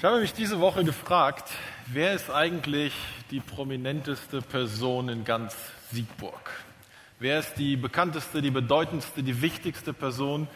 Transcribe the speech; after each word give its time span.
Ich 0.00 0.04
habe 0.06 0.20
mich 0.20 0.32
diese 0.32 0.60
Woche 0.60 0.82
gefragt, 0.82 1.50
wer 1.84 2.14
ist 2.14 2.30
eigentlich 2.30 2.94
die 3.30 3.40
prominenteste 3.40 4.40
Person 4.40 5.10
in 5.10 5.26
ganz 5.26 5.54
Siegburg? 5.92 6.50
Wer 7.18 7.40
ist 7.40 7.58
die 7.58 7.76
bekannteste, 7.76 8.40
die 8.40 8.50
bedeutendste, 8.50 9.22
die 9.22 9.42
wichtigste 9.42 9.92
Person, 9.92 10.48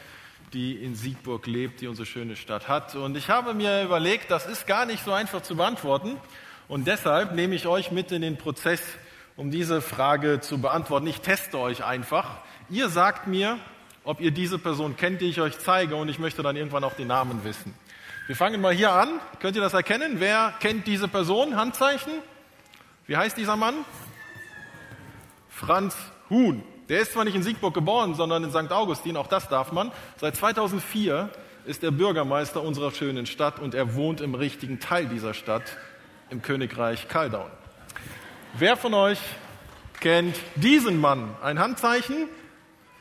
die 0.54 0.82
in 0.82 0.94
Siegburg 0.94 1.46
lebt, 1.46 1.82
die 1.82 1.88
unsere 1.88 2.06
schöne 2.06 2.36
Stadt 2.36 2.68
hat? 2.68 2.94
Und 2.94 3.18
ich 3.18 3.28
habe 3.28 3.52
mir 3.52 3.82
überlegt, 3.84 4.30
das 4.30 4.46
ist 4.46 4.66
gar 4.66 4.86
nicht 4.86 5.04
so 5.04 5.12
einfach 5.12 5.42
zu 5.42 5.56
beantworten. 5.56 6.16
Und 6.66 6.86
deshalb 6.86 7.34
nehme 7.34 7.54
ich 7.54 7.66
euch 7.66 7.90
mit 7.90 8.12
in 8.12 8.22
den 8.22 8.38
Prozess, 8.38 8.80
um 9.36 9.50
diese 9.50 9.82
Frage 9.82 10.40
zu 10.40 10.56
beantworten. 10.56 11.06
Ich 11.06 11.20
teste 11.20 11.58
euch 11.58 11.84
einfach. 11.84 12.38
Ihr 12.70 12.88
sagt 12.88 13.26
mir, 13.26 13.58
ob 14.04 14.22
ihr 14.22 14.30
diese 14.30 14.58
Person 14.58 14.96
kennt, 14.96 15.20
die 15.20 15.28
ich 15.28 15.42
euch 15.42 15.58
zeige, 15.58 15.96
und 15.96 16.08
ich 16.08 16.18
möchte 16.18 16.42
dann 16.42 16.56
irgendwann 16.56 16.84
auch 16.84 16.94
den 16.94 17.08
Namen 17.08 17.44
wissen. 17.44 17.74
Wir 18.26 18.36
fangen 18.36 18.62
mal 18.62 18.72
hier 18.72 18.90
an. 18.90 19.20
Könnt 19.38 19.54
ihr 19.54 19.60
das 19.60 19.74
erkennen? 19.74 20.18
Wer 20.18 20.54
kennt 20.58 20.86
diese 20.86 21.08
Person? 21.08 21.56
Handzeichen. 21.56 22.12
Wie 23.06 23.18
heißt 23.18 23.36
dieser 23.36 23.56
Mann? 23.56 23.84
Franz 25.50 25.94
Huhn. 26.30 26.62
Der 26.88 27.00
ist 27.00 27.12
zwar 27.12 27.24
nicht 27.24 27.34
in 27.34 27.42
Siegburg 27.42 27.74
geboren, 27.74 28.14
sondern 28.14 28.42
in 28.42 28.50
St. 28.50 28.72
Augustin, 28.72 29.18
auch 29.18 29.26
das 29.26 29.48
darf 29.48 29.72
man. 29.72 29.92
Seit 30.16 30.36
2004 30.36 31.28
ist 31.66 31.84
er 31.84 31.90
Bürgermeister 31.90 32.62
unserer 32.62 32.92
schönen 32.92 33.26
Stadt 33.26 33.58
und 33.58 33.74
er 33.74 33.94
wohnt 33.94 34.22
im 34.22 34.34
richtigen 34.34 34.80
Teil 34.80 35.04
dieser 35.04 35.34
Stadt, 35.34 35.76
im 36.30 36.40
Königreich 36.40 37.08
Kaldaun. 37.08 37.50
Wer 38.54 38.78
von 38.78 38.94
euch 38.94 39.20
kennt 40.00 40.36
diesen 40.54 40.98
Mann? 40.98 41.36
Ein 41.42 41.58
Handzeichen. 41.58 42.28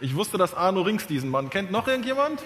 Ich 0.01 0.15
wusste, 0.15 0.37
dass 0.37 0.53
Arno 0.53 0.81
Rings 0.81 1.07
diesen 1.07 1.29
Mann 1.29 1.49
kennt. 1.49 1.71
Noch 1.71 1.87
irgendjemand? 1.87 2.41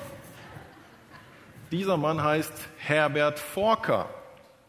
Dieser 1.71 1.97
Mann 1.97 2.23
heißt 2.23 2.53
Herbert 2.77 3.39
Forker. 3.39 4.09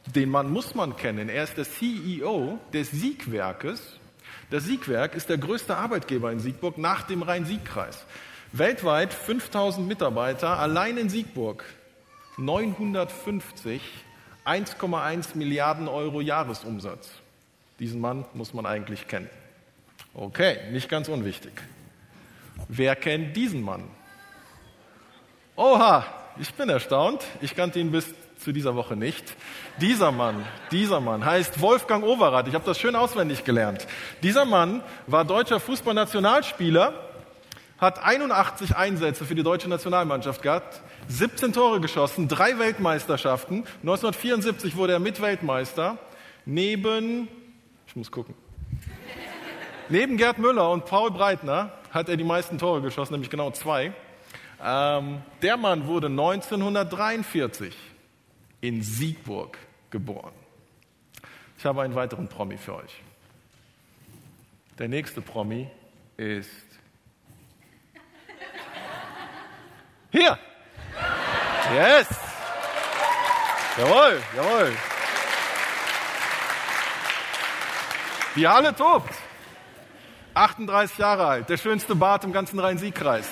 Den 0.07 0.31
Mann 0.31 0.51
muss 0.51 0.75
man 0.75 0.97
kennen. 0.97 1.29
Er 1.29 1.45
ist 1.45 1.57
der 1.57 1.65
CEO 1.65 2.59
des 2.73 2.91
Siegwerkes. 2.91 3.99
Das 4.51 4.65
Siegwerk 4.65 5.15
ist 5.15 5.29
der 5.29 5.39
größte 5.39 5.77
Arbeitgeber 5.77 6.33
in 6.33 6.41
Siegburg 6.41 6.77
nach 6.77 7.03
dem 7.03 7.23
Rhein-Sieg-Kreis. 7.23 8.05
Weltweit 8.53 9.13
5000 9.13 9.87
Mitarbeiter, 9.87 10.59
allein 10.59 10.97
in 10.97 11.09
Siegburg 11.09 11.65
950, 12.39 13.81
1,1 14.45 15.37
Milliarden 15.37 15.87
Euro 15.87 16.21
Jahresumsatz. 16.21 17.11
Diesen 17.79 18.01
Mann 18.01 18.25
muss 18.35 18.55
man 18.55 18.67
eigentlich 18.67 19.07
kennen. 19.07 19.29
Okay, 20.15 20.57
nicht 20.73 20.89
ganz 20.89 21.09
unwichtig. 21.09 21.53
Wer 22.67 22.97
kennt 22.97 23.37
diesen 23.37 23.63
Mann? 23.63 23.85
Oha, 25.55 26.05
ich 26.41 26.55
bin 26.55 26.69
erstaunt. 26.69 27.25
Ich 27.41 27.55
kannte 27.55 27.79
ihn 27.79 27.91
bis 27.91 28.15
zu 28.39 28.53
dieser 28.53 28.77
Woche 28.77 28.97
nicht. 28.97 29.25
Dieser 29.81 30.13
Mann, 30.13 30.45
dieser 30.71 31.01
Mann 31.01 31.25
heißt 31.25 31.61
Wolfgang 31.61 32.05
Overath. 32.05 32.49
Ich 32.49 32.55
habe 32.55 32.65
das 32.65 32.79
schön 32.79 32.95
auswendig 32.95 33.45
gelernt. 33.45 33.87
Dieser 34.23 34.45
Mann 34.45 34.83
war 35.07 35.25
deutscher 35.25 35.61
Fußballnationalspieler, 35.61 36.93
hat 37.79 38.03
81 38.05 38.77
Einsätze 38.77 39.25
für 39.25 39.35
die 39.35 39.43
deutsche 39.43 39.69
Nationalmannschaft 39.69 40.43
gehabt, 40.43 40.81
17 41.09 41.53
Tore 41.53 41.81
geschossen, 41.81 42.29
drei 42.29 42.59
Weltmeisterschaften. 42.59 43.65
1974 43.83 44.77
wurde 44.77 44.95
er 44.95 44.99
Mitweltmeister. 44.99 45.99
Neben, 46.45 47.29
ich 47.87 47.97
muss 47.97 48.11
gucken, 48.11 48.35
neben 49.89 50.17
Gerd 50.17 50.39
Müller 50.39 50.71
und 50.71 50.87
Paul 50.87 51.11
Breitner 51.11 51.73
hat 51.91 52.09
er 52.09 52.17
die 52.17 52.25
meisten 52.25 52.59
Tore 52.59 52.83
geschossen, 52.83 53.15
nämlich 53.15 53.31
genau 53.31 53.51
zwei. 53.51 53.93
Ähm, 54.63 55.23
der 55.43 55.57
Mann 55.57 55.87
wurde 55.87 56.09
1943 56.09 57.75
in 58.61 58.83
Siegburg 58.83 59.57
geboren. 59.91 60.33
Ich 61.57 61.65
habe 61.65 61.83
einen 61.83 61.95
weiteren 61.95 62.29
Promi 62.29 62.57
für 62.57 62.77
euch. 62.77 63.03
Der 64.79 64.89
nächste 64.89 65.21
Promi 65.21 65.69
ist 66.17 66.51
hier. 70.11 70.39
Yes. 71.75 72.09
Jawohl, 73.77 74.23
jawohl. 74.37 74.73
Die 78.35 78.49
Halle 78.49 78.75
tobt. 78.75 79.13
38 80.35 80.99
Jahre 80.99 81.27
alt, 81.27 81.49
der 81.49 81.57
schönste 81.57 81.97
Bart 81.97 82.23
im 82.23 82.33
ganzen 82.33 82.61
Rhein-Sieg-Kreis. 82.61 83.29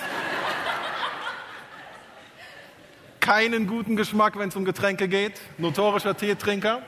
Keinen 3.27 3.67
guten 3.67 3.97
Geschmack, 3.97 4.39
wenn 4.39 4.51
es 4.51 4.55
um 4.57 4.65
Getränke 4.65 5.09
geht. 5.09 5.33
Notorischer 5.59 6.17
Teetrinker. 6.17 6.83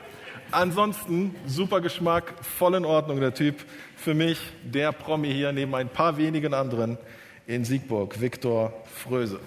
Ansonsten 0.51 1.35
super 1.45 1.81
Geschmack, 1.81 2.33
voll 2.41 2.75
in 2.75 2.85
Ordnung 2.85 3.19
der 3.19 3.33
Typ. 3.33 3.57
Für 3.97 4.13
mich 4.13 4.39
der 4.63 4.93
Promi 4.93 5.33
hier 5.33 5.51
neben 5.51 5.75
ein 5.75 5.89
paar 5.89 6.15
wenigen 6.15 6.53
anderen 6.53 6.97
in 7.45 7.65
Siegburg, 7.65 8.21
Viktor 8.21 8.71
Fröse. 8.85 9.41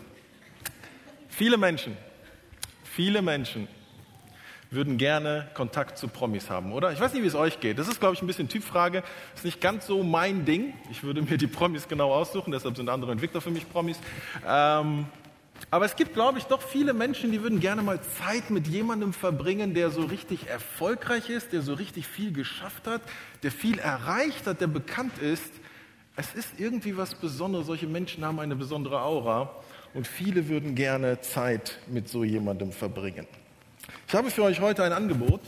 Viele 1.30 1.56
Menschen, 1.56 1.96
viele 2.84 3.22
Menschen 3.22 3.68
würden 4.70 4.98
gerne 4.98 5.48
Kontakt 5.54 5.96
zu 5.96 6.08
Promis 6.08 6.50
haben, 6.50 6.72
oder? 6.72 6.92
Ich 6.92 7.00
weiß 7.00 7.14
nicht, 7.14 7.22
wie 7.22 7.26
es 7.26 7.34
euch 7.34 7.58
geht. 7.60 7.78
Das 7.78 7.88
ist, 7.88 8.00
glaube 8.00 8.16
ich, 8.16 8.22
ein 8.22 8.26
bisschen 8.26 8.50
Typfrage. 8.50 9.02
Ist 9.34 9.46
nicht 9.46 9.62
ganz 9.62 9.86
so 9.86 10.02
mein 10.02 10.44
Ding. 10.44 10.74
Ich 10.90 11.02
würde 11.02 11.22
mir 11.22 11.38
die 11.38 11.46
Promis 11.46 11.88
genau 11.88 12.12
aussuchen, 12.12 12.52
deshalb 12.52 12.76
sind 12.76 12.90
andere 12.90 13.12
Entwickler 13.12 13.40
für 13.40 13.50
mich 13.50 13.66
Promis. 13.70 13.98
Ähm, 14.46 15.06
aber 15.70 15.84
es 15.84 15.96
gibt, 15.96 16.14
glaube 16.14 16.38
ich, 16.38 16.44
doch 16.44 16.62
viele 16.62 16.92
Menschen, 16.92 17.32
die 17.32 17.42
würden 17.42 17.60
gerne 17.60 17.82
mal 17.82 18.00
Zeit 18.02 18.50
mit 18.50 18.66
jemandem 18.66 19.12
verbringen, 19.12 19.74
der 19.74 19.90
so 19.90 20.02
richtig 20.02 20.48
erfolgreich 20.48 21.30
ist, 21.30 21.52
der 21.52 21.62
so 21.62 21.74
richtig 21.74 22.06
viel 22.06 22.32
geschafft 22.32 22.86
hat, 22.86 23.02
der 23.42 23.50
viel 23.50 23.78
erreicht 23.78 24.46
hat, 24.46 24.60
der 24.60 24.66
bekannt 24.66 25.18
ist. 25.18 25.52
Es 26.16 26.34
ist 26.34 26.58
irgendwie 26.58 26.96
was 26.96 27.14
Besonderes. 27.14 27.66
Solche 27.66 27.86
Menschen 27.86 28.24
haben 28.24 28.38
eine 28.38 28.56
besondere 28.56 29.00
Aura 29.00 29.54
und 29.94 30.06
viele 30.06 30.48
würden 30.48 30.74
gerne 30.74 31.20
Zeit 31.20 31.78
mit 31.86 32.08
so 32.08 32.24
jemandem 32.24 32.72
verbringen. 32.72 33.26
Ich 34.08 34.14
habe 34.14 34.30
für 34.30 34.42
euch 34.42 34.60
heute 34.60 34.84
ein 34.84 34.92
Angebot. 34.92 35.40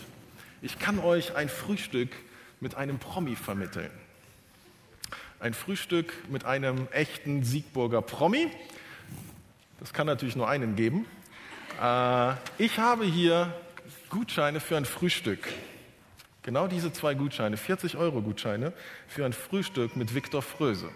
Ich 0.63 0.79
kann 0.79 0.99
euch 0.99 1.37
ein 1.37 1.51
Frühstück 1.51 2.09
mit 2.61 2.75
einem 2.75 2.99
Promi 2.99 3.37
vermitteln. 3.37 3.91
Ein 5.39 5.53
Frühstück 5.53 6.15
mit 6.31 6.47
einem 6.47 6.89
echten 6.93 7.45
Siegburger 7.45 8.01
Promi. 8.01 8.51
Das 9.81 9.93
kann 9.93 10.07
natürlich 10.07 10.37
nur 10.37 10.49
einen 10.49 10.77
geben. 10.77 11.07
Äh, 11.81 12.35
ich 12.59 12.79
habe 12.79 13.05
hier 13.05 13.55
Gutscheine 14.11 14.61
für 14.61 14.77
ein 14.77 14.85
Frühstück. 14.85 15.49
Genau 16.43 16.69
diese 16.69 16.93
zwei 16.93 17.15
Gutscheine, 17.15 17.57
40 17.57 17.97
Euro 17.97 18.21
Gutscheine 18.21 18.73
für 19.09 19.25
ein 19.25 19.33
Frühstück 19.33 19.97
mit 19.97 20.15
Viktor 20.15 20.43
Fröse. 20.43 20.91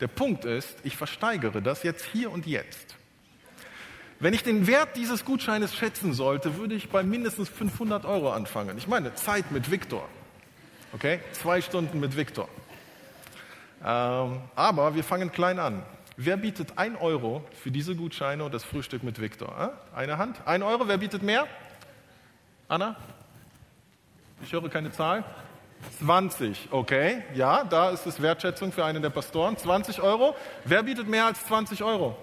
Der 0.00 0.08
Punkt 0.08 0.44
ist, 0.44 0.76
ich 0.84 0.96
versteigere 0.96 1.62
das 1.62 1.82
jetzt 1.82 2.04
hier 2.04 2.30
und 2.30 2.46
jetzt. 2.46 2.96
Wenn 4.18 4.34
ich 4.34 4.42
den 4.42 4.66
Wert 4.66 4.96
dieses 4.96 5.24
Gutscheines 5.24 5.74
schätzen 5.74 6.12
sollte, 6.12 6.58
würde 6.58 6.74
ich 6.74 6.90
bei 6.90 7.02
mindestens 7.02 7.48
500 7.48 8.04
Euro 8.04 8.32
anfangen. 8.32 8.76
Ich 8.76 8.86
meine 8.86 9.14
Zeit 9.14 9.50
mit 9.50 9.70
Viktor. 9.70 10.06
Okay? 10.92 11.20
Zwei 11.32 11.62
Stunden 11.62 12.00
mit 12.00 12.16
Viktor. 12.16 12.48
Ähm, 13.82 14.42
aber 14.54 14.94
wir 14.94 15.04
fangen 15.04 15.32
klein 15.32 15.58
an. 15.58 15.82
Wer 16.22 16.36
bietet 16.36 16.76
ein 16.76 16.96
Euro 16.96 17.42
für 17.62 17.70
diese 17.70 17.96
Gutscheine 17.96 18.44
und 18.44 18.52
das 18.52 18.62
Frühstück 18.62 19.02
mit 19.02 19.22
Viktor? 19.22 19.72
Eine 19.94 20.18
Hand? 20.18 20.36
Ein 20.44 20.62
Euro? 20.62 20.86
Wer 20.86 20.98
bietet 20.98 21.22
mehr? 21.22 21.46
Anna? 22.68 22.94
Ich 24.42 24.52
höre 24.52 24.68
keine 24.68 24.92
Zahl. 24.92 25.24
20, 25.98 26.68
okay. 26.72 27.22
Ja, 27.32 27.64
da 27.64 27.88
ist 27.88 28.04
es 28.04 28.20
Wertschätzung 28.20 28.70
für 28.70 28.84
einen 28.84 29.00
der 29.00 29.08
Pastoren. 29.08 29.56
20 29.56 30.02
Euro. 30.02 30.36
Wer 30.66 30.82
bietet 30.82 31.08
mehr 31.08 31.24
als 31.24 31.42
20 31.46 31.82
Euro? 31.82 32.18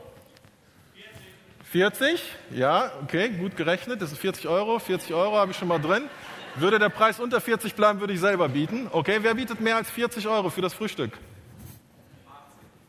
40. 1.72 2.20
40? 2.20 2.36
Ja, 2.52 2.92
okay, 3.02 3.30
gut 3.30 3.58
gerechnet. 3.58 4.00
Das 4.00 4.12
ist 4.12 4.20
40 4.20 4.48
Euro. 4.48 4.78
40 4.78 5.12
Euro 5.16 5.38
habe 5.38 5.54
ich 5.54 5.58
schon 5.58 5.70
mal 5.70 5.82
drin. 5.82 6.08
Würde 6.54 6.78
der 6.78 6.90
Preis 6.90 7.20
unter 7.20 7.42
40 7.42 7.74
bleiben, 7.74 8.00
würde 8.00 8.14
ich 8.14 8.20
selber 8.20 8.48
bieten. 8.48 8.90
Okay, 8.92 9.18
wer 9.24 9.34
bietet 9.34 9.60
mehr 9.60 9.78
als 9.78 9.90
40 9.90 10.28
Euro 10.28 10.52
für 10.52 10.62
das 10.62 10.76
Frühstück? 10.76 11.18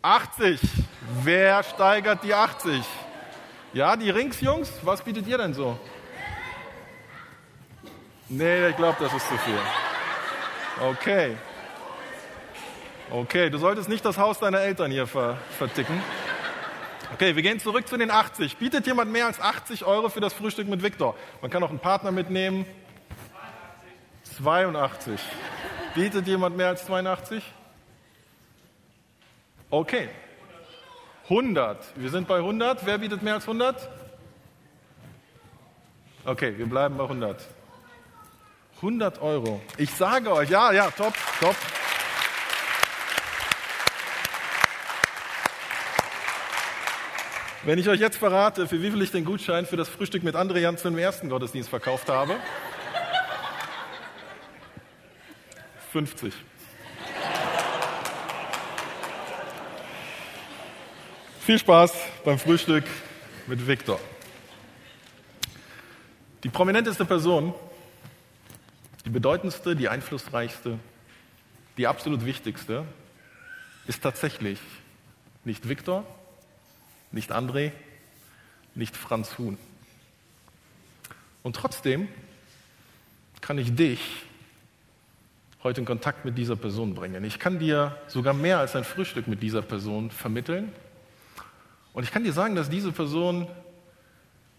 80. 0.03 0.61
Wer 1.11 1.63
steigert 1.63 2.23
die 2.23 2.35
80? 2.35 2.85
Ja, 3.73 3.97
die 3.97 4.11
Ringsjungs, 4.11 4.71
was 4.83 5.03
bietet 5.03 5.27
ihr 5.27 5.39
denn 5.39 5.55
so? 5.55 5.79
Nee, 8.29 8.69
ich 8.69 8.77
glaube, 8.77 8.97
das 9.01 9.15
ist 9.15 9.27
zu 9.27 9.39
viel. 9.39 9.59
Okay. 10.81 11.37
Okay, 13.11 13.49
du 13.49 13.57
solltest 13.57 13.89
nicht 13.89 14.05
das 14.05 14.19
Haus 14.19 14.39
deiner 14.39 14.61
Eltern 14.61 14.91
hier 14.91 15.07
ver 15.07 15.39
verticken. 15.57 16.03
Okay, 17.15 17.35
wir 17.35 17.43
gehen 17.43 17.59
zurück 17.59 17.89
zu 17.89 17.97
den 17.97 18.11
80. 18.11 18.59
Bietet 18.59 18.87
jemand 18.87 19.11
mehr 19.11 19.25
als 19.25 19.41
80 19.41 19.87
Euro 19.87 20.11
für 20.11 20.21
das 20.21 20.35
Frühstück 20.35 20.69
mit 20.69 20.83
Viktor? 20.83 21.17
Man 21.41 21.51
kann 21.51 21.63
auch 21.63 21.71
einen 21.71 21.79
Partner 21.79 22.13
mitnehmen. 22.13 22.67
82. 24.37 25.19
Bietet 25.95 26.27
jemand 26.27 26.57
mehr 26.59 26.69
als 26.69 26.85
82? 26.85 27.43
Okay. 29.71 30.11
100. 31.29 31.77
Wir 31.97 32.11
sind 32.11 32.27
bei 32.27 32.37
100. 32.37 32.87
Wer 32.87 32.99
bietet 32.99 33.23
mehr 33.23 33.35
als 33.35 33.45
100? 33.45 33.89
Okay, 36.25 36.57
wir 36.57 36.67
bleiben 36.67 36.97
bei 36.97 37.05
100. 37.05 37.47
100 38.77 39.21
Euro. 39.21 39.61
Ich 39.77 39.91
sage 39.91 40.33
euch, 40.33 40.49
ja, 40.49 40.73
ja, 40.73 40.91
top, 40.91 41.13
top. 41.41 41.57
Wenn 47.65 47.79
ich 47.79 47.89
euch 47.89 48.01
jetzt 48.01 48.17
verrate, 48.17 48.67
für 48.67 48.81
wie 48.81 48.91
viel 48.91 49.03
ich 49.03 49.11
den 49.11 49.25
Gutschein 49.25 49.67
für 49.67 49.77
das 49.77 49.89
Frühstück 49.89 50.23
mit 50.23 50.37
André 50.37 50.59
Janssen 50.59 50.95
im 50.95 50.99
ersten 50.99 51.29
Gottesdienst 51.29 51.69
verkauft 51.69 52.09
habe, 52.09 52.37
50. 55.93 56.33
Viel 61.49 61.59
Spaß 61.59 61.95
beim 62.27 62.39
Frühstück 62.39 62.85
mit 63.47 63.67
Viktor. 63.67 63.99
Die 66.45 66.51
prominenteste 66.51 67.07
Person, 67.07 67.55
die 69.07 69.09
bedeutendste, 69.09 69.75
die 69.75 69.89
einflussreichste, 69.89 70.79
die 71.79 71.87
absolut 71.87 72.27
wichtigste 72.27 72.85
ist 73.87 74.03
tatsächlich 74.03 74.59
nicht 75.45 75.71
Viktor, 75.71 76.05
nicht 77.13 77.33
André, 77.33 77.73
nicht 78.75 78.95
Franz 78.95 79.39
Huhn. 79.39 79.57
Und 81.43 81.57
trotzdem 81.57 82.09
kann 83.41 83.57
ich 83.57 83.75
dich 83.75 84.01
heute 85.63 85.81
in 85.81 85.87
Kontakt 85.87 86.27
mit 86.27 86.37
dieser 86.37 86.57
Person 86.57 86.95
bringen. 86.95 87.25
Ich 87.25 87.39
kann 87.39 87.59
dir 87.59 87.97
sogar 88.07 88.35
mehr 88.35 88.59
als 88.59 88.77
ein 88.77 88.85
Frühstück 88.85 89.29
mit 89.29 89.43
dieser 89.43 89.63
Person 89.63 90.11
vermitteln. 90.11 90.75
Und 91.99 92.05
ich 92.05 92.13
kann 92.13 92.23
dir 92.23 92.33
sagen, 92.33 92.55
dass 92.55 92.71
diese 92.71 92.93
Person, 92.93 93.49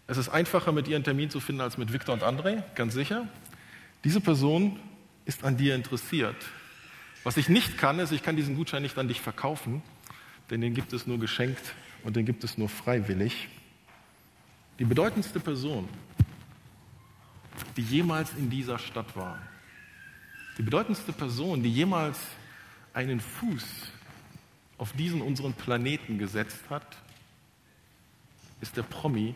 es 0.06 0.18
ist 0.18 0.28
einfacher, 0.28 0.72
mit 0.72 0.88
ihr 0.88 0.96
einen 0.96 1.06
Termin 1.06 1.30
zu 1.30 1.40
finden 1.40 1.62
als 1.62 1.78
mit 1.78 1.90
Viktor 1.90 2.12
und 2.12 2.22
André, 2.22 2.62
ganz 2.74 2.92
sicher. 2.92 3.26
Diese 4.04 4.20
Person 4.20 4.78
ist 5.24 5.42
an 5.42 5.56
dir 5.56 5.74
interessiert. 5.74 6.36
Was 7.24 7.38
ich 7.38 7.48
nicht 7.48 7.78
kann, 7.78 7.98
ist, 7.98 8.12
ich 8.12 8.22
kann 8.22 8.36
diesen 8.36 8.56
Gutschein 8.56 8.82
nicht 8.82 8.98
an 8.98 9.08
dich 9.08 9.22
verkaufen, 9.22 9.80
denn 10.50 10.60
den 10.60 10.74
gibt 10.74 10.92
es 10.92 11.06
nur 11.06 11.18
geschenkt 11.18 11.74
und 12.04 12.14
den 12.14 12.26
gibt 12.26 12.44
es 12.44 12.58
nur 12.58 12.68
freiwillig. 12.68 13.48
Die 14.78 14.84
bedeutendste 14.84 15.40
Person, 15.40 15.88
die 17.74 17.84
jemals 17.84 18.34
in 18.34 18.50
dieser 18.50 18.78
Stadt 18.78 19.16
war, 19.16 19.38
die 20.58 20.62
bedeutendste 20.62 21.14
Person, 21.14 21.62
die 21.62 21.72
jemals 21.72 22.18
einen 22.92 23.18
Fuß 23.18 23.64
auf 24.76 24.92
diesen 24.92 25.22
unseren 25.22 25.54
Planeten 25.54 26.18
gesetzt 26.18 26.68
hat, 26.68 26.98
ist 28.60 28.76
der 28.76 28.82
Promi 28.82 29.34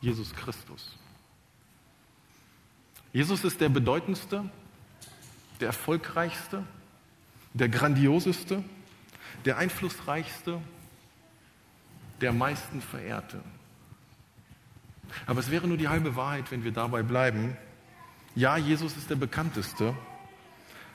Jesus 0.00 0.34
Christus. 0.34 0.96
Jesus 3.12 3.44
ist 3.44 3.60
der 3.60 3.68
bedeutendste, 3.68 4.48
der 5.60 5.68
erfolgreichste, 5.68 6.64
der 7.54 7.68
grandioseste, 7.68 8.62
der 9.44 9.58
einflussreichste, 9.58 10.60
der 12.20 12.32
meisten 12.32 12.80
verehrte. 12.80 13.42
Aber 15.26 15.40
es 15.40 15.50
wäre 15.50 15.66
nur 15.66 15.78
die 15.78 15.88
halbe 15.88 16.16
Wahrheit, 16.16 16.50
wenn 16.50 16.64
wir 16.64 16.72
dabei 16.72 17.02
bleiben. 17.02 17.56
Ja, 18.34 18.56
Jesus 18.56 18.96
ist 18.96 19.10
der 19.10 19.16
bekannteste, 19.16 19.96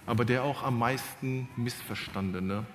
aber 0.05 0.23
der 0.23 0.43
auch 0.43 0.63
am 0.63 0.77
meisten 0.77 1.49
missverstandene 1.55 2.65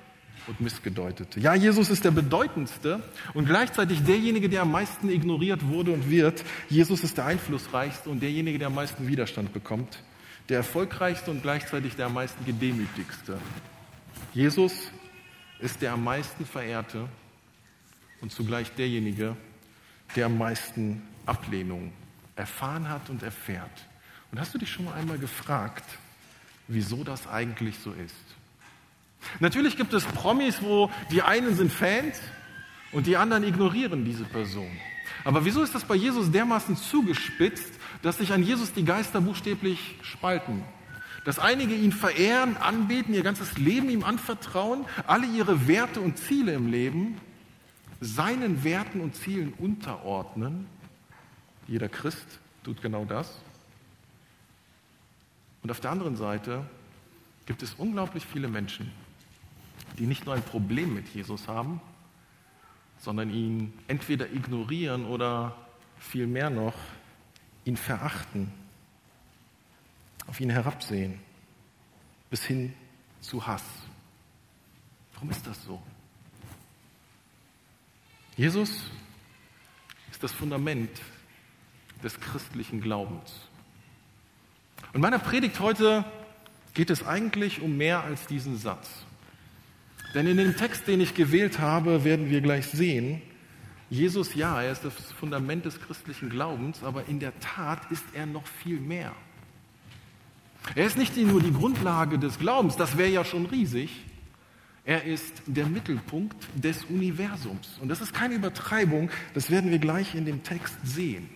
und 0.46 0.61
missgedeutete. 0.61 1.40
Ja, 1.40 1.55
Jesus 1.55 1.90
ist 1.90 2.05
der 2.05 2.11
bedeutendste 2.11 3.02
und 3.35 3.46
gleichzeitig 3.46 4.02
derjenige, 4.05 4.49
der 4.49 4.62
am 4.62 4.73
meisten 4.73 5.11
ignoriert 5.11 5.67
wurde 5.67 5.93
und 5.93 6.11
wird. 6.11 6.44
Jesus 6.69 7.05
ist 7.05 7.17
der 7.19 7.26
einflussreichste 7.26 8.08
und 8.08 8.20
derjenige, 8.20 8.58
der 8.58 8.69
am 8.69 8.75
meisten 8.75 9.06
Widerstand 9.06 9.52
bekommt. 9.52 10.02
Der 10.49 10.58
erfolgreichste 10.58 11.31
und 11.31 11.43
gleichzeitig 11.43 11.96
der 11.96 12.06
am 12.06 12.14
meisten 12.14 12.44
gedemütigste. 12.44 13.38
Jesus 14.32 14.90
ist 15.61 15.82
der 15.82 15.93
am 15.93 16.05
meisten 16.05 16.46
verehrte 16.46 17.08
und 18.20 18.32
zugleich 18.32 18.70
derjenige, 18.73 19.37
der 20.17 20.26
am 20.26 20.38
meisten 20.38 21.02
Ablehnung 21.26 21.93
erfahren 22.37 22.88
hat 22.88 23.11
und 23.11 23.23
erfährt. 23.23 23.70
Und 24.31 24.40
hast 24.40 24.55
du 24.55 24.58
dich 24.58 24.70
schon 24.70 24.85
mal 24.85 24.94
einmal 24.94 25.19
gefragt, 25.19 25.85
wieso 26.69 27.05
das 27.05 27.26
eigentlich 27.26 27.79
so 27.79 27.93
ist? 27.93 28.14
Natürlich 29.40 29.76
gibt 29.76 29.92
es 29.92 30.04
Promis, 30.04 30.62
wo 30.62 30.90
die 31.10 31.22
einen 31.22 31.56
sind 31.56 31.72
Fans 31.72 32.20
und 32.92 33.06
die 33.06 33.16
anderen 33.16 33.44
ignorieren 33.44 34.04
diese 34.04 34.24
Person. 34.24 34.70
Aber 35.24 35.44
wieso 35.44 35.62
ist 35.62 35.74
das 35.74 35.84
bei 35.84 35.94
Jesus 35.94 36.30
dermaßen 36.30 36.76
zugespitzt, 36.76 37.72
dass 38.02 38.18
sich 38.18 38.32
an 38.32 38.42
Jesus 38.42 38.72
die 38.72 38.84
Geister 38.84 39.20
buchstäblich 39.20 39.96
spalten? 40.02 40.64
Dass 41.24 41.38
einige 41.38 41.74
ihn 41.74 41.92
verehren, 41.92 42.56
anbeten, 42.56 43.12
ihr 43.12 43.22
ganzes 43.22 43.58
Leben 43.58 43.90
ihm 43.90 44.04
anvertrauen, 44.04 44.86
alle 45.06 45.26
ihre 45.26 45.68
Werte 45.68 46.00
und 46.00 46.16
Ziele 46.16 46.54
im 46.54 46.70
Leben 46.70 47.20
seinen 48.00 48.64
Werten 48.64 49.00
und 49.00 49.16
Zielen 49.16 49.52
unterordnen. 49.58 50.66
Jeder 51.66 51.88
Christ 51.88 52.38
tut 52.62 52.80
genau 52.80 53.04
das. 53.04 53.38
Und 55.62 55.70
auf 55.70 55.80
der 55.80 55.90
anderen 55.90 56.16
Seite 56.16 56.64
gibt 57.46 57.62
es 57.62 57.74
unglaublich 57.74 58.24
viele 58.24 58.48
Menschen, 58.48 58.92
die 59.98 60.06
nicht 60.06 60.26
nur 60.26 60.34
ein 60.34 60.42
Problem 60.42 60.94
mit 60.94 61.08
Jesus 61.14 61.48
haben, 61.48 61.80
sondern 62.98 63.30
ihn 63.30 63.72
entweder 63.88 64.30
ignorieren 64.32 65.06
oder 65.06 65.56
vielmehr 65.98 66.50
noch 66.50 66.74
ihn 67.64 67.76
verachten, 67.76 68.52
auf 70.26 70.40
ihn 70.40 70.50
herabsehen, 70.50 71.18
bis 72.30 72.44
hin 72.44 72.72
zu 73.20 73.46
Hass. 73.46 73.64
Warum 75.14 75.30
ist 75.30 75.46
das 75.46 75.62
so? 75.64 75.82
Jesus 78.36 78.84
ist 80.10 80.22
das 80.22 80.32
Fundament 80.32 80.90
des 82.02 82.18
christlichen 82.20 82.80
Glaubens. 82.80 83.32
Und 84.92 85.00
meiner 85.00 85.18
Predigt 85.18 85.58
heute 85.58 86.04
geht 86.74 86.90
es 86.90 87.04
eigentlich 87.04 87.60
um 87.60 87.76
mehr 87.76 88.04
als 88.04 88.26
diesen 88.26 88.56
Satz. 88.56 88.88
Denn 90.18 90.26
in 90.26 90.36
dem 90.36 90.56
Text, 90.56 90.88
den 90.88 91.00
ich 91.00 91.14
gewählt 91.14 91.60
habe, 91.60 92.02
werden 92.02 92.28
wir 92.28 92.40
gleich 92.40 92.66
sehen, 92.66 93.22
Jesus, 93.88 94.34
ja, 94.34 94.60
er 94.60 94.72
ist 94.72 94.84
das 94.84 94.92
Fundament 95.12 95.64
des 95.64 95.80
christlichen 95.80 96.28
Glaubens, 96.28 96.82
aber 96.82 97.06
in 97.06 97.20
der 97.20 97.38
Tat 97.38 97.88
ist 97.92 98.02
er 98.14 98.26
noch 98.26 98.44
viel 98.44 98.80
mehr. 98.80 99.14
Er 100.75 100.87
ist 100.87 100.98
nicht 100.98 101.16
nur 101.16 101.40
die 101.40 101.52
Grundlage 101.52 102.18
des 102.18 102.40
Glaubens, 102.40 102.75
das 102.75 102.98
wäre 102.98 103.10
ja 103.10 103.25
schon 103.25 103.46
riesig. 103.46 103.90
Er 104.84 105.04
ist 105.04 105.40
der 105.46 105.66
Mittelpunkt 105.66 106.48
des 106.52 106.87
Universums. 106.87 107.78
Und 107.80 107.88
das 107.88 108.00
ist 108.00 108.12
keine 108.12 108.34
Übertreibung, 108.34 109.10
das 109.34 109.52
werden 109.52 109.70
wir 109.70 109.78
gleich 109.78 110.16
in 110.16 110.25
dem 110.25 110.42
Text 110.42 110.75
sehen. 110.82 111.30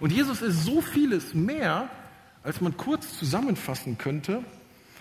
Und 0.00 0.10
Jesus 0.10 0.42
ist 0.42 0.64
so 0.64 0.80
vieles 0.80 1.32
mehr, 1.32 1.88
als 2.42 2.60
man 2.60 2.76
kurz 2.76 3.16
zusammenfassen 3.20 3.98
könnte. 3.98 4.42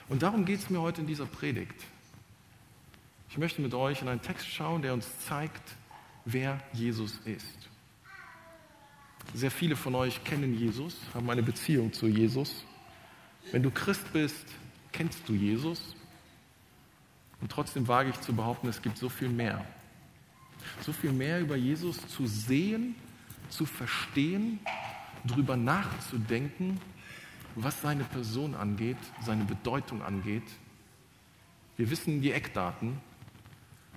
Und 0.09 0.21
darum 0.21 0.45
geht 0.45 0.59
es 0.59 0.69
mir 0.69 0.79
heute 0.79 1.01
in 1.01 1.07
dieser 1.07 1.25
Predigt. 1.25 1.73
Ich 3.29 3.37
möchte 3.37 3.61
mit 3.61 3.75
euch 3.75 4.01
in 4.01 4.07
einen 4.07 4.21
Text 4.21 4.47
schauen, 4.47 4.81
der 4.81 4.93
uns 4.93 5.07
zeigt, 5.19 5.75
wer 6.25 6.59
Jesus 6.73 7.19
ist. 7.25 7.69
Sehr 9.35 9.51
viele 9.51 9.75
von 9.75 9.93
euch 9.93 10.23
kennen 10.23 10.57
Jesus, 10.57 10.97
haben 11.13 11.29
eine 11.29 11.43
Beziehung 11.43 11.93
zu 11.93 12.07
Jesus. 12.07 12.65
Wenn 13.51 13.61
du 13.61 13.69
Christ 13.69 14.11
bist, 14.13 14.45
kennst 14.91 15.29
du 15.29 15.33
Jesus. 15.33 15.95
Und 17.39 17.51
trotzdem 17.51 17.87
wage 17.87 18.09
ich 18.09 18.19
zu 18.19 18.33
behaupten, 18.33 18.67
es 18.67 18.81
gibt 18.81 18.97
so 18.97 19.09
viel 19.09 19.29
mehr. 19.29 19.63
So 20.81 20.91
viel 20.91 21.11
mehr 21.11 21.39
über 21.39 21.55
Jesus 21.55 22.07
zu 22.07 22.25
sehen, 22.25 22.95
zu 23.49 23.67
verstehen, 23.67 24.59
darüber 25.23 25.55
nachzudenken, 25.55 26.81
was 27.53 27.79
seine 27.81 28.05
Person 28.05 28.55
angeht, 28.55 28.97
seine 29.21 29.43
Bedeutung 29.43 30.01
angeht. 30.01 30.43
Wir 31.77 31.89
wissen 31.91 32.21
die 32.21 32.31
Eckdaten, 32.31 32.99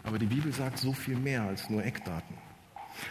aber 0.05 0.19
die 0.19 0.27
Bibel 0.27 0.53
sagt 0.53 0.79
so 0.79 0.93
viel 0.93 1.17
mehr 1.17 1.43
als 1.43 1.71
nur 1.71 1.85
Eckdaten. 1.85 2.37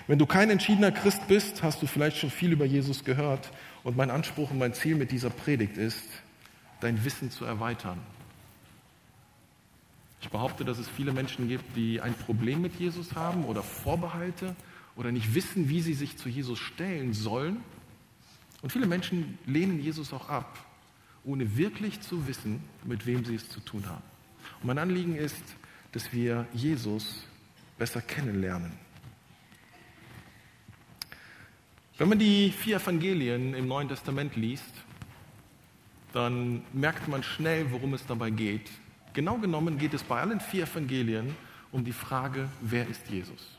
Wenn 0.07 0.19
du 0.19 0.25
kein 0.25 0.49
entschiedener 0.49 0.91
Christ 0.91 1.27
bist, 1.27 1.63
hast 1.63 1.81
du 1.81 1.87
vielleicht 1.87 2.17
schon 2.17 2.29
viel 2.29 2.51
über 2.51 2.65
Jesus 2.65 3.03
gehört. 3.03 3.51
Und 3.83 3.97
mein 3.97 4.11
Anspruch 4.11 4.51
und 4.51 4.59
mein 4.59 4.73
Ziel 4.73 4.95
mit 4.95 5.11
dieser 5.11 5.29
Predigt 5.29 5.77
ist, 5.77 6.07
dein 6.81 7.03
Wissen 7.03 7.31
zu 7.31 7.45
erweitern. 7.45 7.99
Ich 10.21 10.29
behaupte, 10.29 10.63
dass 10.65 10.77
es 10.77 10.87
viele 10.87 11.13
Menschen 11.13 11.47
gibt, 11.47 11.75
die 11.75 11.99
ein 11.99 12.13
Problem 12.13 12.61
mit 12.61 12.75
Jesus 12.75 13.15
haben 13.15 13.45
oder 13.45 13.63
Vorbehalte 13.63 14.55
oder 14.95 15.11
nicht 15.11 15.33
wissen, 15.33 15.69
wie 15.69 15.81
sie 15.81 15.95
sich 15.95 16.17
zu 16.17 16.29
Jesus 16.29 16.59
stellen 16.59 17.13
sollen. 17.13 17.57
Und 18.61 18.71
viele 18.71 18.85
Menschen 18.85 19.39
lehnen 19.47 19.81
Jesus 19.81 20.13
auch 20.13 20.29
ab, 20.29 20.63
ohne 21.23 21.57
wirklich 21.57 22.01
zu 22.01 22.27
wissen, 22.27 22.63
mit 22.83 23.07
wem 23.07 23.25
sie 23.25 23.35
es 23.35 23.49
zu 23.49 23.59
tun 23.61 23.87
haben. 23.87 24.03
Und 24.61 24.67
mein 24.67 24.77
Anliegen 24.77 25.15
ist, 25.15 25.43
dass 25.91 26.13
wir 26.13 26.47
Jesus 26.53 27.23
besser 27.77 28.01
kennenlernen. 28.01 28.71
Wenn 31.97 32.09
man 32.09 32.19
die 32.19 32.51
vier 32.51 32.77
Evangelien 32.77 33.53
im 33.53 33.67
Neuen 33.67 33.87
Testament 33.87 34.35
liest, 34.35 34.73
dann 36.13 36.63
merkt 36.73 37.07
man 37.07 37.23
schnell, 37.23 37.71
worum 37.71 37.93
es 37.93 38.05
dabei 38.05 38.29
geht. 38.29 38.69
Genau 39.13 39.37
genommen 39.37 39.77
geht 39.77 39.93
es 39.93 40.03
bei 40.03 40.19
allen 40.19 40.39
vier 40.39 40.63
Evangelien 40.63 41.35
um 41.71 41.85
die 41.85 41.93
Frage, 41.93 42.49
wer 42.61 42.87
ist 42.87 43.07
Jesus? 43.09 43.57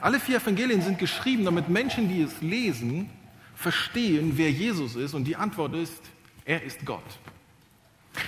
Alle 0.00 0.20
vier 0.20 0.36
Evangelien 0.36 0.82
sind 0.82 0.98
geschrieben, 0.98 1.44
damit 1.44 1.68
Menschen, 1.68 2.08
die 2.08 2.22
es 2.22 2.40
lesen, 2.40 3.10
verstehen, 3.54 4.32
wer 4.36 4.50
Jesus 4.50 4.96
ist. 4.96 5.14
Und 5.14 5.24
die 5.24 5.36
Antwort 5.36 5.74
ist, 5.74 6.02
er 6.44 6.62
ist 6.62 6.84
Gott. 6.84 7.04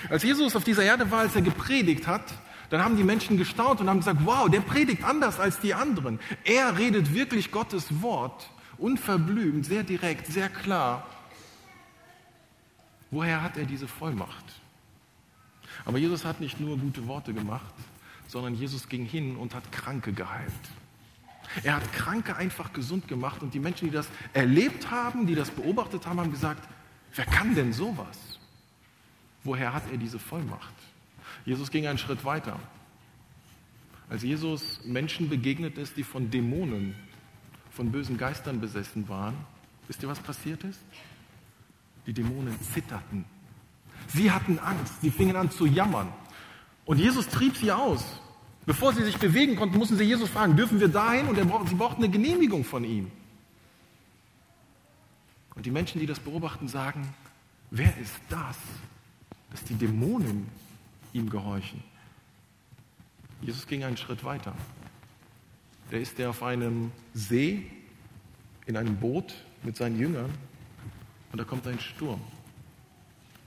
Als 0.09 0.23
Jesus 0.23 0.54
auf 0.56 0.64
dieser 0.64 0.82
Erde 0.82 1.11
war, 1.11 1.21
als 1.21 1.35
er 1.35 1.42
gepredigt 1.42 2.06
hat, 2.06 2.25
dann 2.73 2.83
haben 2.83 2.97
die 2.97 3.05
Menschen 3.05 3.37
gestaunt 3.37 3.83
und 3.83 3.91
haben 3.91 3.99
gesagt, 3.99 4.21
wow, 4.25 4.49
der 4.49 4.61
predigt 4.61 5.05
anders 5.05 5.38
als 5.38 5.61
die 5.61 5.75
anderen. 5.75 6.19
Er 6.43 6.79
redet 6.79 7.12
wirklich 7.12 7.50
Gottes 7.50 8.00
Wort, 8.00 8.49
unverblümt, 8.79 9.67
sehr 9.67 9.83
direkt, 9.83 10.26
sehr 10.29 10.49
klar. 10.49 11.07
Woher 13.11 13.43
hat 13.43 13.59
er 13.59 13.67
diese 13.67 13.87
Vollmacht? 13.87 14.62
Aber 15.85 15.99
Jesus 15.99 16.25
hat 16.25 16.41
nicht 16.41 16.61
nur 16.61 16.79
gute 16.79 17.07
Worte 17.07 17.35
gemacht, 17.35 17.75
sondern 18.26 18.55
Jesus 18.55 18.88
ging 18.88 19.05
hin 19.05 19.37
und 19.37 19.55
hat 19.55 19.71
Kranke 19.71 20.14
geheilt. 20.14 20.50
Er 21.64 21.76
hat 21.76 21.93
Kranke 21.93 22.37
einfach 22.37 22.73
gesund 22.73 23.07
gemacht 23.07 23.43
und 23.43 23.52
die 23.52 23.61
Menschen, 23.61 23.88
die 23.88 23.95
das 23.95 24.09
erlebt 24.33 24.91
haben, 24.91 25.26
die 25.26 25.35
das 25.35 25.50
beobachtet 25.50 26.07
haben, 26.07 26.21
haben 26.21 26.33
gesagt, 26.33 26.67
wer 27.14 27.26
kann 27.26 27.55
denn 27.55 27.75
sowas? 27.75 28.38
Woher 29.45 29.75
hat 29.75 29.83
er 29.91 29.99
diese 29.99 30.19
Vollmacht? 30.19 30.73
Jesus 31.45 31.71
ging 31.71 31.87
einen 31.87 31.99
Schritt 31.99 32.25
weiter. 32.25 32.59
Als 34.09 34.23
Jesus 34.23 34.81
Menschen 34.85 35.29
begegnet 35.29 35.79
ist, 35.79 35.97
die 35.97 36.05
von 36.05 36.31
Dämonen, 36.31 36.95
von 37.71 37.91
bösen 37.91 38.19
Geistern 38.19 38.61
besessen 38.61 39.09
waren, 39.09 39.35
wisst 39.89 40.03
ihr, 40.03 40.09
was 40.09 40.21
passiert 40.21 40.63
ist? 40.65 40.81
Die 42.07 42.13
Dämonen 42.13 42.55
zitterten. 42.61 43.25
Sie 44.09 44.31
hatten 44.31 44.59
Angst, 44.59 45.01
sie 45.01 45.11
fingen 45.11 45.37
an 45.37 45.51
zu 45.51 45.67
jammern. 45.67 46.13
Und 46.85 46.99
Jesus 46.99 47.29
trieb 47.29 47.57
sie 47.57 47.73
aus. 47.73 48.05
Bevor 48.67 48.93
sie 48.93 49.03
sich 49.03 49.17
bewegen 49.17 49.57
konnten, 49.57 49.79
mussten 49.79 49.97
sie 49.97 50.05
Jesus 50.05 50.29
fragen, 50.29 50.57
dürfen 50.57 50.79
wir 50.79 50.89
dahin? 50.89 51.27
Und 51.27 51.37
braucht, 51.49 51.69
sie 51.69 51.75
brauchten 51.75 52.03
eine 52.03 52.13
Genehmigung 52.13 52.65
von 52.65 52.85
ihm. 52.85 53.11
Und 55.55 55.67
die 55.67 55.71
Menschen, 55.71 56.01
die 56.01 56.07
das 56.07 56.21
beobachten, 56.21 56.69
sagen, 56.69 57.15
wer 57.71 57.97
ist 57.99 58.15
das, 58.29 58.57
dass 59.51 59.65
die 59.65 59.75
Dämonen 59.75 60.49
ihm 61.12 61.28
gehorchen? 61.31 61.83
Jesus 63.40 63.66
ging 63.66 63.85
einen 63.85 63.97
Schritt 63.97 64.25
weiter. 64.25 64.54
Da 65.90 65.97
ist 65.97 66.19
er 66.19 66.31
auf 66.31 66.42
einem 66.42 66.92
See 67.12 67.66
in 68.66 68.76
einem 68.76 68.97
Boot 68.97 69.35
mit 69.62 69.76
seinen 69.76 69.99
Jüngern 69.99 70.31
und 71.33 71.38
da 71.38 71.45
kommt 71.45 71.66
ein 71.66 71.81
Sturm. 71.81 72.21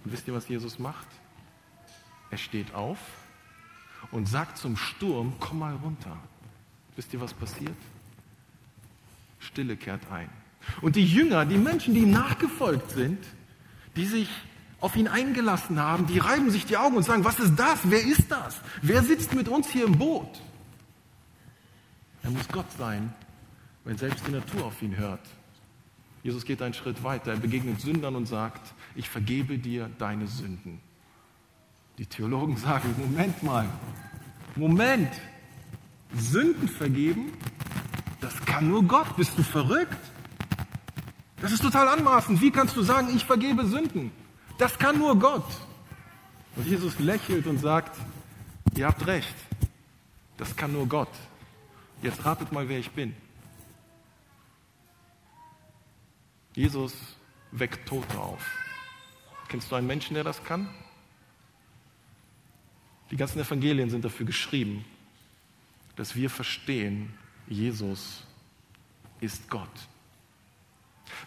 Und 0.04 0.12
wisst 0.12 0.28
ihr, 0.28 0.34
was 0.34 0.48
Jesus 0.48 0.78
macht? 0.78 1.08
Er 2.30 2.38
steht 2.38 2.74
auf 2.74 3.00
und 4.12 4.28
sagt 4.28 4.58
zum 4.58 4.78
Sturm, 4.78 5.34
komm 5.40 5.60
mal 5.60 5.76
runter. 5.76 6.18
Wisst 6.96 7.14
ihr, 7.14 7.22
was 7.22 7.34
passiert? 7.34 7.76
Stille 9.40 9.78
kehrt 9.78 10.12
ein. 10.12 10.30
Und 10.82 10.96
die 10.96 11.06
Jünger, 11.06 11.46
die 11.46 11.58
Menschen, 11.58 11.94
die 11.94 12.02
ihm 12.02 12.12
nachgefolgt 12.12 12.92
sind, 12.92 13.20
die 13.96 14.06
sich 14.06 14.30
auf 14.86 14.96
ihn 14.96 15.08
eingelassen 15.08 15.80
haben, 15.80 16.06
die 16.06 16.20
reiben 16.20 16.52
sich 16.52 16.68
die 16.68 16.78
Augen 16.78 16.96
und 16.96 17.02
sagen, 17.02 17.24
was 17.24 17.40
ist 17.40 17.56
das? 17.56 17.80
Wer 17.86 18.06
ist 18.06 18.30
das? 18.30 18.62
Wer 18.84 19.02
sitzt 19.02 19.34
mit 19.34 19.50
uns 19.50 19.68
hier 19.68 19.86
im 19.86 19.98
Boot? 19.98 20.30
Er 22.22 22.30
muss 22.30 22.48
Gott 22.50 22.72
sein, 22.78 23.12
wenn 23.84 23.98
selbst 23.98 24.28
die 24.28 24.32
Natur 24.32 24.66
auf 24.66 24.80
ihn 24.84 24.96
hört. 24.96 25.22
Jesus 26.22 26.46
geht 26.46 26.62
einen 26.62 26.76
Schritt 26.76 27.04
weiter. 27.04 27.32
Er 27.32 27.38
begegnet 27.38 27.82
Sündern 27.82 28.16
und 28.16 28.28
sagt, 28.28 28.76
ich 28.96 29.10
vergebe 29.10 29.58
dir 29.58 29.90
deine 29.98 30.28
Sünden. 30.28 30.80
Die 31.98 32.06
Theologen 32.06 32.56
sagen, 32.56 32.94
Moment 33.00 33.42
mal, 33.42 33.68
Moment, 34.56 35.10
Sünden 36.16 36.68
vergeben, 36.68 37.34
das 38.22 38.40
kann 38.46 38.70
nur 38.70 38.84
Gott. 38.84 39.18
Bist 39.18 39.36
du 39.36 39.42
verrückt? 39.42 39.98
Das 41.42 41.52
ist 41.52 41.64
total 41.64 41.88
anmaßend. 41.88 42.40
Wie 42.40 42.52
kannst 42.52 42.78
du 42.78 42.84
sagen, 42.84 43.08
ich 43.16 43.26
vergebe 43.26 43.66
Sünden? 43.66 44.12
Das 44.58 44.78
kann 44.78 44.98
nur 44.98 45.18
Gott. 45.18 45.46
Und 46.56 46.66
Jesus 46.66 47.00
lächelt 47.00 47.46
und 47.48 47.60
sagt, 47.60 47.98
ihr 48.76 48.88
habt 48.88 49.06
recht, 49.06 49.36
das 50.38 50.56
kann 50.56 50.72
nur 50.72 50.88
Gott. 50.88 51.10
Jetzt 52.02 52.24
ratet 52.24 52.52
mal, 52.52 52.68
wer 52.70 52.80
ich 52.80 52.92
bin. 52.92 53.16
Jesus 56.54 56.94
weckt 57.52 57.88
Tote 57.88 58.18
auf. 58.18 58.46
Kennst 59.50 59.72
du 59.72 59.76
einen 59.76 59.88
Menschen, 59.88 60.14
der 60.14 60.24
das 60.24 60.44
kann? 60.44 60.70
Die 63.12 63.18
ganzen 63.18 63.40
Evangelien 63.40 63.90
sind 63.90 64.04
dafür 64.04 64.26
geschrieben, 64.26 64.86
dass 65.96 66.16
wir 66.16 66.30
verstehen, 66.30 67.14
Jesus 67.48 68.24
ist 69.20 69.50
Gott. 69.50 69.70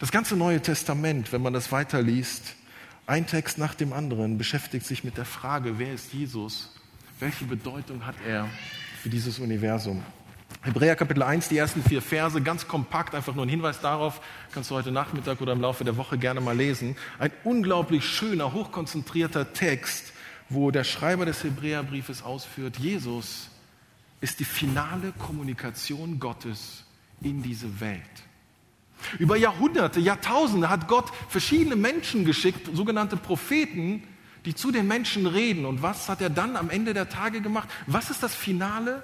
Das 0.00 0.11
ganze 0.11 0.37
Neue 0.37 0.61
Testament, 0.61 1.32
wenn 1.32 1.42
man 1.42 1.52
das 1.52 1.70
weiterliest, 1.70 2.56
ein 3.09 3.27
Text 3.27 3.57
nach 3.57 3.75
dem 3.75 3.95
anderen, 3.95 4.37
beschäftigt 4.37 4.85
sich 4.85 5.03
mit 5.03 5.17
der 5.17 5.25
Frage, 5.25 5.79
wer 5.79 5.95
ist 5.95 6.12
Jesus? 6.12 6.71
Welche 7.19 7.47
Bedeutung 7.47 8.05
hat 8.05 8.17
er 8.27 8.49
für 9.03 9.09
dieses 9.09 9.38
Universum? 9.38 10.05
Hebräer 10.61 10.95
Kapitel 10.95 11.23
1, 11.23 11.49
die 11.49 11.57
ersten 11.57 11.83
vier 11.83 12.03
Verse, 12.03 12.41
ganz 12.43 12.69
kompakt, 12.69 13.15
einfach 13.15 13.35
nur 13.35 13.47
ein 13.47 13.49
Hinweis 13.49 13.81
darauf, 13.81 14.21
kannst 14.53 14.71
du 14.71 14.75
heute 14.75 14.93
Nachmittag 14.93 15.41
oder 15.41 15.55
im 15.55 15.61
Laufe 15.62 15.85
der 15.85 15.97
Woche 15.97 16.19
gerne 16.19 16.43
mal 16.43 16.57
lesen. 16.57 16.97
Ein 17.19 17.31
unglaublich 17.45 18.05
schöner, 18.05 18.53
hochkonzentrierter 18.53 19.55
Text, 19.55 20.12
wo 20.50 20.71
der 20.71 20.85
Schreiber 20.85 21.25
des 21.25 21.43
Hebräerbriefes 21.43 22.23
ausführt, 22.23 22.77
Jesus 22.79 23.49
ist 24.21 24.38
die 24.38 24.45
finale 24.45 25.12
Kommunikation 25.12 26.21
Gottes 26.21 26.85
in 27.23 27.43
diese 27.43 27.81
Welt. 27.81 28.03
Über 29.19 29.37
Jahrhunderte, 29.37 30.00
Jahrtausende 30.00 30.69
hat 30.69 30.88
Gott 30.88 31.11
verschiedene 31.28 31.76
Menschen 31.76 32.25
geschickt, 32.25 32.69
sogenannte 32.75 33.17
Propheten, 33.17 34.02
die 34.45 34.55
zu 34.55 34.71
den 34.71 34.87
Menschen 34.87 35.26
reden. 35.26 35.64
Und 35.64 35.83
was 35.83 36.09
hat 36.09 36.21
er 36.21 36.31
dann 36.31 36.57
am 36.57 36.71
Ende 36.71 36.95
der 36.95 37.09
Tage 37.09 37.40
gemacht? 37.40 37.69
Was 37.87 38.11
ist 38.11 38.23
das 38.23 38.35
Finale? 38.35 39.02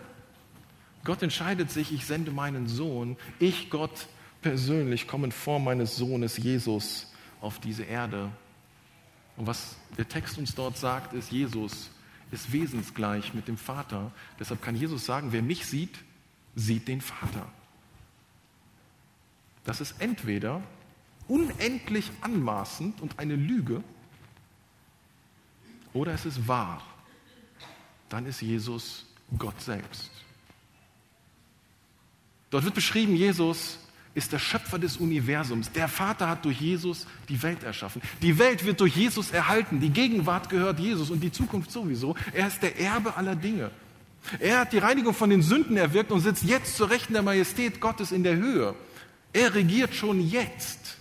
Gott 1.05 1.23
entscheidet 1.23 1.71
sich, 1.71 1.93
ich 1.93 2.07
sende 2.07 2.31
meinen 2.31 2.67
Sohn, 2.67 3.17
ich 3.39 3.71
Gott 3.71 4.07
persönlich 4.41 5.07
komme 5.07 5.27
in 5.27 5.33
Form 5.33 5.65
meines 5.65 5.97
Sohnes 5.97 6.37
Jesus 6.39 7.13
auf 7.41 7.61
diese 7.61 7.83
Erde 7.83 8.31
und 9.37 9.47
was 9.47 9.77
der 9.97 10.09
Text 10.09 10.39
uns 10.39 10.55
dort 10.55 10.77
sagt, 10.77 11.13
ist, 11.13 11.33
Jesus 11.33 11.91
ist 12.31 12.53
wesensgleich 12.53 13.35
mit 13.35 13.49
dem 13.49 13.57
Vater. 13.57 14.13
Deshalb 14.39 14.63
kann 14.63 14.77
Jesus 14.77 15.05
sagen, 15.05 15.33
wer 15.33 15.43
mich 15.43 15.67
sieht, 15.67 15.99
sieht 16.55 16.89
den 16.89 17.01
Vater. 17.01 17.47
Das 19.65 19.81
ist 19.81 19.95
entweder 19.99 20.63
unendlich 21.29 22.11
anmaßend 22.21 23.01
und 23.01 23.19
eine 23.19 23.37
Lüge, 23.37 23.83
oder 25.95 26.13
es 26.13 26.27
ist 26.27 26.47
wahr. 26.47 26.83
Dann 28.09 28.27
ist 28.27 28.43
Jesus 28.43 29.07
Gott 29.39 29.61
selbst. 29.61 30.11
Dort 32.51 32.65
wird 32.65 32.75
beschrieben, 32.75 33.17
Jesus 33.17 33.79
ist 34.15 34.33
der 34.33 34.39
Schöpfer 34.39 34.79
des 34.79 34.99
Universums. 34.99 35.73
Der 35.73 35.89
Vater 35.89 36.29
hat 36.29 36.45
durch 36.45 36.61
Jesus 36.61 37.07
die 37.29 37.43
Welt 37.43 37.65
erschaffen. 37.65 38.01
Die 38.23 38.39
Welt 38.39 38.65
wird 38.65 38.81
durch 38.81 38.95
Jesus 38.95 39.33
erhalten. 39.33 39.81
Die 39.81 39.91
Gegenwart 39.91 40.49
gehört 40.49 40.79
Jesus 40.79 41.11
und 41.11 41.21
die 41.21 41.33
Zukunft 41.33 41.71
sowieso. 41.71 42.15
Er 42.33 42.47
ist 42.47 42.63
der 42.63 42.79
Erbe 42.79 43.17
aller 43.17 43.35
Dinge. 43.35 43.71
Er 44.39 44.61
hat 44.61 44.73
die 44.73 44.79
Reinigung 44.79 45.15
von 45.15 45.31
den 45.31 45.43
Sünden 45.43 45.77
erwirkt 45.77 46.13
und 46.13 46.21
sitzt 46.21 46.45
jetzt 46.45 46.77
zur 46.77 46.91
Rechten 46.91 47.13
der 47.13 47.23
Majestät 47.23 47.81
Gottes 47.81 48.13
in 48.13 48.23
der 48.23 48.37
Höhe. 48.37 48.75
Er 49.35 49.55
regiert 49.55 49.95
schon 49.95 50.21
jetzt. 50.21 50.97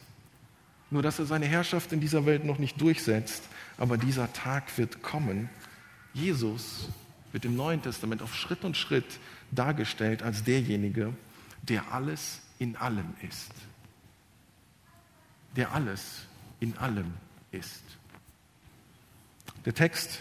Nur 0.89 1.01
dass 1.01 1.19
er 1.19 1.25
seine 1.25 1.45
Herrschaft 1.45 1.93
in 1.93 2.01
dieser 2.01 2.25
Welt 2.25 2.43
noch 2.43 2.57
nicht 2.57 2.81
durchsetzt. 2.81 3.43
Aber 3.77 3.97
dieser 3.97 4.33
Tag 4.33 4.77
wird 4.77 5.01
kommen. 5.01 5.49
Jesus 6.13 6.89
wird 7.31 7.45
im 7.45 7.55
Neuen 7.55 7.81
Testament 7.81 8.21
auf 8.21 8.35
Schritt 8.35 8.63
und 8.63 8.75
Schritt 8.75 9.05
dargestellt 9.51 10.23
als 10.23 10.43
derjenige, 10.43 11.13
der 11.61 11.91
alles 11.91 12.41
in 12.59 12.75
allem 12.75 13.13
ist. 13.21 13.51
Der 15.55 15.71
alles 15.71 16.25
in 16.59 16.77
allem 16.77 17.13
ist. 17.51 17.83
Der 19.65 19.73
Text, 19.73 20.19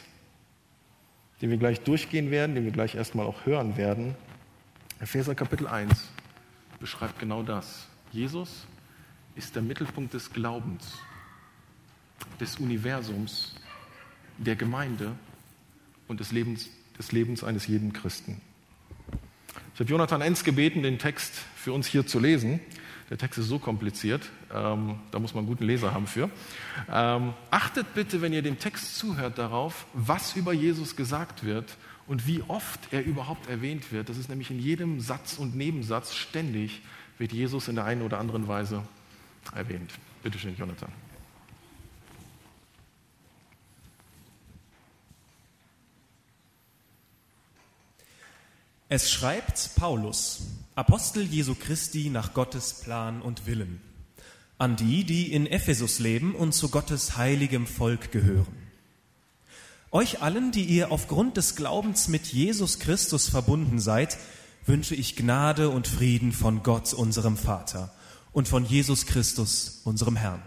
den 1.40 1.50
wir 1.50 1.56
gleich 1.56 1.80
durchgehen 1.80 2.30
werden, 2.30 2.54
den 2.54 2.64
wir 2.64 2.72
gleich 2.72 2.94
erstmal 2.94 3.26
auch 3.26 3.46
hören 3.46 3.76
werden, 3.76 4.14
Epheser 5.00 5.34
Kapitel 5.34 5.66
1, 5.66 6.10
beschreibt 6.78 7.18
genau 7.18 7.42
das. 7.42 7.88
Jesus 8.12 8.66
ist 9.36 9.56
der 9.56 9.62
Mittelpunkt 9.62 10.12
des 10.12 10.30
Glaubens, 10.30 10.98
des 12.38 12.58
Universums, 12.58 13.54
der 14.36 14.54
Gemeinde 14.54 15.12
und 16.08 16.20
des 16.20 16.30
Lebens, 16.30 16.68
des 16.98 17.12
Lebens 17.12 17.42
eines 17.42 17.66
jeden 17.66 17.94
Christen. 17.94 18.42
Ich 19.72 19.80
habe 19.80 19.88
Jonathan 19.88 20.20
Enz 20.20 20.44
gebeten, 20.44 20.82
den 20.82 20.98
Text 20.98 21.32
für 21.56 21.72
uns 21.72 21.86
hier 21.86 22.06
zu 22.06 22.18
lesen. 22.18 22.60
Der 23.08 23.16
Text 23.16 23.38
ist 23.38 23.48
so 23.48 23.58
kompliziert. 23.58 24.28
Ähm, 24.52 24.98
da 25.10 25.18
muss 25.18 25.32
man 25.32 25.44
einen 25.44 25.48
guten 25.48 25.64
Leser 25.64 25.94
haben 25.94 26.06
für. 26.06 26.30
Ähm, 26.90 27.32
achtet 27.50 27.94
bitte, 27.94 28.20
wenn 28.20 28.34
ihr 28.34 28.42
dem 28.42 28.58
Text 28.58 28.98
zuhört, 28.98 29.38
darauf, 29.38 29.86
was 29.94 30.36
über 30.36 30.52
Jesus 30.52 30.96
gesagt 30.96 31.44
wird 31.44 31.78
und 32.06 32.26
wie 32.26 32.42
oft 32.48 32.80
er 32.90 33.04
überhaupt 33.04 33.48
erwähnt 33.48 33.90
wird. 33.90 34.10
Das 34.10 34.18
ist 34.18 34.28
nämlich 34.28 34.50
in 34.50 34.58
jedem 34.58 35.00
Satz 35.00 35.38
und 35.38 35.56
Nebensatz 35.56 36.14
ständig 36.14 36.82
wird 37.22 37.32
Jesus 37.32 37.68
in 37.68 37.76
der 37.76 37.84
einen 37.84 38.02
oder 38.02 38.18
anderen 38.18 38.48
Weise 38.48 38.82
erwähnt. 39.54 39.92
Bitte 40.24 40.40
schön, 40.40 40.56
Jonathan. 40.56 40.90
Es 48.88 49.08
schreibt 49.12 49.76
Paulus, 49.76 50.48
Apostel 50.74 51.22
Jesu 51.22 51.54
Christi 51.54 52.10
nach 52.10 52.34
Gottes 52.34 52.80
Plan 52.80 53.22
und 53.22 53.46
Willen, 53.46 53.80
an 54.58 54.74
die, 54.74 55.04
die 55.04 55.32
in 55.32 55.46
Ephesus 55.46 56.00
leben 56.00 56.34
und 56.34 56.52
zu 56.52 56.70
Gottes 56.70 57.16
heiligem 57.16 57.68
Volk 57.68 58.10
gehören. 58.10 58.56
Euch 59.92 60.22
allen, 60.22 60.50
die 60.50 60.64
ihr 60.64 60.90
aufgrund 60.90 61.36
des 61.36 61.54
Glaubens 61.54 62.08
mit 62.08 62.26
Jesus 62.26 62.80
Christus 62.80 63.28
verbunden 63.28 63.78
seid, 63.78 64.18
wünsche 64.66 64.94
ich 64.94 65.16
Gnade 65.16 65.70
und 65.70 65.88
Frieden 65.88 66.32
von 66.32 66.62
Gott, 66.62 66.92
unserem 66.92 67.36
Vater, 67.36 67.92
und 68.32 68.48
von 68.48 68.64
Jesus 68.64 69.06
Christus, 69.06 69.80
unserem 69.84 70.16
Herrn. 70.16 70.42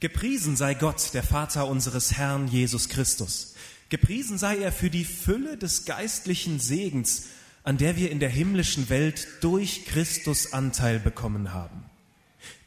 Gepriesen 0.00 0.56
sei 0.56 0.74
Gott, 0.74 1.12
der 1.14 1.24
Vater 1.24 1.66
unseres 1.66 2.12
Herrn 2.12 2.46
Jesus 2.48 2.88
Christus 2.88 3.54
Gepriesen 3.88 4.36
sei 4.36 4.58
er 4.58 4.70
für 4.70 4.90
die 4.90 5.04
Fülle 5.04 5.56
des 5.56 5.86
geistlichen 5.86 6.60
Segens, 6.60 7.28
an 7.64 7.78
der 7.78 7.96
wir 7.96 8.10
in 8.10 8.20
der 8.20 8.28
himmlischen 8.28 8.90
Welt 8.90 9.26
durch 9.40 9.86
Christus 9.86 10.52
Anteil 10.52 10.98
bekommen 10.98 11.52
haben. 11.52 11.84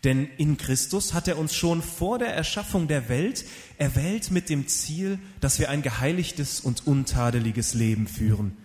Denn 0.04 0.28
in 0.38 0.58
Christus 0.58 1.14
hat 1.14 1.28
er 1.28 1.38
uns 1.38 1.56
schon 1.56 1.84
vor 1.84 2.18
der 2.18 2.34
Erschaffung 2.34 2.88
der 2.88 3.08
Welt 3.08 3.46
erwählt 3.78 4.32
mit 4.32 4.50
dem 4.50 4.68
Ziel, 4.68 5.20
dass 5.40 5.60
wir 5.60 5.70
ein 5.70 5.84
geheiligtes 5.84 6.60
und 6.60 6.88
untadeliges 6.88 7.76
Leben 7.76 8.08
führen. 8.08 8.58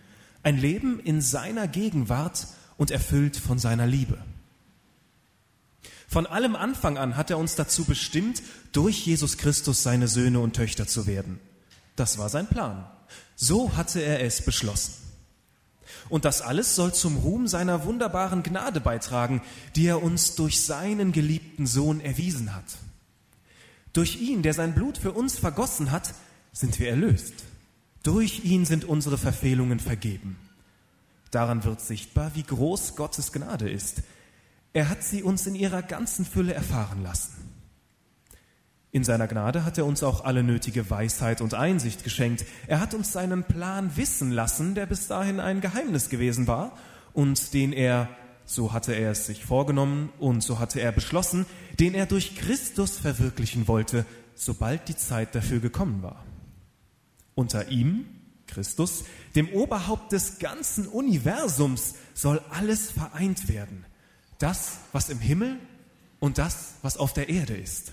Ein 0.47 0.59
Leben 0.59 1.01
in 1.01 1.21
seiner 1.21 1.67
Gegenwart 1.67 2.47
und 2.77 2.93
erfüllt 2.93 3.37
von 3.37 3.59
seiner 3.59 3.85
Liebe. 3.85 4.17
Von 6.07 6.25
allem 6.25 6.55
Anfang 6.55 6.99
an 6.99 7.17
hat 7.17 7.31
er 7.31 7.39
uns 7.39 7.57
dazu 7.57 7.83
bestimmt, 7.83 8.45
durch 8.71 9.05
Jesus 9.05 9.39
Christus 9.39 9.83
seine 9.83 10.07
Söhne 10.07 10.39
und 10.39 10.55
Töchter 10.55 10.87
zu 10.87 11.09
werden. 11.09 11.41
Das 11.97 12.19
war 12.19 12.29
sein 12.29 12.47
Plan. 12.47 12.87
So 13.35 13.77
hatte 13.77 14.01
er 14.01 14.23
es 14.23 14.41
beschlossen. 14.41 14.95
Und 16.09 16.25
das 16.25 16.43
alles 16.43 16.77
soll 16.77 16.95
zum 16.95 17.17
Ruhm 17.17 17.49
seiner 17.49 17.85
wunderbaren 17.85 18.45
Gnade 18.45 18.81
beitragen, 18.81 19.43
die 19.75 19.89
er 19.89 20.01
uns 20.01 20.37
durch 20.37 20.63
seinen 20.63 21.11
geliebten 21.11 21.67
Sohn 21.67 22.01
erwiesen 22.01 22.55
hat. 22.55 22.77
Durch 23.93 24.21
ihn, 24.21 24.45
der 24.45 24.55
sein 24.55 24.77
Blut 24.77 24.97
für 24.97 25.11
uns 25.11 25.41
vergossen 25.41 25.91
hat, 25.91 26.15
sind 26.53 26.79
wir 26.79 26.89
erlöst. 26.89 27.35
Durch 28.07 28.45
ihn 28.45 28.65
sind 28.65 28.85
unsere 28.85 29.19
Verfehlungen 29.19 29.81
vergeben. 29.81 30.37
Daran 31.33 31.65
wird 31.65 31.81
sichtbar, 31.81 32.31
wie 32.35 32.45
groß 32.45 32.95
Gottes 32.95 33.33
Gnade 33.33 33.69
ist. 33.69 34.05
Er 34.73 34.89
hat 34.89 35.03
sie 35.03 35.25
uns 35.25 35.45
in 35.49 35.57
ihrer 35.57 35.83
ganzen 35.83 36.25
Fülle 36.25 36.55
erfahren 36.55 37.03
lassen. 37.03 37.33
In 38.93 39.03
seiner 39.03 39.27
Gnade 39.27 39.65
hat 39.65 39.77
er 39.77 39.87
uns 39.87 40.05
auch 40.05 40.25
alle 40.25 40.45
nötige 40.45 40.89
Weisheit 40.89 41.41
und 41.41 41.55
Einsicht 41.55 42.05
geschenkt. 42.05 42.45
Er 42.69 42.79
hat 42.79 42.95
uns 42.95 43.11
seinen 43.11 43.43
Plan 43.43 43.97
wissen 43.97 44.31
lassen, 44.31 44.77
der 44.77 44.87
bis 44.87 45.09
dahin 45.09 45.41
ein 45.41 45.61
Geheimnis 45.61 46.09
gewesen 46.09 46.47
war 46.47 46.79
und 47.13 47.55
den 47.55 47.73
er, 47.73 48.09
so 48.45 48.73
hatte 48.73 48.93
er 48.93 49.11
es 49.11 49.27
sich 49.27 49.45
vorgenommen 49.45 50.11
und 50.21 50.45
so 50.45 50.61
hatte 50.61 50.79
er 50.79 50.93
beschlossen, 50.93 51.45
den 51.81 51.93
er 51.93 52.07
durch 52.07 52.37
Christus 52.37 52.99
verwirklichen 52.99 53.67
wollte, 53.67 54.07
sobald 54.37 54.87
die 54.87 54.97
Zeit 54.97 55.35
dafür 55.35 55.59
gekommen 55.59 56.05
war. 56.05 56.25
Unter 57.37 57.69
ihm, 57.69 58.07
Christus, 58.49 59.05
dem 59.37 59.49
Oberhaupt 59.51 60.11
des 60.11 60.41
ganzen 60.41 60.89
Universums, 60.89 61.95
soll 62.15 62.41
alles 62.51 62.91
vereint 62.91 63.49
werden. 63.49 63.85
Das, 64.39 64.79
was 64.93 65.11
im 65.11 65.21
Himmel 65.21 65.59
und 66.19 66.39
das, 66.39 66.75
was 66.83 66.97
auf 66.97 67.13
der 67.13 67.29
Erde 67.29 67.57
ist. 67.57 67.93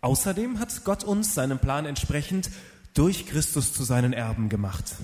Außerdem 0.00 0.58
hat 0.58 0.84
Gott 0.84 1.04
uns 1.04 1.34
seinem 1.34 1.58
Plan 1.58 1.86
entsprechend 1.86 2.50
durch 2.94 3.26
Christus 3.26 3.72
zu 3.72 3.84
seinen 3.84 4.12
Erben 4.12 4.48
gemacht. 4.48 4.96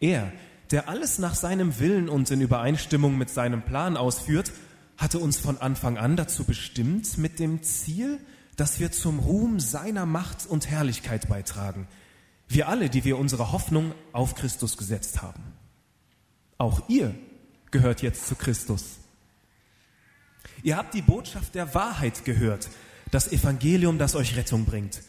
Er, 0.00 0.32
der 0.70 0.88
alles 0.88 1.18
nach 1.18 1.34
seinem 1.34 1.78
Willen 1.78 2.08
und 2.08 2.30
in 2.30 2.40
Übereinstimmung 2.40 3.18
mit 3.18 3.30
seinem 3.30 3.62
Plan 3.62 3.96
ausführt, 3.96 4.52
hatte 4.96 5.18
uns 5.18 5.36
von 5.36 5.58
Anfang 5.58 5.98
an 5.98 6.16
dazu 6.16 6.44
bestimmt, 6.44 7.18
mit 7.18 7.38
dem 7.38 7.62
Ziel, 7.62 8.20
dass 8.56 8.80
wir 8.80 8.90
zum 8.90 9.18
Ruhm 9.18 9.60
seiner 9.60 10.06
Macht 10.06 10.46
und 10.46 10.68
Herrlichkeit 10.68 11.28
beitragen. 11.28 11.86
Wir 12.48 12.68
alle, 12.68 12.88
die 12.88 13.04
wir 13.04 13.18
unsere 13.18 13.52
Hoffnung 13.52 13.94
auf 14.12 14.34
Christus 14.34 14.76
gesetzt 14.76 15.22
haben. 15.22 15.42
Auch 16.58 16.88
ihr 16.88 17.14
gehört 17.70 18.02
jetzt 18.02 18.26
zu 18.26 18.34
Christus. 18.34 18.98
Ihr 20.62 20.76
habt 20.76 20.94
die 20.94 21.02
Botschaft 21.02 21.54
der 21.54 21.74
Wahrheit 21.74 22.24
gehört, 22.24 22.68
das 23.10 23.30
Evangelium, 23.30 23.98
das 23.98 24.14
euch 24.14 24.36
Rettung 24.36 24.64
bringt. 24.64 25.02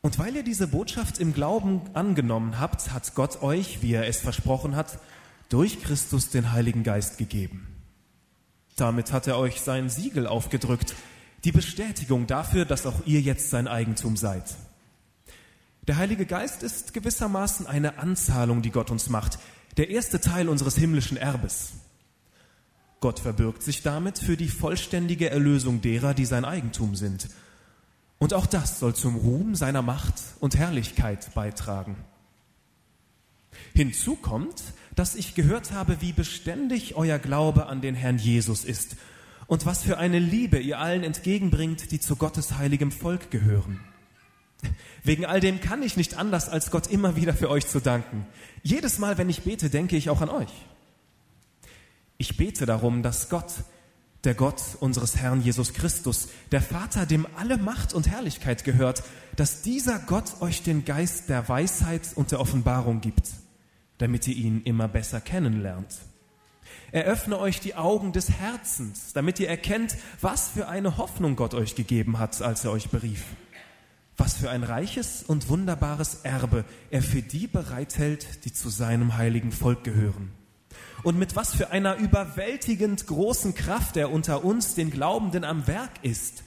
Und 0.00 0.18
weil 0.18 0.36
ihr 0.36 0.44
diese 0.44 0.68
Botschaft 0.68 1.18
im 1.18 1.34
Glauben 1.34 1.82
angenommen 1.92 2.58
habt, 2.58 2.92
hat 2.92 3.14
Gott 3.14 3.42
euch, 3.42 3.82
wie 3.82 3.92
er 3.92 4.06
es 4.06 4.20
versprochen 4.20 4.76
hat, 4.76 4.98
durch 5.48 5.82
Christus 5.82 6.30
den 6.30 6.52
Heiligen 6.52 6.84
Geist 6.84 7.18
gegeben. 7.18 7.66
Damit 8.76 9.12
hat 9.12 9.26
er 9.26 9.36
euch 9.36 9.60
sein 9.60 9.90
Siegel 9.90 10.26
aufgedrückt, 10.26 10.94
die 11.44 11.52
Bestätigung 11.52 12.26
dafür, 12.26 12.64
dass 12.64 12.86
auch 12.86 13.06
ihr 13.06 13.20
jetzt 13.20 13.50
sein 13.50 13.68
Eigentum 13.68 14.16
seid. 14.16 14.44
Der 15.86 15.96
Heilige 15.96 16.26
Geist 16.26 16.62
ist 16.62 16.92
gewissermaßen 16.92 17.66
eine 17.66 17.98
Anzahlung, 17.98 18.62
die 18.62 18.70
Gott 18.70 18.90
uns 18.90 19.08
macht, 19.08 19.38
der 19.76 19.88
erste 19.88 20.20
Teil 20.20 20.48
unseres 20.48 20.76
himmlischen 20.76 21.16
Erbes. 21.16 21.72
Gott 23.00 23.18
verbirgt 23.18 23.62
sich 23.62 23.82
damit 23.82 24.18
für 24.18 24.36
die 24.36 24.48
vollständige 24.48 25.30
Erlösung 25.30 25.80
derer, 25.80 26.12
die 26.12 26.26
sein 26.26 26.44
Eigentum 26.44 26.94
sind. 26.94 27.28
Und 28.18 28.34
auch 28.34 28.44
das 28.44 28.78
soll 28.78 28.94
zum 28.94 29.16
Ruhm 29.16 29.54
seiner 29.54 29.80
Macht 29.80 30.14
und 30.40 30.56
Herrlichkeit 30.58 31.32
beitragen. 31.34 31.96
Hinzu 33.72 34.16
kommt, 34.16 34.62
dass 34.94 35.14
ich 35.14 35.34
gehört 35.34 35.72
habe, 35.72 36.02
wie 36.02 36.12
beständig 36.12 36.96
euer 36.96 37.18
Glaube 37.18 37.66
an 37.66 37.80
den 37.80 37.94
Herrn 37.94 38.18
Jesus 38.18 38.64
ist 38.64 38.96
und 39.50 39.66
was 39.66 39.82
für 39.82 39.98
eine 39.98 40.20
Liebe 40.20 40.60
ihr 40.60 40.78
allen 40.78 41.02
entgegenbringt, 41.02 41.90
die 41.90 41.98
zu 41.98 42.14
Gottes 42.14 42.56
heiligem 42.56 42.92
Volk 42.92 43.32
gehören. 43.32 43.80
Wegen 45.02 45.26
all 45.26 45.40
dem 45.40 45.60
kann 45.60 45.82
ich 45.82 45.96
nicht 45.96 46.14
anders, 46.14 46.48
als 46.48 46.70
Gott 46.70 46.86
immer 46.86 47.16
wieder 47.16 47.34
für 47.34 47.50
euch 47.50 47.66
zu 47.66 47.80
danken. 47.80 48.28
Jedes 48.62 49.00
Mal, 49.00 49.18
wenn 49.18 49.28
ich 49.28 49.42
bete, 49.42 49.68
denke 49.68 49.96
ich 49.96 50.08
auch 50.08 50.20
an 50.20 50.28
euch. 50.28 50.52
Ich 52.16 52.36
bete 52.36 52.64
darum, 52.64 53.02
dass 53.02 53.28
Gott, 53.28 53.52
der 54.22 54.34
Gott 54.34 54.62
unseres 54.78 55.16
Herrn 55.16 55.42
Jesus 55.42 55.74
Christus, 55.74 56.28
der 56.52 56.62
Vater, 56.62 57.04
dem 57.04 57.26
alle 57.36 57.58
Macht 57.58 57.92
und 57.92 58.08
Herrlichkeit 58.08 58.62
gehört, 58.62 59.02
dass 59.34 59.62
dieser 59.62 59.98
Gott 59.98 60.40
euch 60.42 60.62
den 60.62 60.84
Geist 60.84 61.28
der 61.28 61.48
Weisheit 61.48 62.02
und 62.14 62.30
der 62.30 62.38
Offenbarung 62.38 63.00
gibt, 63.00 63.30
damit 63.98 64.28
ihr 64.28 64.36
ihn 64.36 64.62
immer 64.62 64.86
besser 64.86 65.20
kennenlernt. 65.20 65.88
Er 66.92 67.04
öffne 67.04 67.38
euch 67.38 67.60
die 67.60 67.74
Augen 67.74 68.12
des 68.12 68.30
Herzens, 68.30 69.12
damit 69.12 69.38
ihr 69.38 69.48
erkennt, 69.48 69.96
was 70.20 70.48
für 70.48 70.68
eine 70.68 70.96
Hoffnung 70.96 71.36
Gott 71.36 71.54
euch 71.54 71.74
gegeben 71.74 72.18
hat, 72.18 72.40
als 72.42 72.64
er 72.64 72.72
euch 72.72 72.88
berief. 72.90 73.24
Was 74.16 74.36
für 74.36 74.50
ein 74.50 74.64
reiches 74.64 75.22
und 75.22 75.48
wunderbares 75.48 76.20
Erbe 76.24 76.64
er 76.90 77.02
für 77.02 77.22
die 77.22 77.46
bereithält, 77.46 78.44
die 78.44 78.52
zu 78.52 78.68
seinem 78.68 79.16
heiligen 79.16 79.52
Volk 79.52 79.84
gehören 79.84 80.32
und 81.02 81.18
mit 81.18 81.36
was 81.36 81.54
für 81.54 81.70
einer 81.70 81.96
überwältigend 81.96 83.06
großen 83.06 83.54
Kraft 83.54 83.96
er 83.96 84.10
unter 84.10 84.44
uns, 84.44 84.74
den 84.74 84.90
Glaubenden, 84.90 85.44
am 85.44 85.66
Werk 85.66 85.90
ist. 86.02 86.42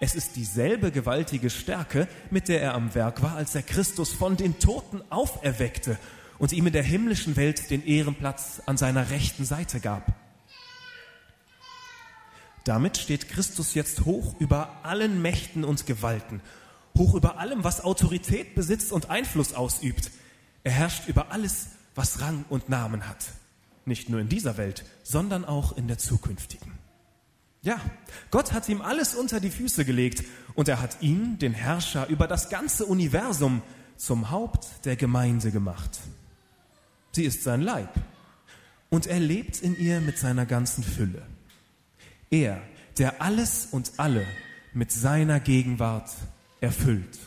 Es 0.00 0.14
ist 0.14 0.36
dieselbe 0.36 0.90
gewaltige 0.90 1.50
Stärke, 1.50 2.08
mit 2.30 2.48
der 2.48 2.62
er 2.62 2.74
am 2.74 2.94
Werk 2.94 3.22
war, 3.22 3.36
als 3.36 3.54
er 3.54 3.62
Christus 3.62 4.12
von 4.12 4.36
den 4.36 4.58
Toten 4.58 5.02
auferweckte 5.10 5.98
und 6.40 6.52
ihm 6.52 6.66
in 6.66 6.72
der 6.72 6.82
himmlischen 6.82 7.36
Welt 7.36 7.70
den 7.70 7.84
Ehrenplatz 7.84 8.62
an 8.64 8.78
seiner 8.78 9.10
rechten 9.10 9.44
Seite 9.44 9.78
gab. 9.78 10.14
Damit 12.64 12.96
steht 12.96 13.28
Christus 13.28 13.74
jetzt 13.74 14.06
hoch 14.06 14.34
über 14.40 14.80
allen 14.82 15.20
Mächten 15.20 15.64
und 15.64 15.86
Gewalten, 15.86 16.40
hoch 16.96 17.14
über 17.14 17.38
allem, 17.38 17.62
was 17.62 17.84
Autorität 17.84 18.54
besitzt 18.54 18.90
und 18.90 19.10
Einfluss 19.10 19.52
ausübt. 19.52 20.10
Er 20.64 20.72
herrscht 20.72 21.08
über 21.08 21.30
alles, 21.30 21.68
was 21.94 22.20
Rang 22.22 22.46
und 22.48 22.70
Namen 22.70 23.06
hat. 23.06 23.26
Nicht 23.84 24.08
nur 24.08 24.20
in 24.20 24.30
dieser 24.30 24.56
Welt, 24.56 24.84
sondern 25.02 25.44
auch 25.44 25.76
in 25.76 25.88
der 25.88 25.98
zukünftigen. 25.98 26.72
Ja, 27.62 27.78
Gott 28.30 28.52
hat 28.54 28.66
ihm 28.70 28.80
alles 28.80 29.14
unter 29.14 29.40
die 29.40 29.50
Füße 29.50 29.84
gelegt 29.84 30.24
und 30.54 30.68
er 30.68 30.80
hat 30.80 31.02
ihn, 31.02 31.38
den 31.38 31.52
Herrscher 31.52 32.08
über 32.08 32.26
das 32.26 32.48
ganze 32.48 32.86
Universum, 32.86 33.60
zum 33.98 34.30
Haupt 34.30 34.86
der 34.86 34.96
Gemeinde 34.96 35.50
gemacht. 35.50 36.00
Sie 37.12 37.24
ist 37.24 37.42
sein 37.42 37.62
Leib. 37.62 37.92
und 38.90 39.06
er 39.06 39.20
lebt 39.20 39.62
in 39.62 39.78
ihr 39.78 40.00
mit 40.00 40.18
seiner 40.18 40.44
ganzen 40.44 40.84
Fülle. 40.84 41.22
Er, 42.30 42.60
der 42.98 43.22
alles 43.22 43.66
und 43.70 43.92
alle 43.98 44.26
mit 44.74 44.92
seiner 44.92 45.40
Gegenwart 45.40 46.10
erfüllt. 46.60 47.18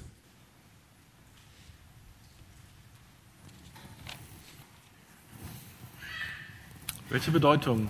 Welche 7.09 7.31
Bedeutung 7.31 7.87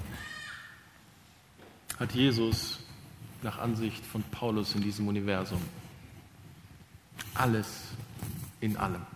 hat 1.99 2.13
Jesus 2.13 2.79
nach 3.41 3.57
Ansicht 3.57 4.05
von 4.05 4.23
Paulus 4.23 4.75
in 4.75 4.81
diesem 4.81 5.07
Universum? 5.07 5.61
Alles 7.33 7.67
in 8.59 8.75
allem. 8.77 9.12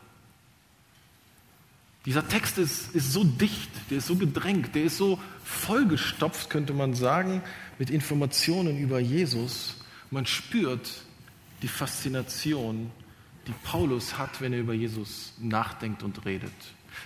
Dieser 2.07 2.25
Text 2.25 2.57
ist, 2.57 2.95
ist 2.95 3.11
so 3.11 3.25
dicht, 3.25 3.69
der 3.89 3.97
ist 3.97 4.07
so 4.07 4.15
gedrängt, 4.15 4.75
der 4.75 4.85
ist 4.85 4.95
so 4.95 5.19
vollgestopft, 5.43 6.49
könnte 6.49 6.71
man 6.71 6.93
sagen, 6.93 7.41
mit 7.79 7.89
Informationen 7.89 8.79
über 8.79 8.97
Jesus. 8.99 9.75
Man 10.09 10.25
spürt 10.25 10.89
die 11.61 11.67
Faszination, 11.67 12.91
die 13.45 13.53
Paulus 13.65 14.17
hat, 14.17 14.39
wenn 14.39 14.53
er 14.53 14.59
über 14.59 14.73
Jesus 14.73 15.33
nachdenkt 15.37 16.01
und 16.01 16.23
redet. 16.25 16.53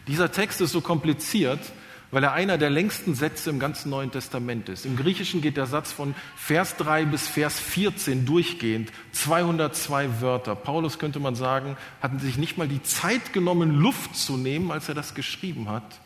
Dieser 0.07 0.31
Text 0.31 0.61
ist 0.61 0.71
so 0.71 0.81
kompliziert, 0.81 1.71
weil 2.11 2.23
er 2.23 2.33
einer 2.33 2.57
der 2.57 2.69
längsten 2.69 3.15
Sätze 3.15 3.49
im 3.49 3.59
ganzen 3.59 3.89
Neuen 3.89 4.11
Testament 4.11 4.67
ist. 4.69 4.85
Im 4.85 4.97
Griechischen 4.97 5.41
geht 5.41 5.57
der 5.57 5.65
Satz 5.65 5.91
von 5.91 6.13
Vers 6.35 6.75
3 6.77 7.05
bis 7.05 7.27
Vers 7.27 7.59
14 7.59 8.25
durchgehend, 8.25 8.91
202 9.13 10.21
Wörter. 10.21 10.55
Paulus 10.55 10.99
könnte 10.99 11.19
man 11.19 11.35
sagen, 11.35 11.77
hat 12.01 12.19
sich 12.19 12.37
nicht 12.37 12.57
mal 12.57 12.67
die 12.67 12.83
Zeit 12.83 13.31
genommen, 13.31 13.71
Luft 13.71 14.15
zu 14.15 14.37
nehmen, 14.37 14.71
als 14.71 14.89
er 14.89 14.95
das 14.95 15.15
geschrieben 15.15 15.69
hat. 15.69 16.01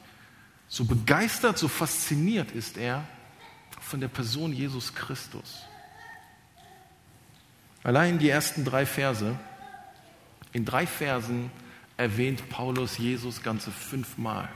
So 0.68 0.86
begeistert, 0.86 1.58
so 1.58 1.68
fasziniert 1.68 2.52
ist 2.52 2.78
er 2.78 3.04
von 3.82 4.00
der 4.00 4.08
Person 4.08 4.54
Jesus 4.54 4.94
Christus. 4.94 5.66
Allein 7.84 8.18
die 8.18 8.30
ersten 8.30 8.66
drei 8.66 8.86
Verse, 8.86 9.38
in 10.54 10.66
drei 10.66 10.88
Versen 10.88 11.52
erwähnt 11.98 12.50
Paulus 12.50 12.98
Jesus 12.98 13.44
ganze 13.44 13.72
fünfmal. 13.72 14.50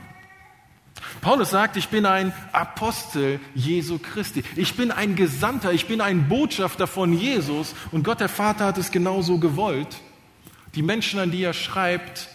Paulus 1.20 1.50
sagt, 1.50 1.76
ich 1.76 1.88
bin 1.88 2.06
ein 2.06 2.32
Apostel 2.52 3.40
Jesu 3.54 3.98
Christi. 3.98 4.42
Ich 4.56 4.76
bin 4.76 4.90
ein 4.90 5.16
Gesandter, 5.16 5.72
ich 5.72 5.86
bin 5.86 6.00
ein 6.00 6.28
Botschafter 6.28 6.86
von 6.86 7.12
Jesus 7.12 7.74
und 7.90 8.04
Gott 8.04 8.20
der 8.20 8.28
Vater 8.28 8.66
hat 8.66 8.78
es 8.78 8.90
genauso 8.90 9.38
gewollt. 9.38 10.00
Die 10.74 10.82
Menschen, 10.82 11.18
an 11.20 11.30
die 11.30 11.42
er 11.42 11.52
schreibt, 11.52 12.28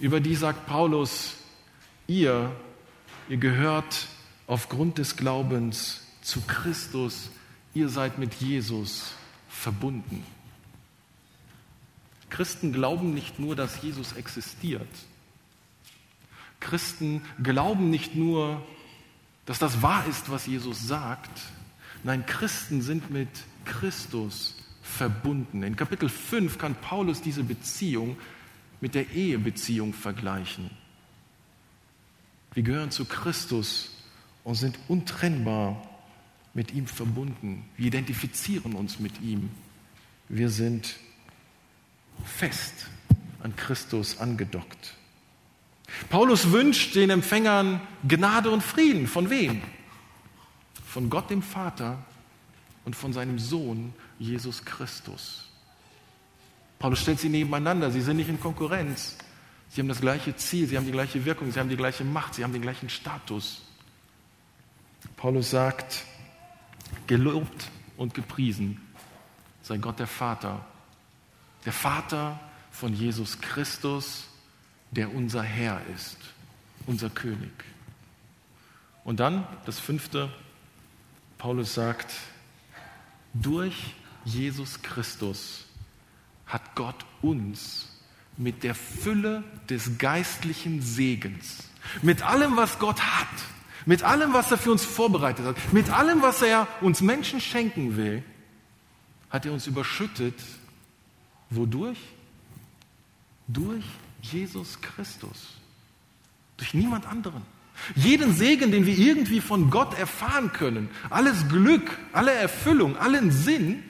über 0.00 0.20
die 0.20 0.34
sagt 0.34 0.66
Paulus, 0.66 1.34
ihr, 2.06 2.50
ihr 3.28 3.36
gehört 3.36 4.06
aufgrund 4.46 4.98
des 4.98 5.16
Glaubens 5.16 6.00
zu 6.22 6.40
Christus, 6.42 7.30
ihr 7.74 7.88
seid 7.88 8.18
mit 8.18 8.34
Jesus 8.34 9.12
verbunden. 9.48 10.24
Christen 12.30 12.72
glauben 12.72 13.12
nicht 13.12 13.38
nur, 13.38 13.54
dass 13.54 13.82
Jesus 13.82 14.14
existiert, 14.14 14.88
Christen 16.62 17.22
glauben 17.42 17.90
nicht 17.90 18.14
nur, 18.14 18.64
dass 19.44 19.58
das 19.58 19.82
wahr 19.82 20.06
ist, 20.06 20.30
was 20.30 20.46
Jesus 20.46 20.86
sagt. 20.86 21.42
Nein, 22.04 22.24
Christen 22.24 22.80
sind 22.80 23.10
mit 23.10 23.28
Christus 23.64 24.56
verbunden. 24.82 25.62
In 25.62 25.76
Kapitel 25.76 26.08
5 26.08 26.58
kann 26.58 26.74
Paulus 26.74 27.20
diese 27.20 27.44
Beziehung 27.44 28.16
mit 28.80 28.94
der 28.94 29.10
Ehebeziehung 29.10 29.92
vergleichen. 29.92 30.70
Wir 32.54 32.62
gehören 32.62 32.90
zu 32.90 33.04
Christus 33.04 33.90
und 34.44 34.54
sind 34.54 34.78
untrennbar 34.88 35.82
mit 36.54 36.72
ihm 36.72 36.86
verbunden. 36.86 37.64
Wir 37.76 37.86
identifizieren 37.86 38.74
uns 38.74 38.98
mit 38.98 39.20
ihm. 39.20 39.50
Wir 40.28 40.50
sind 40.50 40.96
fest 42.24 42.88
an 43.42 43.56
Christus 43.56 44.18
angedockt. 44.18 44.94
Paulus 46.08 46.50
wünscht 46.52 46.94
den 46.94 47.10
Empfängern 47.10 47.80
Gnade 48.06 48.50
und 48.50 48.62
Frieden. 48.62 49.06
Von 49.06 49.30
wem? 49.30 49.62
Von 50.86 51.10
Gott 51.10 51.30
dem 51.30 51.42
Vater 51.42 51.98
und 52.84 52.96
von 52.96 53.12
seinem 53.12 53.38
Sohn 53.38 53.94
Jesus 54.18 54.64
Christus. 54.64 55.48
Paulus 56.78 57.00
stellt 57.00 57.20
sie 57.20 57.28
nebeneinander. 57.28 57.90
Sie 57.90 58.00
sind 58.00 58.16
nicht 58.16 58.28
in 58.28 58.40
Konkurrenz. 58.40 59.16
Sie 59.68 59.80
haben 59.80 59.88
das 59.88 60.00
gleiche 60.00 60.36
Ziel, 60.36 60.66
sie 60.66 60.76
haben 60.76 60.84
die 60.84 60.92
gleiche 60.92 61.24
Wirkung, 61.24 61.50
sie 61.50 61.58
haben 61.58 61.70
die 61.70 61.76
gleiche 61.76 62.04
Macht, 62.04 62.34
sie 62.34 62.44
haben 62.44 62.52
den 62.52 62.60
gleichen 62.60 62.90
Status. 62.90 63.62
Paulus 65.16 65.50
sagt, 65.50 66.04
gelobt 67.06 67.70
und 67.96 68.12
gepriesen 68.12 68.80
sei 69.62 69.78
Gott 69.78 69.98
der 69.98 70.06
Vater, 70.06 70.64
der 71.64 71.72
Vater 71.72 72.38
von 72.70 72.92
Jesus 72.92 73.40
Christus, 73.40 74.28
der 74.92 75.14
unser 75.14 75.42
Herr 75.42 75.80
ist, 75.94 76.18
unser 76.86 77.10
König. 77.10 77.52
Und 79.04 79.18
dann 79.20 79.46
das 79.66 79.80
fünfte, 79.80 80.30
Paulus 81.38 81.74
sagt, 81.74 82.14
durch 83.34 83.94
Jesus 84.24 84.80
Christus 84.82 85.64
hat 86.46 86.74
Gott 86.76 87.04
uns 87.22 87.88
mit 88.36 88.62
der 88.62 88.74
Fülle 88.74 89.42
des 89.68 89.98
geistlichen 89.98 90.82
Segens, 90.82 91.68
mit 92.02 92.22
allem, 92.22 92.56
was 92.56 92.78
Gott 92.78 93.00
hat, 93.00 93.28
mit 93.86 94.02
allem, 94.02 94.32
was 94.32 94.50
er 94.50 94.58
für 94.58 94.70
uns 94.70 94.84
vorbereitet 94.84 95.44
hat, 95.44 95.72
mit 95.72 95.90
allem, 95.90 96.22
was 96.22 96.42
er 96.42 96.68
uns 96.80 97.00
Menschen 97.00 97.40
schenken 97.40 97.96
will, 97.96 98.22
hat 99.30 99.46
er 99.46 99.52
uns 99.52 99.66
überschüttet. 99.66 100.34
Wodurch? 101.50 101.98
Durch 103.48 103.84
Jesus 104.22 104.80
Christus. 104.80 105.54
Durch 106.56 106.74
niemand 106.74 107.06
anderen. 107.06 107.42
Jeden 107.94 108.34
Segen, 108.34 108.70
den 108.70 108.86
wir 108.86 108.96
irgendwie 108.96 109.40
von 109.40 109.70
Gott 109.70 109.98
erfahren 109.98 110.52
können, 110.52 110.88
alles 111.10 111.48
Glück, 111.48 111.98
alle 112.12 112.32
Erfüllung, 112.32 112.96
allen 112.96 113.32
Sinn, 113.32 113.82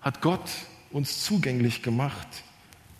hat 0.00 0.20
Gott 0.20 0.50
uns 0.90 1.24
zugänglich 1.24 1.82
gemacht 1.82 2.28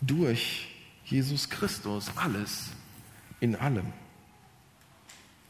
durch 0.01 0.67
Jesus 1.05 1.49
Christus. 1.49 2.11
Alles 2.15 2.67
in 3.39 3.55
allem. 3.55 3.93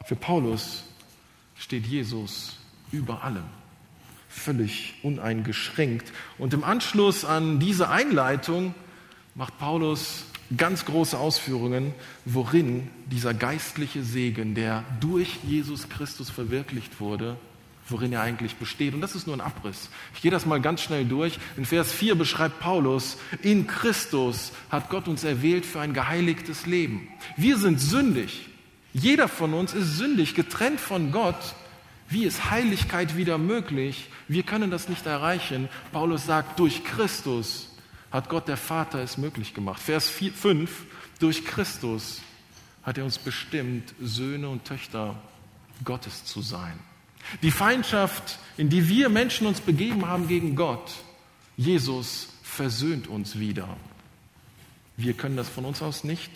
Für 0.06 0.16
Paulus 0.16 0.84
steht 1.56 1.86
Jesus 1.88 2.58
über 2.92 3.24
allem, 3.24 3.46
völlig 4.30 4.94
uneingeschränkt. 5.02 6.14
Und 6.38 6.54
im 6.54 6.64
Anschluss 6.64 7.26
an 7.26 7.60
diese 7.60 7.90
Einleitung 7.90 8.76
macht 9.38 9.58
Paulus 9.60 10.26
ganz 10.58 10.86
große 10.86 11.18
Ausführungen, 11.18 11.94
worin 12.26 12.90
dieser 13.12 13.34
geistliche 13.34 14.04
Segen, 14.04 14.56
der 14.56 14.84
durch 15.00 15.38
Jesus 15.48 15.90
Christus 15.90 16.30
verwirklicht 16.30 17.00
wurde, 17.00 17.38
worin 17.88 18.14
er 18.14 18.22
eigentlich 18.22 18.56
besteht. 18.56 18.96
Und 18.96 19.02
das 19.02 19.16
ist 19.16 19.28
nur 19.28 19.36
ein 19.36 19.42
Abriss. 19.42 19.90
Ich 20.16 20.22
gehe 20.22 20.32
das 20.32 20.48
mal 20.48 20.60
ganz 20.60 20.82
schnell 20.82 21.06
durch. 21.06 21.38
In 21.56 21.66
Vers 21.66 21.92
4 21.92 22.16
beschreibt 22.16 22.60
Paulus, 22.60 23.18
in 23.44 23.68
Christus 23.68 24.54
hat 24.72 24.90
Gott 24.90 25.08
uns 25.08 25.24
erwählt 25.24 25.66
für 25.66 25.82
ein 25.82 25.94
geheiligtes 25.94 26.66
Leben. 26.66 27.08
Wir 27.36 27.58
sind 27.58 27.80
sündig. 27.80 28.50
Jeder 28.94 29.28
von 29.28 29.54
uns 29.54 29.74
ist 29.74 29.98
sündig, 29.98 30.34
getrennt 30.34 30.80
von 30.80 31.12
Gott. 31.12 31.56
Wie 32.10 32.24
ist 32.24 32.50
Heiligkeit 32.50 33.16
wieder 33.16 33.38
möglich? 33.38 34.10
Wir 34.28 34.42
können 34.42 34.72
das 34.72 34.90
nicht 34.90 35.06
erreichen. 35.06 35.70
Paulus 35.92 36.26
sagt, 36.26 36.60
durch 36.60 36.84
Christus 36.84 37.67
hat 38.12 38.30
Gott 38.30 38.48
der 38.48 38.58
Vater 38.58 39.00
es 39.00 39.18
möglich 39.18 39.54
gemacht. 39.54 39.82
Vers 39.82 40.10
4, 40.10 40.34
5, 40.34 40.86
durch 41.20 41.46
Christus 41.46 42.22
hat 42.84 42.98
er 42.98 43.06
uns 43.06 43.18
bestimmt, 43.18 43.94
Söhne 44.02 44.50
und 44.50 44.66
Töchter 44.66 45.22
Gottes 45.84 46.26
zu 46.26 46.42
sein. 46.42 46.80
Die 47.42 47.52
Feindschaft, 47.52 48.40
in 48.56 48.70
die 48.70 48.88
wir 48.88 49.10
Menschen 49.10 49.48
uns 49.48 49.60
begeben 49.60 50.08
haben 50.08 50.28
gegen 50.28 50.56
Gott, 50.56 50.94
Jesus 51.58 52.30
versöhnt 52.44 53.08
uns 53.08 53.38
wieder. 53.40 53.76
Wir 54.96 55.14
können 55.14 55.36
das 55.36 55.50
von 55.50 55.66
uns 55.66 55.82
aus 55.82 56.04
nicht. 56.04 56.32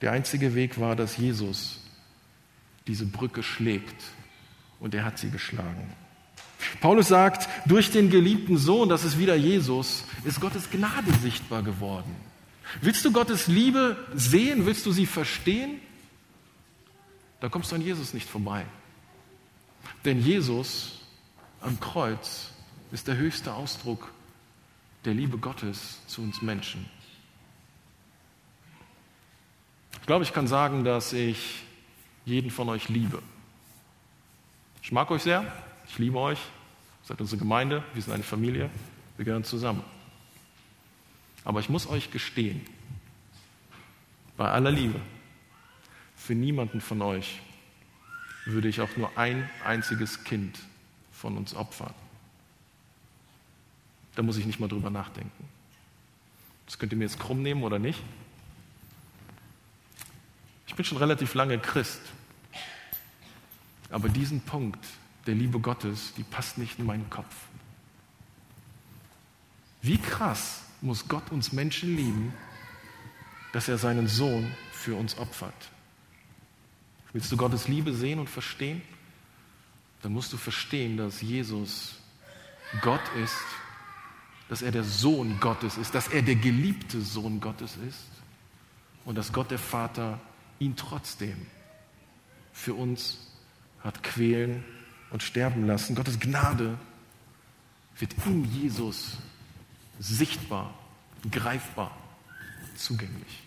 Der 0.00 0.12
einzige 0.12 0.54
Weg 0.54 0.80
war, 0.80 0.96
dass 0.96 1.16
Jesus 1.16 1.80
diese 2.86 3.06
Brücke 3.06 3.42
schlägt 3.42 4.02
und 4.80 4.94
er 4.94 5.04
hat 5.04 5.18
sie 5.18 5.30
geschlagen. 5.30 5.94
Paulus 6.80 7.08
sagt, 7.08 7.48
durch 7.66 7.90
den 7.90 8.10
geliebten 8.10 8.56
Sohn, 8.58 8.88
das 8.88 9.04
ist 9.04 9.18
wieder 9.18 9.34
Jesus, 9.34 10.04
ist 10.24 10.40
Gottes 10.40 10.70
Gnade 10.70 11.12
sichtbar 11.22 11.62
geworden. 11.62 12.14
Willst 12.80 13.04
du 13.04 13.12
Gottes 13.12 13.46
Liebe 13.46 13.96
sehen? 14.14 14.66
Willst 14.66 14.86
du 14.86 14.92
sie 14.92 15.06
verstehen? 15.06 15.80
Da 17.40 17.48
kommst 17.48 17.72
du 17.72 17.76
an 17.76 17.82
Jesus 17.82 18.14
nicht 18.14 18.28
vorbei. 18.28 18.66
Denn 20.04 20.20
Jesus 20.20 21.00
am 21.60 21.80
Kreuz 21.80 22.50
ist 22.92 23.08
der 23.08 23.16
höchste 23.16 23.54
Ausdruck 23.54 24.12
der 25.04 25.14
Liebe 25.14 25.38
Gottes 25.38 25.98
zu 26.06 26.22
uns 26.22 26.42
Menschen. 26.42 26.86
Ich 30.00 30.06
glaube, 30.06 30.24
ich 30.24 30.32
kann 30.32 30.46
sagen, 30.46 30.84
dass 30.84 31.12
ich 31.12 31.62
jeden 32.24 32.50
von 32.50 32.68
euch 32.68 32.88
liebe. 32.88 33.22
Ich 34.82 34.92
mag 34.92 35.10
euch 35.10 35.22
sehr, 35.22 35.50
ich 35.90 35.98
liebe 35.98 36.18
euch, 36.18 36.38
seid 37.02 37.20
unsere 37.20 37.38
Gemeinde, 37.38 37.82
wir 37.94 38.02
sind 38.02 38.12
eine 38.12 38.22
Familie, 38.22 38.70
wir 39.16 39.24
gehören 39.24 39.42
zusammen. 39.42 39.82
Aber 41.44 41.58
ich 41.58 41.68
muss 41.68 41.88
euch 41.88 42.12
gestehen, 42.12 42.64
bei 44.36 44.48
aller 44.48 44.70
Liebe, 44.70 45.00
für 46.14 46.34
niemanden 46.34 46.80
von 46.80 47.02
euch 47.02 47.40
würde 48.44 48.68
ich 48.68 48.80
auch 48.80 48.96
nur 48.96 49.18
ein 49.18 49.50
einziges 49.64 50.22
Kind 50.22 50.60
von 51.10 51.36
uns 51.36 51.54
opfern. 51.54 51.94
Da 54.14 54.22
muss 54.22 54.36
ich 54.36 54.46
nicht 54.46 54.60
mal 54.60 54.68
drüber 54.68 54.90
nachdenken. 54.90 55.48
Das 56.66 56.78
könnt 56.78 56.92
ihr 56.92 56.98
mir 56.98 57.04
jetzt 57.04 57.18
krumm 57.18 57.42
nehmen 57.42 57.64
oder 57.64 57.80
nicht. 57.80 58.00
Ich 60.68 60.74
bin 60.76 60.84
schon 60.84 60.98
relativ 60.98 61.34
lange 61.34 61.58
Christ. 61.58 62.00
Aber 63.90 64.08
diesen 64.08 64.40
Punkt 64.40 64.78
der 65.30 65.38
Liebe 65.38 65.60
Gottes, 65.60 66.12
die 66.16 66.24
passt 66.24 66.58
nicht 66.58 66.80
in 66.80 66.86
meinen 66.86 67.08
Kopf. 67.08 67.32
Wie 69.80 69.96
krass 69.96 70.64
muss 70.80 71.06
Gott 71.06 71.30
uns 71.30 71.52
Menschen 71.52 71.96
lieben, 71.96 72.34
dass 73.52 73.68
er 73.68 73.78
seinen 73.78 74.08
Sohn 74.08 74.50
für 74.72 74.96
uns 74.96 75.16
opfert? 75.18 75.54
Willst 77.12 77.30
du 77.30 77.36
Gottes 77.36 77.68
Liebe 77.68 77.94
sehen 77.94 78.18
und 78.18 78.28
verstehen? 78.28 78.82
Dann 80.02 80.12
musst 80.12 80.32
du 80.32 80.36
verstehen, 80.36 80.96
dass 80.96 81.20
Jesus 81.20 82.00
Gott 82.82 83.02
ist, 83.22 83.44
dass 84.48 84.62
er 84.62 84.72
der 84.72 84.82
Sohn 84.82 85.38
Gottes 85.38 85.76
ist, 85.76 85.94
dass 85.94 86.08
er 86.08 86.22
der 86.22 86.34
geliebte 86.34 87.00
Sohn 87.00 87.40
Gottes 87.40 87.76
ist 87.88 88.10
und 89.04 89.14
dass 89.14 89.32
Gott 89.32 89.52
der 89.52 89.60
Vater 89.60 90.18
ihn 90.58 90.74
trotzdem 90.74 91.46
für 92.52 92.74
uns 92.74 93.30
hat 93.78 94.02
quälen 94.02 94.64
und 95.10 95.22
sterben 95.22 95.66
lassen. 95.66 95.94
Gottes 95.94 96.18
Gnade 96.20 96.78
wird 97.98 98.14
in 98.26 98.44
Jesus 98.44 99.18
sichtbar, 99.98 100.74
greifbar, 101.30 101.96
zugänglich. 102.76 103.42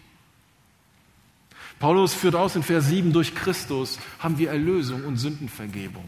Paulus 1.79 2.13
führt 2.13 2.35
aus 2.35 2.55
in 2.55 2.63
Vers 2.63 2.87
7, 2.87 3.11
durch 3.11 3.35
Christus 3.35 3.99
haben 4.19 4.37
wir 4.37 4.51
Erlösung 4.51 5.03
und 5.05 5.17
Sündenvergebung. 5.17 6.07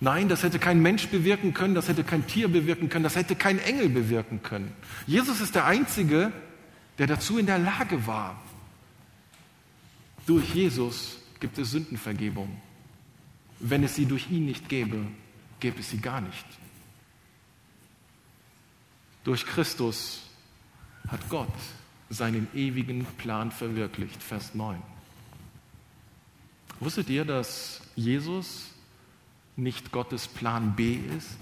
Nein, 0.00 0.28
das 0.28 0.42
hätte 0.42 0.58
kein 0.58 0.80
Mensch 0.80 1.08
bewirken 1.08 1.54
können, 1.54 1.74
das 1.74 1.88
hätte 1.88 2.02
kein 2.02 2.26
Tier 2.26 2.48
bewirken 2.48 2.88
können, 2.88 3.04
das 3.04 3.16
hätte 3.16 3.36
kein 3.36 3.58
Engel 3.58 3.88
bewirken 3.88 4.42
können. 4.42 4.72
Jesus 5.06 5.40
ist 5.40 5.54
der 5.54 5.66
Einzige, 5.66 6.32
der 6.98 7.06
dazu 7.06 7.38
in 7.38 7.46
der 7.46 7.58
Lage 7.58 8.06
war. 8.06 8.40
Durch 10.26 10.54
Jesus 10.54 11.18
gibt 11.40 11.58
es 11.58 11.70
Sündenvergebung. 11.70 12.60
Wenn 13.64 13.84
es 13.84 13.94
sie 13.94 14.06
durch 14.06 14.28
ihn 14.28 14.44
nicht 14.44 14.68
gäbe, 14.68 14.98
gäbe 15.60 15.78
es 15.80 15.90
sie 15.90 15.98
gar 15.98 16.20
nicht. 16.20 16.44
Durch 19.22 19.46
Christus 19.46 20.22
hat 21.06 21.28
Gott 21.28 21.46
seinen 22.10 22.48
ewigen 22.54 23.04
Plan 23.18 23.52
verwirklicht. 23.52 24.20
Vers 24.20 24.54
9. 24.56 24.82
Wusstet 26.80 27.08
ihr, 27.08 27.24
dass 27.24 27.80
Jesus 27.94 28.72
nicht 29.54 29.92
Gottes 29.92 30.26
Plan 30.26 30.74
B 30.74 30.98
ist? 31.16 31.38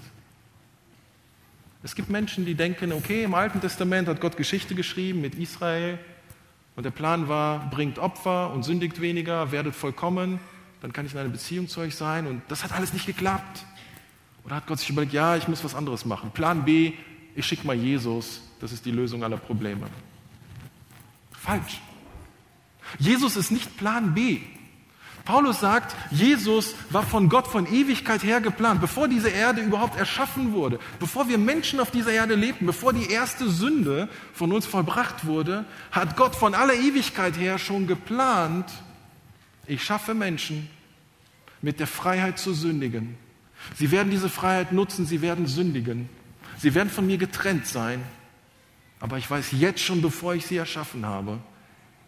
Es 1.81 1.95
gibt 1.95 2.11
Menschen, 2.11 2.45
die 2.45 2.53
denken, 2.53 2.93
okay, 2.93 3.23
im 3.23 3.33
Alten 3.33 3.59
Testament 3.59 4.07
hat 4.07 4.21
Gott 4.21 4.37
Geschichte 4.37 4.75
geschrieben 4.75 5.21
mit 5.21 5.33
Israel 5.33 5.97
und 6.75 6.83
der 6.83 6.91
Plan 6.91 7.27
war, 7.27 7.71
bringt 7.71 7.97
Opfer 7.97 8.53
und 8.53 8.61
sündigt 8.61 9.01
weniger, 9.01 9.51
werdet 9.51 9.73
vollkommen, 9.73 10.39
dann 10.81 10.91
kann 10.91 11.05
ich 11.05 11.13
in 11.13 11.19
einer 11.19 11.29
Beziehung 11.29 11.67
zu 11.67 11.79
euch 11.79 11.95
sein 11.95 12.27
und 12.27 12.41
das 12.47 12.63
hat 12.63 12.73
alles 12.73 12.93
nicht 12.93 13.05
geklappt. 13.05 13.65
Oder 14.43 14.55
hat 14.55 14.67
Gott 14.67 14.79
sich 14.79 14.89
überlegt, 14.89 15.13
ja, 15.13 15.37
ich 15.37 15.47
muss 15.47 15.63
was 15.63 15.75
anderes 15.75 16.05
machen. 16.05 16.31
Plan 16.31 16.65
B, 16.65 16.93
ich 17.35 17.45
schicke 17.45 17.65
mal 17.65 17.75
Jesus, 17.75 18.41
das 18.59 18.71
ist 18.71 18.85
die 18.85 18.91
Lösung 18.91 19.23
aller 19.23 19.37
Probleme. 19.37 19.87
Falsch. 21.31 21.79
Jesus 22.97 23.37
ist 23.37 23.51
nicht 23.51 23.77
Plan 23.77 24.13
B. 24.13 24.39
Paulus 25.23 25.59
sagt, 25.59 25.95
Jesus 26.09 26.73
war 26.89 27.03
von 27.03 27.29
Gott 27.29 27.47
von 27.47 27.71
Ewigkeit 27.71 28.23
her 28.23 28.41
geplant, 28.41 28.81
bevor 28.81 29.07
diese 29.07 29.29
Erde 29.29 29.61
überhaupt 29.61 29.97
erschaffen 29.97 30.51
wurde, 30.51 30.79
bevor 30.99 31.29
wir 31.29 31.37
Menschen 31.37 31.79
auf 31.79 31.91
dieser 31.91 32.11
Erde 32.11 32.33
lebten, 32.33 32.65
bevor 32.65 32.91
die 32.91 33.11
erste 33.11 33.47
Sünde 33.47 34.09
von 34.33 34.51
uns 34.51 34.65
vollbracht 34.65 35.25
wurde, 35.25 35.65
hat 35.91 36.17
Gott 36.17 36.35
von 36.35 36.55
aller 36.55 36.73
Ewigkeit 36.73 37.37
her 37.37 37.59
schon 37.59 37.85
geplant, 37.85 38.65
ich 39.67 39.83
schaffe 39.83 40.13
Menschen 40.13 40.69
mit 41.61 41.79
der 41.79 41.87
Freiheit 41.87 42.39
zu 42.39 42.53
sündigen. 42.53 43.17
Sie 43.75 43.91
werden 43.91 44.09
diese 44.09 44.29
Freiheit 44.29 44.71
nutzen, 44.71 45.05
sie 45.05 45.21
werden 45.21 45.47
sündigen. 45.47 46.09
Sie 46.57 46.73
werden 46.73 46.89
von 46.89 47.05
mir 47.05 47.17
getrennt 47.17 47.67
sein. 47.67 48.03
Aber 48.99 49.17
ich 49.17 49.29
weiß 49.29 49.51
jetzt 49.51 49.81
schon, 49.81 50.01
bevor 50.01 50.35
ich 50.35 50.45
sie 50.45 50.57
erschaffen 50.57 51.05
habe, 51.05 51.39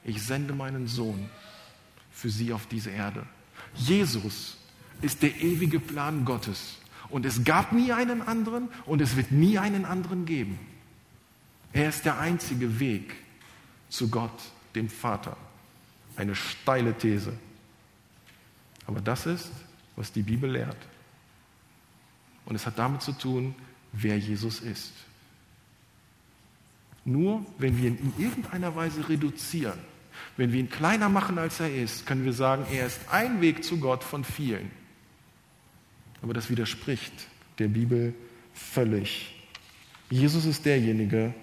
ich 0.04 0.22
sende 0.22 0.54
meinen 0.54 0.88
Sohn 0.88 1.30
für 2.12 2.30
sie 2.30 2.54
auf 2.54 2.68
diese 2.68 2.92
Erde. 2.92 3.26
Jesus 3.76 4.58
ist 5.02 5.24
der 5.24 5.36
ewige 5.42 5.80
Plan 5.80 6.26
Gottes. 6.26 6.78
Und 7.10 7.26
es 7.26 7.44
gab 7.44 7.72
nie 7.74 7.92
einen 7.92 8.22
anderen 8.22 8.70
und 8.86 9.02
es 9.02 9.16
wird 9.16 9.32
nie 9.32 9.58
einen 9.58 9.86
anderen 9.86 10.26
geben. 10.26 10.60
Er 11.72 11.90
ist 11.90 12.06
der 12.06 12.20
einzige 12.20 12.80
Weg 12.80 13.16
zu 13.90 14.10
Gott, 14.10 14.40
dem 14.76 14.90
Vater. 14.90 15.38
Eine 16.16 16.36
steile 16.36 16.94
These. 16.98 17.34
Aber 18.86 19.02
das 19.02 19.26
ist, 19.26 19.52
was 19.96 20.12
die 20.12 20.22
Bibel 20.22 20.52
lehrt. 20.52 20.78
Und 22.46 22.56
es 22.56 22.66
hat 22.66 22.78
damit 22.78 23.02
zu 23.02 23.14
tun, 23.14 23.56
wer 23.94 24.18
Jesus 24.18 24.60
ist. 24.60 24.92
Nur 27.06 27.46
wenn 27.58 27.78
wir 27.78 27.90
ihn 27.90 27.98
in 27.98 28.24
irgendeiner 28.24 28.76
Weise 28.76 29.08
reduzieren, 29.08 29.80
wenn 30.38 30.52
wir 30.52 30.60
ihn 30.60 30.70
kleiner 30.70 31.10
machen, 31.10 31.38
als 31.38 31.60
er 31.60 31.74
ist, 31.74 32.06
können 32.06 32.26
wir 32.26 32.34
sagen, 32.34 32.66
er 32.72 32.88
ist 32.88 33.00
ein 33.12 33.42
Weg 33.42 33.64
zu 33.64 33.80
Gott 33.80 34.04
von 34.04 34.24
vielen. 34.24 34.72
Aber 36.22 36.34
das 36.34 36.50
widerspricht 36.50 37.14
der 37.60 37.68
Bibel 37.68 38.14
völlig. 38.54 39.36
Jesus 40.10 40.46
ist 40.46 40.66
derjenige, 40.66 41.34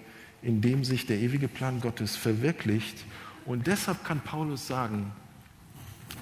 in 0.41 0.61
dem 0.61 0.83
sich 0.83 1.05
der 1.05 1.19
ewige 1.19 1.47
Plan 1.47 1.81
Gottes 1.81 2.15
verwirklicht. 2.15 2.97
Und 3.51 3.67
deshalb 3.67 4.05
kann 4.05 4.21
Paulus 4.21 4.65
sagen, 4.65 5.11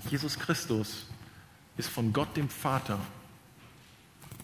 Jesus 0.10 0.40
Christus 0.40 1.06
ist 1.78 1.88
von 1.88 2.12
Gott 2.12 2.36
dem 2.36 2.50
Vater 2.50 3.00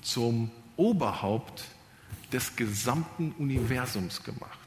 zum 0.03 0.51
Oberhaupt 0.77 1.63
des 2.31 2.55
gesamten 2.55 3.31
Universums 3.39 4.21
gemacht. 4.21 4.59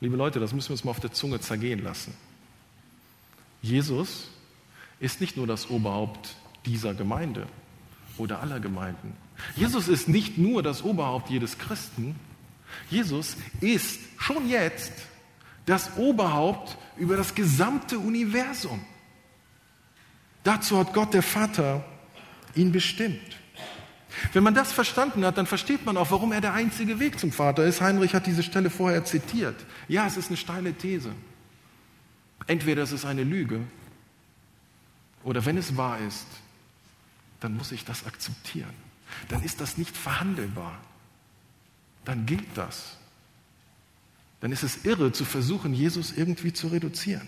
Liebe 0.00 0.16
Leute, 0.16 0.38
das 0.38 0.52
müssen 0.52 0.68
wir 0.68 0.72
uns 0.72 0.84
mal 0.84 0.90
auf 0.90 1.00
der 1.00 1.14
Zunge 1.14 1.40
zergehen 1.40 1.82
lassen. 1.82 2.12
Jesus 3.62 4.28
ist 5.00 5.22
nicht 5.22 5.38
nur 5.38 5.46
das 5.46 5.70
Oberhaupt 5.70 6.36
dieser 6.66 6.92
Gemeinde 6.92 7.46
oder 8.18 8.40
aller 8.42 8.60
Gemeinden. 8.60 9.16
Jesus 9.56 9.88
ist 9.88 10.08
nicht 10.08 10.36
nur 10.36 10.62
das 10.62 10.82
Oberhaupt 10.82 11.30
jedes 11.30 11.56
Christen. 11.56 12.14
Jesus 12.90 13.38
ist 13.62 13.98
schon 14.18 14.46
jetzt 14.50 14.92
das 15.66 15.96
Oberhaupt 15.96 16.76
über 16.96 17.16
das 17.16 17.34
gesamte 17.34 17.98
Universum. 17.98 18.84
Dazu 20.42 20.78
hat 20.78 20.92
Gott 20.92 21.14
der 21.14 21.22
Vater 21.22 21.84
ihn 22.54 22.70
bestimmt. 22.70 23.38
Wenn 24.32 24.44
man 24.44 24.54
das 24.54 24.72
verstanden 24.72 25.24
hat, 25.24 25.38
dann 25.38 25.46
versteht 25.46 25.84
man 25.84 25.96
auch, 25.96 26.10
warum 26.10 26.32
er 26.32 26.40
der 26.40 26.52
einzige 26.54 27.00
Weg 27.00 27.18
zum 27.18 27.32
Vater 27.32 27.64
ist. 27.64 27.80
Heinrich 27.80 28.14
hat 28.14 28.26
diese 28.26 28.42
Stelle 28.42 28.70
vorher 28.70 29.04
zitiert. 29.04 29.56
Ja, 29.88 30.06
es 30.06 30.16
ist 30.16 30.28
eine 30.28 30.36
steile 30.36 30.72
These. 30.74 31.12
Entweder 32.46 32.82
es 32.82 32.92
ist 32.92 33.04
eine 33.04 33.24
Lüge 33.24 33.60
oder 35.24 35.44
wenn 35.46 35.56
es 35.56 35.76
wahr 35.76 35.98
ist, 35.98 36.26
dann 37.40 37.56
muss 37.56 37.72
ich 37.72 37.84
das 37.84 38.06
akzeptieren. 38.06 38.74
Dann 39.28 39.42
ist 39.42 39.60
das 39.60 39.78
nicht 39.78 39.96
verhandelbar. 39.96 40.78
Dann 42.04 42.26
gilt 42.26 42.46
das. 42.54 42.98
Dann 44.44 44.52
ist 44.52 44.62
es 44.62 44.84
irre 44.84 45.10
zu 45.10 45.24
versuchen, 45.24 45.72
Jesus 45.72 46.12
irgendwie 46.12 46.52
zu 46.52 46.66
reduzieren. 46.68 47.26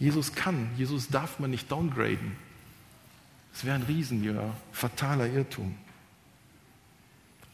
Jesus 0.00 0.34
kann, 0.34 0.70
Jesus 0.78 1.08
darf 1.08 1.40
man 1.40 1.50
nicht 1.50 1.70
downgraden. 1.70 2.32
Es 3.52 3.62
wäre 3.62 3.74
ein 3.74 3.82
riesiger, 3.82 4.56
fataler 4.72 5.26
Irrtum. 5.26 5.74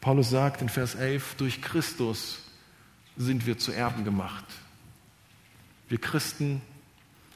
Paulus 0.01 0.31
sagt 0.31 0.63
in 0.63 0.69
Vers 0.69 0.95
11, 0.95 1.35
durch 1.39 1.61
Christus 1.61 2.45
sind 3.17 3.47
wir 3.47 3.59
zu 3.59 3.73
Erben 3.73 4.05
gemacht. 4.05 4.47
Wir 5.89 5.99
Christen 5.99 6.63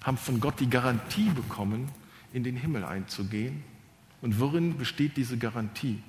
haben 0.05 0.17
von 0.17 0.39
Gott 0.39 0.61
die 0.61 0.71
Garantie 0.71 1.31
bekommen, 1.31 1.89
in 2.33 2.45
den 2.45 2.57
Himmel 2.57 2.85
einzugehen. 2.85 3.65
Und 4.21 4.39
worin 4.39 4.79
besteht 4.79 5.17
diese 5.17 5.37
Garantie? 5.39 6.01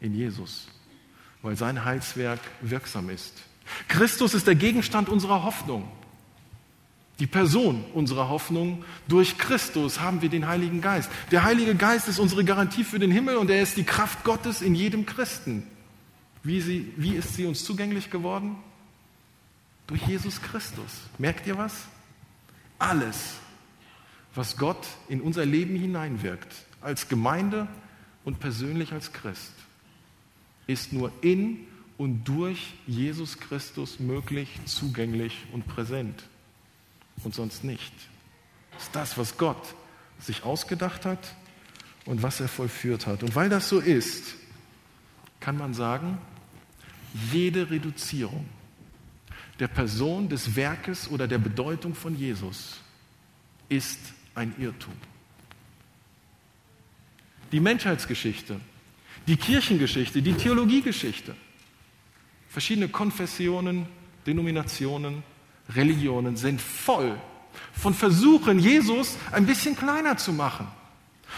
In 0.00 0.14
Jesus, 0.14 0.66
weil 1.44 1.56
sein 1.56 1.84
Heilswerk 1.84 2.40
wirksam 2.62 3.10
ist. 3.10 3.34
Christus 3.86 4.32
ist 4.32 4.46
der 4.46 4.54
Gegenstand 4.54 5.10
unserer 5.10 5.44
Hoffnung. 5.44 5.86
Die 7.20 7.26
Person 7.26 7.84
unserer 7.92 8.30
Hoffnung, 8.30 8.82
durch 9.06 9.36
Christus 9.38 10.00
haben 10.00 10.22
wir 10.22 10.30
den 10.30 10.48
Heiligen 10.48 10.80
Geist. 10.80 11.10
Der 11.30 11.44
Heilige 11.44 11.74
Geist 11.74 12.08
ist 12.08 12.18
unsere 12.18 12.44
Garantie 12.44 12.82
für 12.82 12.98
den 12.98 13.10
Himmel 13.10 13.36
und 13.36 13.50
er 13.50 13.62
ist 13.62 13.76
die 13.76 13.84
Kraft 13.84 14.24
Gottes 14.24 14.62
in 14.62 14.74
jedem 14.74 15.04
Christen. 15.04 15.64
Wie, 16.42 16.62
sie, 16.62 16.92
wie 16.96 17.14
ist 17.14 17.34
sie 17.34 17.44
uns 17.44 17.62
zugänglich 17.62 18.10
geworden? 18.10 18.56
Durch 19.86 20.02
Jesus 20.06 20.40
Christus. 20.40 21.02
Merkt 21.18 21.46
ihr 21.46 21.58
was? 21.58 21.74
Alles, 22.78 23.34
was 24.34 24.56
Gott 24.56 24.86
in 25.08 25.20
unser 25.20 25.44
Leben 25.44 25.76
hineinwirkt, 25.76 26.52
als 26.80 27.08
Gemeinde 27.08 27.68
und 28.24 28.40
persönlich 28.40 28.92
als 28.92 29.12
Christ, 29.12 29.52
ist 30.66 30.92
nur 30.92 31.12
in 31.20 31.66
und 31.96 32.24
durch 32.24 32.74
Jesus 32.86 33.38
Christus 33.38 34.00
möglich, 34.00 34.48
zugänglich 34.64 35.44
und 35.52 35.66
präsent 35.66 36.24
und 37.22 37.34
sonst 37.34 37.64
nicht. 37.64 37.92
Das 38.72 38.84
ist 38.84 38.96
das, 38.96 39.18
was 39.18 39.36
Gott 39.38 39.74
sich 40.18 40.44
ausgedacht 40.44 41.04
hat 41.04 41.34
und 42.06 42.22
was 42.22 42.40
er 42.40 42.48
vollführt 42.48 43.06
hat. 43.06 43.22
Und 43.22 43.34
weil 43.36 43.48
das 43.48 43.68
so 43.68 43.78
ist, 43.78 44.34
kann 45.40 45.56
man 45.56 45.74
sagen, 45.74 46.18
jede 47.32 47.70
Reduzierung 47.70 48.46
der 49.60 49.68
Person, 49.68 50.28
des 50.28 50.56
Werkes 50.56 51.08
oder 51.08 51.28
der 51.28 51.38
Bedeutung 51.38 51.94
von 51.94 52.16
Jesus 52.16 52.80
ist 53.68 54.00
ein 54.34 54.54
Irrtum. 54.58 54.94
Die 57.52 57.60
Menschheitsgeschichte, 57.60 58.60
die 59.26 59.36
Kirchengeschichte, 59.36 60.22
die 60.22 60.34
Theologiegeschichte, 60.34 61.34
verschiedene 62.48 62.88
Konfessionen, 62.88 63.86
Denominationen, 64.26 65.22
Religionen 65.74 66.36
sind 66.36 66.60
voll 66.60 67.18
von 67.72 67.94
Versuchen, 67.94 68.58
Jesus 68.58 69.16
ein 69.32 69.46
bisschen 69.46 69.76
kleiner 69.76 70.16
zu 70.16 70.32
machen. 70.32 70.66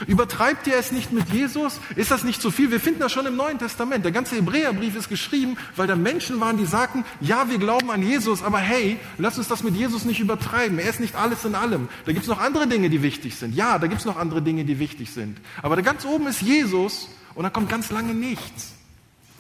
Übertreibt 0.07 0.67
ihr 0.67 0.77
es 0.77 0.93
nicht 0.93 1.11
mit 1.13 1.31
Jesus? 1.31 1.81
Ist 1.95 2.11
das 2.11 2.23
nicht 2.23 2.43
zu 2.43 2.51
viel? 2.51 2.71
Wir 2.71 2.81
finden 2.81 3.01
das 3.01 3.13
schon 3.13 3.25
im 3.25 3.37
Neuen 3.37 3.59
Testament. 3.59 4.05
Der 4.05 4.13
ganze 4.13 4.37
Hebräerbrief 4.37 4.95
ist 4.95 5.09
geschrieben, 5.09 5.57
weil 5.75 5.87
da 5.87 5.97
Menschen 5.97 6.39
waren, 6.39 6.59
die 6.59 6.67
sagten, 6.67 7.05
ja, 7.23 7.49
wir 7.49 7.57
glauben 7.57 7.91
an 7.91 8.03
Jesus, 8.03 8.43
aber 8.43 8.59
hey, 8.59 8.99
lass 9.17 9.39
uns 9.39 9.49
das 9.49 9.63
mit 9.63 9.75
Jesus 9.75 10.05
nicht 10.05 10.21
übertreiben. 10.21 10.79
Er 10.79 10.91
ist 10.91 11.01
nicht 11.01 11.15
alles 11.15 11.47
in 11.47 11.55
allem. 11.55 11.89
Da 12.05 12.13
gibt 12.13 12.25
es 12.25 12.29
noch 12.29 12.41
andere 12.41 12.67
Dinge, 12.67 12.91
die 12.91 13.03
wichtig 13.03 13.37
sind. 13.37 13.55
Ja, 13.55 13.79
da 13.79 13.87
gibt 13.87 14.01
es 14.01 14.07
noch 14.07 14.19
andere 14.19 14.43
Dinge, 14.43 14.67
die 14.67 14.79
wichtig 14.79 15.11
sind. 15.11 15.39
Aber 15.63 15.77
da 15.77 15.83
ganz 15.83 16.05
oben 16.05 16.27
ist 16.27 16.43
Jesus 16.43 17.09
und 17.37 17.43
da 17.45 17.51
kommt 17.51 17.69
ganz 17.69 17.91
lange 17.91 18.15
nichts. 18.15 18.73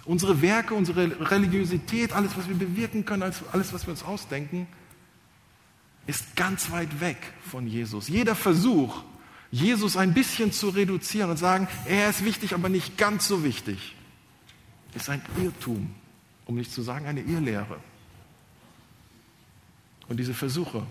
Unsere 0.04 0.40
Werke, 0.40 0.74
unsere 0.74 1.30
Religiosität, 1.32 2.12
alles, 2.12 2.36
was 2.36 2.46
wir 2.48 2.54
bewirken 2.54 3.04
können, 3.04 3.22
alles, 3.22 3.72
was 3.72 3.86
wir 3.86 3.90
uns 3.90 4.04
ausdenken, 4.04 4.68
ist 6.06 6.36
ganz 6.36 6.70
weit 6.70 7.00
weg 7.00 7.16
von 7.50 7.66
Jesus. 7.66 8.06
Jeder 8.06 8.36
Versuch, 8.36 9.02
Jesus 9.50 9.96
ein 9.96 10.14
bisschen 10.14 10.52
zu 10.52 10.68
reduzieren 10.68 11.30
und 11.30 11.38
sagen, 11.38 11.66
er 11.86 12.10
ist 12.10 12.24
wichtig, 12.24 12.54
aber 12.54 12.68
nicht 12.68 12.98
ganz 12.98 13.26
so 13.26 13.42
wichtig, 13.42 13.96
ist 14.94 15.08
ein 15.08 15.22
Irrtum, 15.42 15.92
um 16.44 16.54
nicht 16.54 16.72
zu 16.72 16.82
sagen 16.82 17.06
eine 17.06 17.22
Irrlehre. 17.22 17.80
Und 20.08 20.18
diese 20.18 20.34
Versuche 20.34 20.86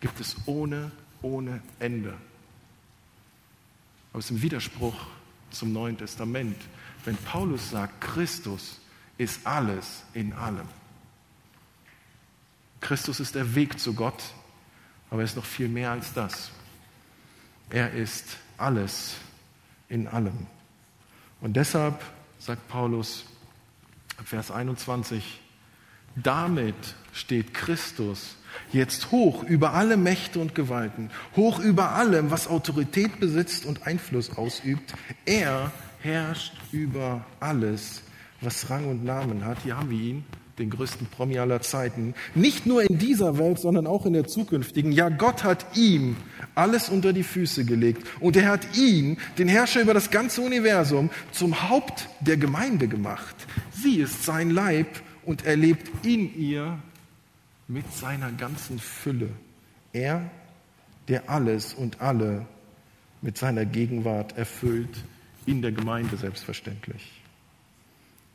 gibt 0.00 0.20
es 0.20 0.36
ohne, 0.46 0.92
ohne 1.20 1.60
Ende. 1.80 2.14
Aber 4.12 4.20
es 4.20 4.26
ist 4.26 4.30
im 4.30 4.42
Widerspruch 4.42 4.94
zum 5.52 5.72
Neuen 5.72 5.96
Testament, 5.96 6.56
wenn 7.04 7.16
Paulus 7.16 7.70
sagt, 7.70 8.00
Christus 8.00 8.80
ist 9.18 9.46
alles 9.46 10.02
in 10.14 10.32
allem. 10.32 10.68
Christus 12.80 13.20
ist 13.20 13.34
der 13.34 13.54
Weg 13.54 13.78
zu 13.78 13.94
Gott, 13.94 14.22
aber 15.10 15.22
er 15.22 15.24
ist 15.24 15.36
noch 15.36 15.44
viel 15.44 15.68
mehr 15.68 15.92
als 15.92 16.12
das. 16.12 16.50
Er 17.70 17.92
ist 17.92 18.36
alles 18.56 19.14
in 19.88 20.08
allem. 20.08 20.46
Und 21.40 21.54
deshalb 21.54 22.02
sagt 22.38 22.66
Paulus, 22.68 23.24
Vers 24.24 24.50
21, 24.50 25.41
damit 26.16 26.74
steht 27.12 27.54
Christus 27.54 28.36
jetzt 28.72 29.10
hoch 29.10 29.42
über 29.44 29.74
alle 29.74 29.96
Mächte 29.96 30.38
und 30.38 30.54
Gewalten, 30.54 31.10
hoch 31.36 31.58
über 31.58 31.92
allem, 31.92 32.30
was 32.30 32.48
Autorität 32.48 33.20
besitzt 33.20 33.66
und 33.66 33.86
Einfluss 33.86 34.36
ausübt. 34.36 34.94
Er 35.24 35.72
herrscht 36.00 36.54
über 36.72 37.24
alles, 37.40 38.02
was 38.40 38.70
Rang 38.70 38.86
und 38.88 39.04
Namen 39.04 39.44
hat. 39.44 39.58
Hier 39.62 39.76
haben 39.76 39.90
wir 39.90 39.98
ihn 39.98 40.24
den 40.58 40.68
größten 40.68 41.06
Promi 41.06 41.38
aller 41.38 41.62
Zeiten, 41.62 42.14
nicht 42.34 42.66
nur 42.66 42.82
in 42.82 42.98
dieser 42.98 43.38
Welt, 43.38 43.58
sondern 43.58 43.86
auch 43.86 44.04
in 44.04 44.12
der 44.12 44.26
zukünftigen. 44.26 44.92
Ja, 44.92 45.08
Gott 45.08 45.44
hat 45.44 45.64
ihm 45.76 46.16
alles 46.54 46.90
unter 46.90 47.14
die 47.14 47.22
Füße 47.22 47.64
gelegt 47.64 48.06
und 48.20 48.36
er 48.36 48.48
hat 48.48 48.76
ihn, 48.76 49.16
den 49.38 49.48
Herrscher 49.48 49.80
über 49.80 49.94
das 49.94 50.10
ganze 50.10 50.42
Universum, 50.42 51.08
zum 51.32 51.70
Haupt 51.70 52.08
der 52.20 52.36
Gemeinde 52.36 52.86
gemacht. 52.86 53.34
Sie 53.72 53.96
ist 53.96 54.24
sein 54.24 54.50
Leib 54.50 54.88
und 55.24 55.44
er 55.44 55.56
lebt 55.56 56.04
in 56.04 56.34
ihr 56.38 56.78
mit 57.68 57.92
seiner 57.92 58.30
ganzen 58.32 58.78
Fülle. 58.78 59.30
Er, 59.92 60.30
der 61.08 61.30
alles 61.30 61.74
und 61.74 62.00
alle 62.00 62.46
mit 63.20 63.38
seiner 63.38 63.64
Gegenwart 63.64 64.36
erfüllt, 64.36 65.04
in 65.46 65.62
der 65.62 65.72
Gemeinde 65.72 66.16
selbstverständlich. 66.16 67.22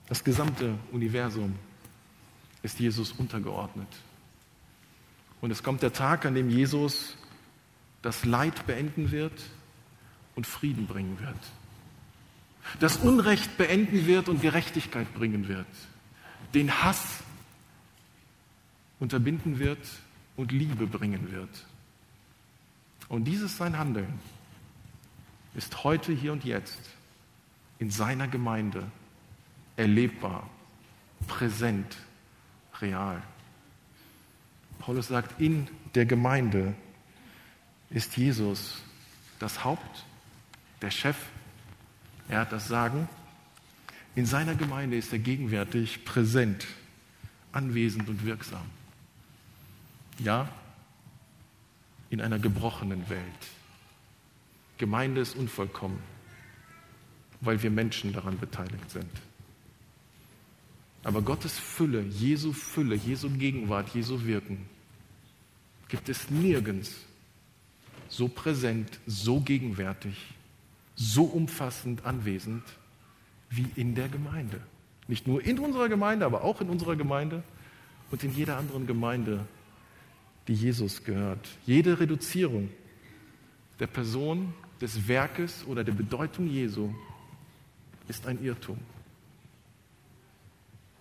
Das 0.07 0.23
gesamte 0.23 0.75
Universum 0.91 1.55
ist 2.63 2.79
Jesus 2.79 3.11
untergeordnet. 3.11 3.87
Und 5.41 5.51
es 5.51 5.63
kommt 5.63 5.81
der 5.83 5.93
Tag, 5.93 6.25
an 6.25 6.35
dem 6.35 6.49
Jesus 6.49 7.17
das 8.01 8.25
Leid 8.25 8.65
beenden 8.65 9.11
wird 9.11 9.33
und 10.35 10.47
Frieden 10.47 10.87
bringen 10.87 11.19
wird. 11.19 11.37
Das 12.79 12.97
Unrecht 12.97 13.57
beenden 13.57 14.07
wird 14.07 14.29
und 14.29 14.41
Gerechtigkeit 14.41 15.13
bringen 15.13 15.47
wird. 15.47 15.67
Den 16.53 16.83
Hass 16.83 17.23
unterbinden 18.99 19.59
wird 19.59 19.87
und 20.35 20.51
Liebe 20.51 20.87
bringen 20.87 21.31
wird. 21.31 21.65
Und 23.09 23.25
dieses 23.25 23.57
sein 23.57 23.77
Handeln 23.77 24.19
ist 25.55 25.83
heute, 25.83 26.11
hier 26.13 26.33
und 26.33 26.43
jetzt 26.43 26.79
in 27.79 27.89
seiner 27.89 28.27
Gemeinde 28.27 28.91
erlebbar, 29.75 30.49
präsent 31.27 31.97
real. 32.81 33.21
Paulus 34.79 35.07
sagt, 35.07 35.39
in 35.41 35.67
der 35.95 36.05
Gemeinde 36.05 36.75
ist 37.89 38.17
Jesus 38.17 38.81
das 39.39 39.63
Haupt, 39.63 40.05
der 40.81 40.91
Chef. 40.91 41.17
Er 42.29 42.41
hat 42.41 42.51
das 42.51 42.67
Sagen. 42.67 43.07
In 44.17 44.25
seiner 44.25 44.55
Gemeinde 44.55 44.97
ist 44.97 45.13
er 45.13 45.19
gegenwärtig, 45.19 46.03
präsent, 46.03 46.65
anwesend 47.51 48.09
und 48.09 48.25
wirksam. 48.25 48.65
Ja, 50.17 50.49
in 52.09 52.19
einer 52.19 52.39
gebrochenen 52.39 53.07
Welt. 53.09 53.21
Gemeinde 54.79 55.21
ist 55.21 55.35
unvollkommen, 55.35 55.99
weil 57.41 57.61
wir 57.61 57.69
Menschen 57.69 58.11
daran 58.11 58.39
beteiligt 58.39 58.89
sind. 58.89 59.11
Aber 61.03 61.21
Gottes 61.21 61.59
Fülle, 61.59 62.01
Jesu 62.01 62.53
Fülle, 62.53 62.95
Jesu 62.95 63.29
Gegenwart, 63.29 63.89
Jesu 63.89 64.25
Wirken 64.25 64.65
gibt 65.89 66.09
es 66.09 66.31
nirgends 66.31 66.95
so 68.09 68.27
präsent, 68.27 68.99
so 69.05 69.41
gegenwärtig, 69.41 70.17
so 70.95 71.25
umfassend 71.25 72.03
anwesend 72.03 72.63
wie 73.49 73.67
in 73.75 73.95
der 73.95 74.09
Gemeinde. 74.09 74.61
Nicht 75.07 75.27
nur 75.27 75.43
in 75.43 75.59
unserer 75.59 75.89
Gemeinde, 75.89 76.25
aber 76.25 76.43
auch 76.43 76.61
in 76.61 76.69
unserer 76.69 76.95
Gemeinde 76.95 77.43
und 78.11 78.23
in 78.23 78.33
jeder 78.33 78.57
anderen 78.57 78.87
Gemeinde, 78.87 79.45
die 80.47 80.53
Jesus 80.53 81.03
gehört. 81.03 81.47
Jede 81.65 81.99
Reduzierung 81.99 82.69
der 83.79 83.87
Person, 83.87 84.53
des 84.81 85.07
Werkes 85.07 85.65
oder 85.65 85.83
der 85.83 85.93
Bedeutung 85.93 86.47
Jesu 86.47 86.93
ist 88.07 88.27
ein 88.27 88.43
Irrtum. 88.43 88.77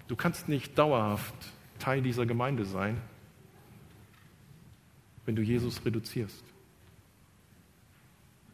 Du 0.09 0.17
kannst 0.17 0.49
nicht 0.49 0.79
dauerhaft 0.79 1.35
Teil 1.79 2.01
dieser 2.01 2.27
Gemeinde 2.27 2.65
sein, 2.65 3.01
wenn 5.27 5.37
du 5.37 5.43
Jesus 5.43 5.85
reduzierst, 5.85 6.45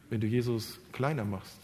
wenn 0.09 0.19
du 0.19 0.27
Jesus 0.27 0.79
kleiner 0.91 1.23
machst. 1.23 1.57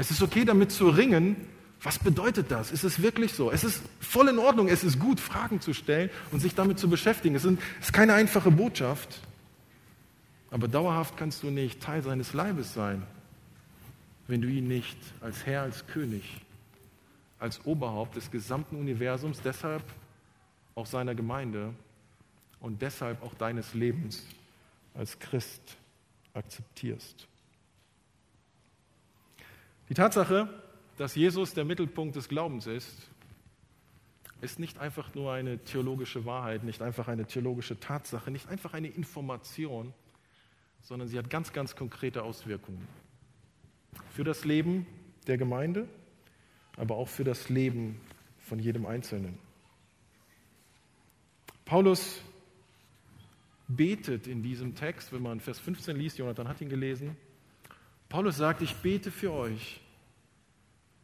Es 0.00 0.10
ist 0.10 0.22
okay, 0.22 0.46
damit 0.46 0.72
zu 0.72 0.88
ringen. 0.88 1.36
Was 1.82 1.98
bedeutet 1.98 2.50
das? 2.50 2.72
Ist 2.72 2.84
es 2.84 3.02
wirklich 3.02 3.34
so? 3.34 3.50
Es 3.50 3.64
ist 3.64 3.82
voll 4.00 4.28
in 4.28 4.38
Ordnung, 4.38 4.68
es 4.68 4.82
ist 4.82 4.98
gut, 4.98 5.20
Fragen 5.20 5.60
zu 5.60 5.74
stellen 5.74 6.08
und 6.30 6.40
sich 6.40 6.54
damit 6.54 6.78
zu 6.78 6.88
beschäftigen. 6.88 7.34
Es 7.34 7.44
ist 7.44 7.92
keine 7.92 8.14
einfache 8.14 8.50
Botschaft. 8.50 9.20
Aber 10.50 10.68
dauerhaft 10.68 11.18
kannst 11.18 11.42
du 11.42 11.50
nicht 11.50 11.82
Teil 11.82 12.02
seines 12.02 12.32
Leibes 12.32 12.72
sein, 12.72 13.02
wenn 14.26 14.40
du 14.40 14.48
ihn 14.48 14.68
nicht 14.68 14.96
als 15.20 15.44
Herr, 15.44 15.62
als 15.62 15.86
König 15.86 16.40
als 17.38 17.64
Oberhaupt 17.66 18.16
des 18.16 18.30
gesamten 18.30 18.76
Universums, 18.76 19.40
deshalb 19.42 19.82
auch 20.74 20.86
seiner 20.86 21.14
Gemeinde 21.14 21.74
und 22.60 22.80
deshalb 22.80 23.22
auch 23.22 23.34
deines 23.34 23.74
Lebens 23.74 24.24
als 24.94 25.18
Christ 25.18 25.76
akzeptierst. 26.34 27.26
Die 29.90 29.94
Tatsache, 29.94 30.48
dass 30.98 31.16
Jesus 31.16 31.52
der 31.52 31.64
Mittelpunkt 31.64 32.14
des 32.14 32.28
Glaubens 32.28 32.68
ist, 32.68 33.10
ist 34.40 34.60
nicht 34.60 34.78
einfach 34.78 35.16
nur 35.16 35.32
eine 35.32 35.58
theologische 35.64 36.24
Wahrheit, 36.24 36.62
nicht 36.62 36.80
einfach 36.80 37.08
eine 37.08 37.26
theologische 37.26 37.80
Tatsache, 37.80 38.30
nicht 38.30 38.48
einfach 38.48 38.72
eine 38.72 38.86
Information, 38.86 39.92
sondern 40.80 41.08
sie 41.08 41.18
hat 41.18 41.28
ganz, 41.28 41.52
ganz 41.52 41.74
konkrete 41.74 42.22
Auswirkungen 42.22 42.86
für 44.10 44.22
das 44.22 44.44
Leben 44.44 44.86
der 45.26 45.38
Gemeinde, 45.38 45.88
aber 46.76 46.94
auch 46.94 47.08
für 47.08 47.24
das 47.24 47.48
Leben 47.48 48.00
von 48.38 48.60
jedem 48.60 48.86
Einzelnen. 48.86 49.38
Paulus 51.64 52.22
betet 53.66 54.28
in 54.28 54.44
diesem 54.44 54.76
Text, 54.76 55.12
wenn 55.12 55.22
man 55.22 55.40
Vers 55.40 55.58
15 55.58 55.96
liest, 55.96 56.16
Jonathan 56.18 56.46
hat 56.46 56.60
ihn 56.60 56.68
gelesen, 56.68 57.16
Paulus 58.10 58.36
sagt, 58.36 58.60
ich 58.60 58.74
bete 58.74 59.12
für 59.12 59.32
euch, 59.32 59.80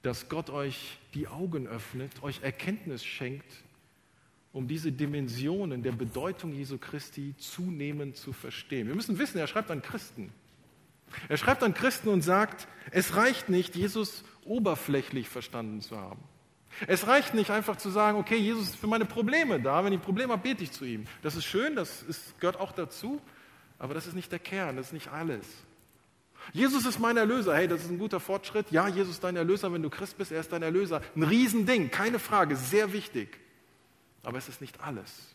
dass 0.03 0.29
Gott 0.29 0.51
euch 0.51 0.99
die 1.15 1.29
Augen 1.29 1.69
öffnet, 1.69 2.11
euch 2.23 2.43
Erkenntnis 2.43 3.05
schenkt, 3.05 3.51
um 4.53 4.67
diese 4.67 4.91
Dimensionen 4.91 5.85
der 5.85 5.93
Bedeutung 5.93 6.53
Jesu 6.53 6.79
Christi 6.79 7.37
zunehmend 7.39 8.17
zu 8.17 8.33
verstehen. 8.33 8.89
Wir 8.89 8.97
müssen 8.97 9.21
wissen, 9.21 9.39
er 9.39 9.47
schreibt 9.47 9.71
an 9.71 9.83
Christen. 9.83 10.33
Er 11.29 11.37
schreibt 11.37 11.63
an 11.63 11.75
Christen 11.75 12.09
und 12.09 12.23
sagt, 12.23 12.67
es 12.91 13.15
reicht 13.15 13.49
nicht, 13.49 13.77
Jesus 13.77 14.25
oberflächlich 14.45 15.29
verstanden 15.29 15.83
zu 15.83 15.97
haben. 15.97 16.23
Es 16.89 17.07
reicht 17.07 17.35
nicht 17.35 17.51
einfach 17.51 17.77
zu 17.77 17.89
sagen, 17.89 18.19
okay, 18.19 18.37
Jesus 18.37 18.71
ist 18.71 18.77
für 18.77 18.89
meine 18.89 19.05
Probleme 19.05 19.61
da. 19.61 19.85
Wenn 19.85 19.93
ich 19.93 20.03
Probleme 20.03 20.33
habe, 20.33 20.43
bete 20.43 20.65
ich 20.65 20.73
zu 20.73 20.85
ihm. 20.85 21.05
Das 21.23 21.37
ist 21.37 21.45
schön, 21.45 21.77
das 21.77 22.03
ist, 22.03 22.41
gehört 22.41 22.59
auch 22.59 22.73
dazu, 22.73 23.23
aber 23.79 23.95
das 23.95 24.09
ist 24.09 24.15
nicht 24.15 24.33
der 24.33 24.41
Kern, 24.41 24.77
das 24.77 24.87
ist 24.87 24.93
nicht 24.93 25.09
alles. 25.09 25.47
Jesus 26.53 26.87
ist 26.87 26.99
mein 26.99 27.17
Erlöser. 27.17 27.55
Hey, 27.55 27.69
das 27.69 27.83
ist 27.83 27.91
ein 27.91 27.99
guter 27.99 28.21
Fortschritt. 28.21 28.71
Ja, 28.71 28.89
Jesus 28.89 29.15
ist 29.15 29.25
dein 29.25 29.37
Erlöser, 29.37 29.73
wenn 29.73 29.83
du 29.83 29.91
Christ 29.91 30.17
bist, 30.19 30.33
er 30.33 30.41
ist 30.41 30.53
dein 30.53 30.63
Erlöser. 30.63 31.03
Ein 31.15 31.25
Riesending, 31.25 31.91
keine 31.91 32.19
Frage, 32.19 32.57
sehr 32.57 32.93
wichtig. 32.93 33.39
Aber 34.23 34.39
es 34.39 34.49
ist 34.49 34.61
nicht 34.61 34.81
alles. 34.81 35.35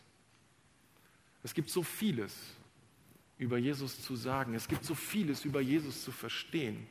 Es 1.42 1.54
gibt 1.54 1.70
so 1.70 1.82
vieles 1.82 2.34
über 3.38 3.58
Jesus 3.58 4.02
zu 4.02 4.16
sagen. 4.16 4.54
Es 4.54 4.68
gibt 4.68 4.84
so 4.84 4.94
vieles 4.94 5.44
über 5.44 5.60
Jesus 5.60 6.04
zu 6.04 6.12
verstehen. 6.12 6.86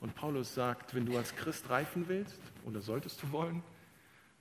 Und 0.00 0.14
Paulus 0.14 0.54
sagt, 0.54 0.94
wenn 0.94 1.06
du 1.06 1.16
als 1.16 1.34
Christ 1.34 1.68
reifen 1.70 2.08
willst, 2.08 2.38
oder 2.66 2.80
solltest 2.80 3.22
du 3.22 3.32
wollen, 3.32 3.62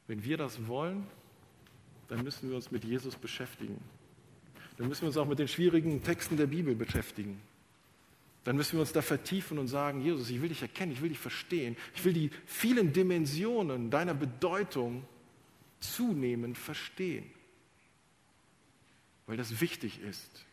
wenn 0.08 0.24
wir 0.24 0.38
das 0.38 0.68
wollen, 0.68 1.08
dann 2.08 2.24
müssen 2.24 2.50
wir 2.50 2.56
uns 2.56 2.72
mit 2.72 2.84
Jesus 2.84 3.16
beschäftigen. 3.16 3.80
Dann 4.78 4.88
müssen 4.88 5.02
wir 5.02 5.08
uns 5.08 5.18
auch 5.18 5.28
mit 5.28 5.40
den 5.40 5.48
schwierigen 5.48 6.04
Texten 6.04 6.38
der 6.38 6.48
Bibel 6.48 6.76
beschäftigen. 6.76 7.40
Dann 8.44 8.58
müssen 8.58 8.74
wir 8.74 8.82
uns 8.82 8.92
da 8.92 9.02
vertiefen 9.02 9.58
und 9.58 9.68
sagen, 9.68 10.02
Jesus, 10.02 10.30
ich 10.30 10.42
will 10.42 10.50
dich 10.50 10.62
erkennen, 10.62 10.92
ich 10.92 11.02
will 11.02 11.10
dich 11.10 11.20
verstehen, 11.20 11.78
ich 11.96 12.04
will 12.04 12.14
die 12.14 12.30
vielen 12.46 12.92
Dimensionen 12.92 13.90
deiner 13.90 14.14
Bedeutung 14.14 15.06
zunehmend 15.80 16.58
verstehen. 16.58 17.30
Weil 19.28 19.38
das 19.38 19.62
wichtig 19.62 20.02
ist. 20.02 20.46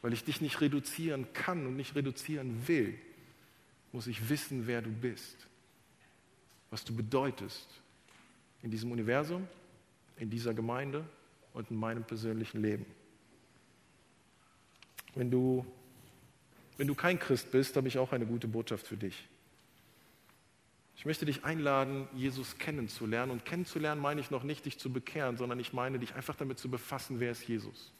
Weil 0.00 0.12
ich 0.12 0.24
dich 0.24 0.40
nicht 0.40 0.60
reduzieren 0.60 1.32
kann 1.32 1.66
und 1.66 1.76
nicht 1.76 1.94
reduzieren 1.94 2.66
will, 2.68 2.98
muss 3.92 4.06
ich 4.06 4.28
wissen, 4.28 4.66
wer 4.66 4.82
du 4.82 4.90
bist, 4.90 5.46
was 6.70 6.84
du 6.84 6.94
bedeutest 6.94 7.68
in 8.62 8.70
diesem 8.70 8.90
Universum, 8.90 9.46
in 10.16 10.30
dieser 10.30 10.54
Gemeinde 10.54 11.04
und 11.52 11.70
in 11.70 11.76
meinem 11.76 12.04
persönlichen 12.04 12.62
Leben. 12.62 12.86
Wenn 15.14 15.30
du, 15.30 15.66
wenn 16.78 16.86
du 16.86 16.94
kein 16.94 17.18
Christ 17.18 17.50
bist, 17.50 17.76
habe 17.76 17.88
ich 17.88 17.98
auch 17.98 18.12
eine 18.12 18.26
gute 18.26 18.48
Botschaft 18.48 18.86
für 18.86 18.96
dich. 18.96 19.28
Ich 20.96 21.06
möchte 21.06 21.24
dich 21.24 21.44
einladen, 21.44 22.06
Jesus 22.14 22.58
kennenzulernen. 22.58 23.32
Und 23.32 23.44
kennenzulernen 23.44 24.00
meine 24.00 24.20
ich 24.20 24.30
noch 24.30 24.44
nicht, 24.44 24.66
dich 24.66 24.78
zu 24.78 24.92
bekehren, 24.92 25.36
sondern 25.36 25.58
ich 25.58 25.72
meine, 25.72 25.98
dich 25.98 26.14
einfach 26.14 26.36
damit 26.36 26.58
zu 26.58 26.70
befassen, 26.70 27.18
wer 27.18 27.32
ist 27.32 27.46
Jesus. 27.48 27.92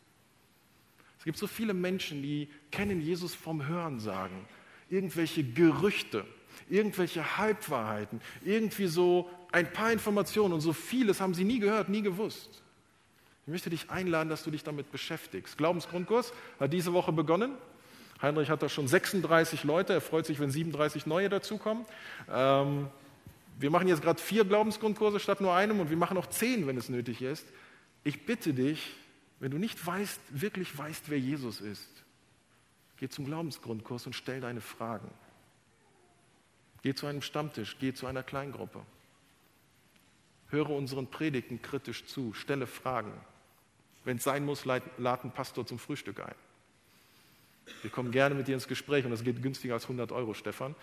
Es 1.19 1.25
gibt 1.25 1.39
so 1.39 1.47
viele 1.47 1.75
Menschen, 1.75 2.23
die 2.23 2.49
kennen 2.71 3.01
Jesus 3.01 3.35
vom 3.35 3.67
Hören 3.67 4.01
sagen, 4.01 4.47
irgendwelche 4.89 5.43
Gerüchte, 5.45 6.25
irgendwelche 6.69 7.39
Halbwahrheiten, 7.39 8.21
irgendwie 8.45 8.87
so 8.87 9.31
ein 9.53 9.73
paar 9.73 9.93
Informationen 9.93 10.55
und 10.55 10.61
so 10.61 10.73
vieles 10.73 11.21
haben 11.21 11.35
sie 11.35 11.45
nie 11.45 11.59
gehört, 11.59 11.89
nie 11.89 12.03
gewusst. 12.03 12.63
Ich 13.47 13.51
möchte 13.51 13.71
dich 13.71 13.91
einladen, 13.91 14.29
dass 14.29 14.45
du 14.45 14.51
dich 14.51 14.63
damit 14.63 14.93
beschäftigst. 14.93 15.59
Glaubensgrundkurs 15.59 16.33
hat 16.61 16.73
diese 16.73 16.93
Woche 16.93 17.13
begonnen. 17.13 17.57
Heinrich 18.23 18.51
hat 18.51 18.63
da 18.63 18.69
schon 18.69 18.87
36 18.87 19.65
Leute. 19.65 19.93
Er 19.93 20.01
freut 20.01 20.27
sich, 20.27 20.39
wenn 20.39 20.51
37 20.51 21.07
neue 21.07 21.29
dazukommen. 21.29 21.85
Ähm, 22.31 22.89
wir 23.59 23.71
machen 23.71 23.89
jetzt 23.89 24.03
gerade 24.03 24.21
vier 24.21 24.45
Glaubensgrundkurse 24.45 25.21
statt 25.21 25.41
nur 25.41 25.55
einem 25.55 25.81
und 25.81 25.91
wir 25.91 25.97
machen 25.97 26.17
auch 26.17 26.29
zehn, 26.29 26.67
wenn 26.67 26.77
es 26.77 26.89
nötig 26.89 27.21
ist. 27.21 27.47
Ich 28.05 28.25
bitte 28.25 28.55
dich, 28.55 28.95
wenn 29.41 29.51
du 29.51 29.59
nicht 29.59 29.85
weißt, 29.85 30.21
wirklich 30.31 30.77
weißt, 30.77 31.11
wer 31.11 31.19
Jesus 31.19 31.61
ist, 31.61 31.91
geh 32.99 33.09
zum 33.09 33.25
Glaubensgrundkurs 33.25 34.07
und 34.07 34.15
stell 34.15 34.41
deine 34.41 34.61
Fragen. 34.61 35.11
Geh 36.83 36.95
zu 36.95 37.07
einem 37.07 37.23
Stammtisch, 37.23 37.77
geh 37.81 37.93
zu 37.93 38.07
einer 38.07 38.23
Kleingruppe. 38.23 38.81
Höre 40.49 40.71
unseren 40.71 41.09
Predigten 41.09 41.63
kritisch 41.63 42.07
zu, 42.07 42.35
stelle 42.35 42.67
Fragen. 42.67 43.13
Wenn 44.05 44.17
es 44.19 44.25
sein 44.25 44.45
muss, 44.45 44.65
lad 44.65 44.83
einen 44.99 45.33
Pastor 45.33 45.67
zum 45.67 45.79
Frühstück 45.79 46.21
ein. 46.21 46.35
Wir 47.83 47.91
kommen 47.91 48.11
gerne 48.11 48.35
mit 48.35 48.49
dir 48.49 48.55
ins 48.55 48.69
Gespräch 48.69 49.05
und 49.05 49.11
das 49.11 49.25
geht 49.25 49.43
günstiger 49.43 49.75
als 49.75 49.85
100 49.85 50.13
Euro, 50.13 50.35
Stefan. 50.35 50.75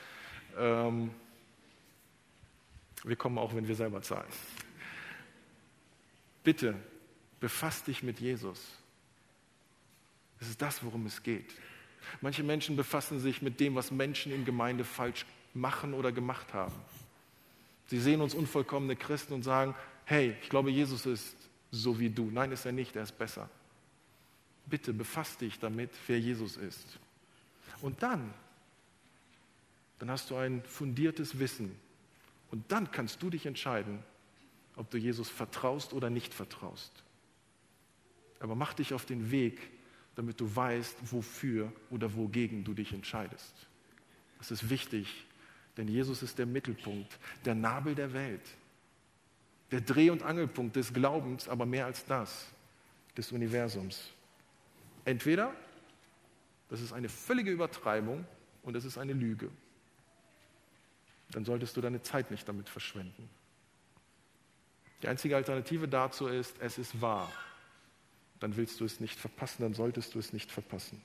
Ähm, 0.58 1.12
wir 3.04 3.16
kommen 3.16 3.38
auch, 3.38 3.56
wenn 3.56 3.68
wir 3.68 3.76
selber 3.76 4.02
zahlen. 4.02 4.28
Bitte, 6.44 6.76
befass 7.40 7.84
dich 7.84 8.04
mit 8.04 8.20
Jesus. 8.20 8.60
Es 10.40 10.50
ist 10.50 10.62
das, 10.62 10.84
worum 10.84 11.06
es 11.06 11.22
geht. 11.22 11.54
Manche 12.22 12.44
Menschen 12.44 12.76
befassen 12.76 13.20
sich 13.20 13.42
mit 13.42 13.60
dem, 13.60 13.76
was 13.76 13.92
Menschen 13.92 14.32
in 14.32 14.46
Gemeinde 14.46 14.84
falsch 14.84 15.26
machen 15.54 15.94
oder 15.94 16.12
gemacht 16.12 16.54
haben. 16.54 16.76
Sie 17.88 18.00
sehen 18.00 18.22
uns 18.22 18.34
unvollkommene 18.34 18.96
Christen 18.96 19.34
und 19.34 19.44
sagen, 19.44 19.76
hey, 20.06 20.36
ich 20.42 20.50
glaube, 20.50 20.72
Jesus 20.72 21.06
ist 21.06 21.36
so 21.72 22.00
wie 22.00 22.10
du. 22.10 22.30
Nein, 22.32 22.52
ist 22.52 22.66
er 22.66 22.72
nicht, 22.72 22.96
er 22.96 23.04
ist 23.04 23.18
besser. 23.18 23.50
Bitte 24.70 24.94
befass 24.94 25.38
dich 25.38 25.60
damit, 25.60 25.92
wer 26.08 26.20
Jesus 26.20 26.58
ist. 26.58 27.00
Und 27.82 28.04
dann, 28.04 28.34
dann 30.00 30.12
hast 30.12 30.30
du 30.30 30.36
ein 30.36 30.64
fundiertes 30.64 31.40
Wissen. 31.40 31.76
Und 32.52 32.72
dann 32.72 32.92
kannst 32.92 33.22
du 33.22 33.30
dich 33.30 33.46
entscheiden, 33.46 34.00
ob 34.76 34.90
du 34.90 34.98
Jesus 34.98 35.30
vertraust 35.30 35.94
oder 35.94 36.10
nicht 36.10 36.34
vertraust. 36.34 37.04
Aber 38.40 38.56
mach 38.56 38.74
dich 38.74 38.94
auf 38.94 39.06
den 39.06 39.32
Weg, 39.32 39.60
damit 40.16 40.40
du 40.40 40.56
weißt, 40.56 40.98
wofür 41.12 41.72
oder 41.90 42.16
wogegen 42.16 42.64
du 42.64 42.74
dich 42.74 42.94
entscheidest. 42.94 43.54
Das 44.38 44.52
ist 44.52 44.70
wichtig 44.70 45.26
denn 45.80 45.88
Jesus 45.88 46.24
ist 46.24 46.38
der 46.38 46.46
Mittelpunkt, 46.46 47.18
der 47.46 47.56
Nabel 47.56 47.96
der 47.96 48.12
Welt, 48.12 48.42
der 49.72 49.80
Dreh- 49.80 50.10
und 50.10 50.24
Angelpunkt 50.24 50.76
des 50.76 50.94
Glaubens, 50.94 51.48
aber 51.48 51.66
mehr 51.66 51.86
als 51.86 52.06
das, 52.06 52.48
des 53.16 53.32
Universums. 53.32 54.10
Entweder 55.10 55.56
das 56.70 56.82
ist 56.82 56.94
eine 56.94 57.10
völlige 57.10 57.50
Übertreibung 57.50 58.28
und 58.62 58.76
es 58.76 58.86
ist 58.86 59.00
eine 59.00 59.14
Lüge. 59.14 59.50
Dann 61.32 61.46
solltest 61.46 61.76
du 61.76 61.82
deine 61.82 62.04
Zeit 62.04 62.30
nicht 62.30 62.48
damit 62.48 62.70
verschwenden. 62.70 63.28
Die 65.02 65.08
einzige 65.08 65.36
Alternative 65.36 65.88
dazu 65.88 66.28
ist, 66.28 66.56
es 66.60 66.78
ist 66.78 67.02
wahr. 67.02 67.32
Dann 68.40 68.56
willst 68.56 68.80
du 68.80 68.86
es 68.86 69.00
nicht 69.00 69.20
verpassen, 69.20 69.64
dann 69.64 69.74
solltest 69.74 70.14
du 70.14 70.20
es 70.20 70.32
nicht 70.32 70.52
verpassen. 70.52 71.02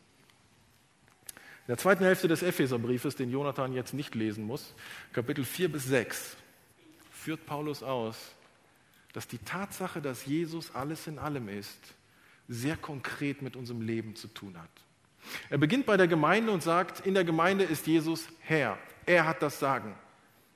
In 1.32 1.68
der 1.68 1.78
zweiten 1.78 2.04
Hälfte 2.04 2.28
des 2.28 2.42
Epheserbriefes, 2.42 3.16
den 3.16 3.30
Jonathan 3.30 3.72
jetzt 3.72 3.94
nicht 3.94 4.14
lesen 4.14 4.44
muss, 4.44 4.74
Kapitel 5.14 5.46
4 5.46 5.72
bis 5.72 5.84
6, 5.86 6.36
führt 7.10 7.46
Paulus 7.46 7.82
aus, 7.82 8.34
dass 9.14 9.26
die 9.26 9.38
Tatsache, 9.38 10.02
dass 10.02 10.26
Jesus 10.26 10.74
alles 10.74 11.06
in 11.06 11.18
allem 11.18 11.48
ist, 11.48 11.94
sehr 12.48 12.76
konkret 12.76 13.42
mit 13.42 13.56
unserem 13.56 13.80
Leben 13.80 14.16
zu 14.16 14.28
tun 14.28 14.56
hat. 14.58 14.70
Er 15.48 15.58
beginnt 15.58 15.86
bei 15.86 15.96
der 15.96 16.08
Gemeinde 16.08 16.52
und 16.52 16.62
sagt, 16.62 17.06
in 17.06 17.14
der 17.14 17.24
Gemeinde 17.24 17.64
ist 17.64 17.86
Jesus 17.86 18.28
Herr. 18.40 18.78
Er 19.06 19.26
hat 19.26 19.42
das 19.42 19.58
Sagen. 19.58 19.94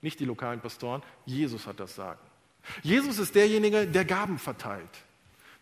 Nicht 0.00 0.20
die 0.20 0.24
lokalen 0.24 0.60
Pastoren, 0.60 1.02
Jesus 1.24 1.66
hat 1.66 1.80
das 1.80 1.94
Sagen. 1.94 2.20
Jesus 2.82 3.18
ist 3.18 3.34
derjenige, 3.34 3.86
der 3.86 4.04
Gaben 4.04 4.38
verteilt. 4.38 4.90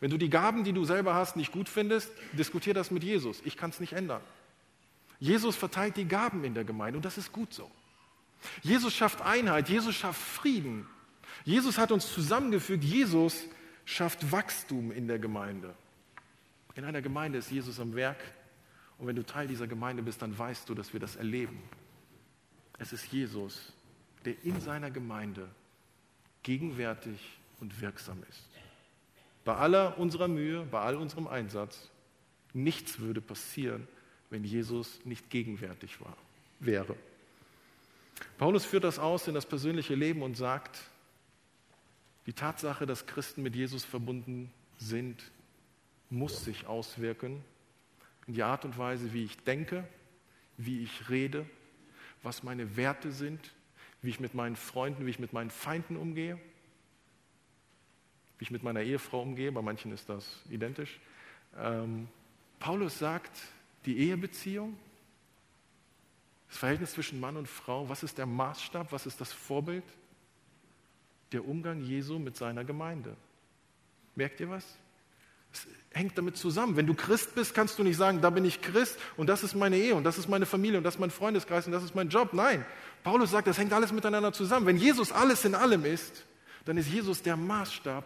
Wenn 0.01 0.11
du 0.11 0.19
die 0.19 0.29
Gaben, 0.29 0.65
die 0.65 0.73
du 0.73 0.85
selber 0.85 1.15
hast, 1.15 1.37
nicht 1.37 1.53
gut 1.53 1.69
findest, 1.69 2.11
diskutier 2.33 2.75
das 2.75 2.91
mit 2.91 3.03
Jesus. 3.03 3.41
Ich 3.45 3.57
kann 3.57 3.71
es 3.71 3.81
nicht 3.81 3.95
ändern. 3.95 4.21
Jesus 5.19 5.57
verteilt 5.57 5.97
die 5.97 6.07
Gaben 6.07 6.45
in 6.45 6.53
der 6.53 6.65
Gemeinde 6.65 6.99
und 6.99 7.05
das 7.05 7.17
ist 7.17 7.33
gut 7.33 7.55
so. 7.55 7.71
Jesus 8.63 8.95
schafft 8.95 9.23
Einheit, 9.23 9.69
Jesus 9.69 9.95
schafft 9.95 10.21
Frieden. 10.21 10.87
Jesus 11.45 11.79
hat 11.79 11.93
uns 11.93 12.13
zusammengefügt, 12.13 12.85
Jesus 12.85 13.45
schafft 13.85 14.31
Wachstum 14.31 14.93
in 14.93 15.09
der 15.09 15.19
Gemeinde. 15.19 15.75
In 16.77 16.85
einer 16.85 17.01
Gemeinde 17.01 17.39
ist 17.39 17.51
Jesus 17.51 17.81
am 17.81 17.95
Werk 17.95 18.19
und 18.99 19.07
wenn 19.07 19.17
du 19.17 19.25
Teil 19.25 19.49
dieser 19.49 19.67
Gemeinde 19.67 20.03
bist, 20.03 20.21
dann 20.21 20.39
weißt 20.39 20.69
du, 20.69 20.75
dass 20.75 20.93
wir 20.93 21.01
das 21.01 21.17
erleben. 21.17 21.59
Es 22.79 22.93
ist 22.93 23.11
Jesus, 23.11 23.73
der 24.27 24.35
in 24.45 24.61
seiner 24.61 24.91
Gemeinde 24.91 25.49
gegenwärtig 26.43 27.19
und 27.61 27.81
wirksam 27.81 28.23
ist. 28.29 28.43
Bei 29.45 29.57
aller 29.57 29.99
unserer 29.99 30.29
Mühe, 30.29 30.67
bei 30.71 30.81
all 30.81 30.97
unserem 30.97 31.27
Einsatz, 31.27 31.91
nichts 32.53 32.99
würde 32.99 33.23
passieren, 33.23 33.89
wenn 34.29 34.45
Jesus 34.45 35.01
nicht 35.05 35.31
gegenwärtig 35.31 36.01
war, 36.01 36.17
wäre. 36.61 36.95
Paulus 38.37 38.67
führt 38.67 38.85
das 38.85 38.99
aus 38.99 39.29
in 39.29 39.35
das 39.35 39.47
persönliche 39.47 39.95
Leben 39.95 40.23
und 40.23 40.37
sagt, 40.37 40.79
die 42.27 42.33
Tatsache, 42.33 42.85
dass 42.85 43.07
Christen 43.07 43.43
mit 43.43 43.55
Jesus 43.57 43.85
verbunden 43.85 44.51
sind, 44.79 45.23
muss 46.11 46.45
sich 46.45 46.67
auswirken 46.67 47.43
in 48.27 48.35
die 48.35 48.43
Art 48.43 48.65
und 48.65 48.77
Weise, 48.79 49.13
wie 49.13 49.25
ich 49.25 49.37
denke, 49.39 49.87
wie 50.57 50.83
ich 50.83 51.09
rede, 51.11 51.47
was 52.23 52.43
meine 52.43 52.77
Werte 52.77 53.13
sind, 53.13 53.53
wie 54.03 54.11
ich 54.11 54.21
mit 54.21 54.35
meinen 54.35 54.57
Freunden, 54.57 55.07
wie 55.07 55.11
ich 55.11 55.19
mit 55.19 55.33
meinen 55.33 55.51
Feinden 55.51 55.97
umgehe, 55.97 56.39
wie 58.39 58.45
ich 58.45 58.51
mit 58.51 58.63
meiner 58.63 58.83
Ehefrau 58.83 59.23
umgehe. 59.23 59.53
Bei 59.53 59.63
manchen 59.63 59.93
ist 59.93 60.09
das 60.09 60.41
identisch. 60.51 60.99
Ähm, 61.57 62.09
Paulus 62.59 62.99
sagt, 62.99 63.33
die 63.85 63.99
Ehebeziehung, 63.99 64.77
das 66.49 66.59
Verhältnis 66.59 66.93
zwischen 66.93 67.21
Mann 67.21 67.37
und 67.37 67.49
Frau, 67.49 67.89
was 67.89 68.03
ist 68.03 68.19
der 68.19 68.27
Maßstab, 68.27 68.93
was 68.93 69.07
ist 69.07 69.21
das 69.21 69.33
Vorbild? 69.33 69.85
Der 71.33 71.47
Umgang 71.47 71.83
Jesu 71.83 72.19
mit 72.19 72.37
seiner 72.37 72.65
Gemeinde. 72.65 73.17
Merkt 74.15 74.41
ihr 74.41 74.49
was? 74.49 74.79
Es 75.57 75.67
hängt 75.99 76.19
damit 76.19 76.37
zusammen. 76.37 76.77
Wenn 76.77 76.87
du 76.87 76.95
Christ 76.95 77.35
bist, 77.35 77.55
kannst 77.55 77.79
du 77.79 77.83
nicht 77.83 77.97
sagen, 77.97 78.21
da 78.21 78.31
bin 78.31 78.45
ich 78.45 78.61
Christ 78.61 78.99
und 79.17 79.29
das 79.29 79.43
ist 79.43 79.55
meine 79.55 79.77
Ehe 79.77 79.95
und 79.95 80.05
das 80.05 80.19
ist 80.19 80.29
meine 80.29 80.47
Familie 80.47 80.79
und 80.79 80.85
das 80.85 80.95
ist 80.95 81.01
mein 81.01 81.11
Freundeskreis 81.11 81.67
und 81.67 81.73
das 81.73 81.83
ist 81.83 81.95
mein 81.95 82.09
Job. 82.09 82.33
Nein, 82.33 82.65
Paulus 83.03 83.31
sagt, 83.31 83.47
das 83.47 83.59
hängt 83.59 83.73
alles 83.73 83.93
miteinander 83.93 84.33
zusammen. 84.33 84.67
Wenn 84.67 84.77
Jesus 84.77 85.13
alles 85.13 85.45
in 85.45 85.55
allem 85.55 85.85
ist, 85.85 86.25
dann 86.65 86.77
ist 86.77 86.89
Jesus 86.89 87.23
der 87.23 87.37
Maßstab 87.37 88.05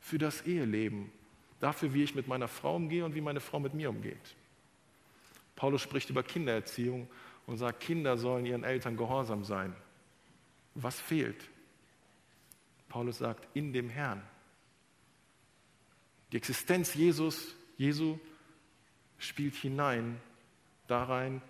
für 0.00 0.18
das 0.18 0.42
Eheleben, 0.42 1.10
dafür, 1.58 1.92
wie 1.94 2.04
ich 2.04 2.14
mit 2.14 2.28
meiner 2.28 2.46
Frau 2.46 2.76
umgehe 2.76 3.04
und 3.04 3.14
wie 3.14 3.20
meine 3.20 3.40
Frau 3.40 3.58
mit 3.58 3.74
mir 3.74 3.90
umgeht. 3.90 4.36
Paulus 5.56 5.82
spricht 5.82 6.10
über 6.10 6.22
Kindererziehung 6.22 7.08
und 7.46 7.56
sagt, 7.56 7.80
Kinder 7.80 8.16
sollen 8.18 8.46
ihren 8.46 8.62
Eltern 8.62 8.96
gehorsam 8.96 9.42
sein. 9.42 9.74
Was 10.74 11.00
fehlt? 11.00 11.42
Paulus 12.88 13.18
sagt, 13.18 13.48
in 13.54 13.72
dem 13.72 13.88
Herrn. 13.88 14.22
Die 16.32 16.36
Existenz 16.36 16.94
Jesus, 16.94 17.54
Jesu 17.76 18.18
spielt 19.18 19.54
hinein 19.54 20.20
darein, 20.86 21.40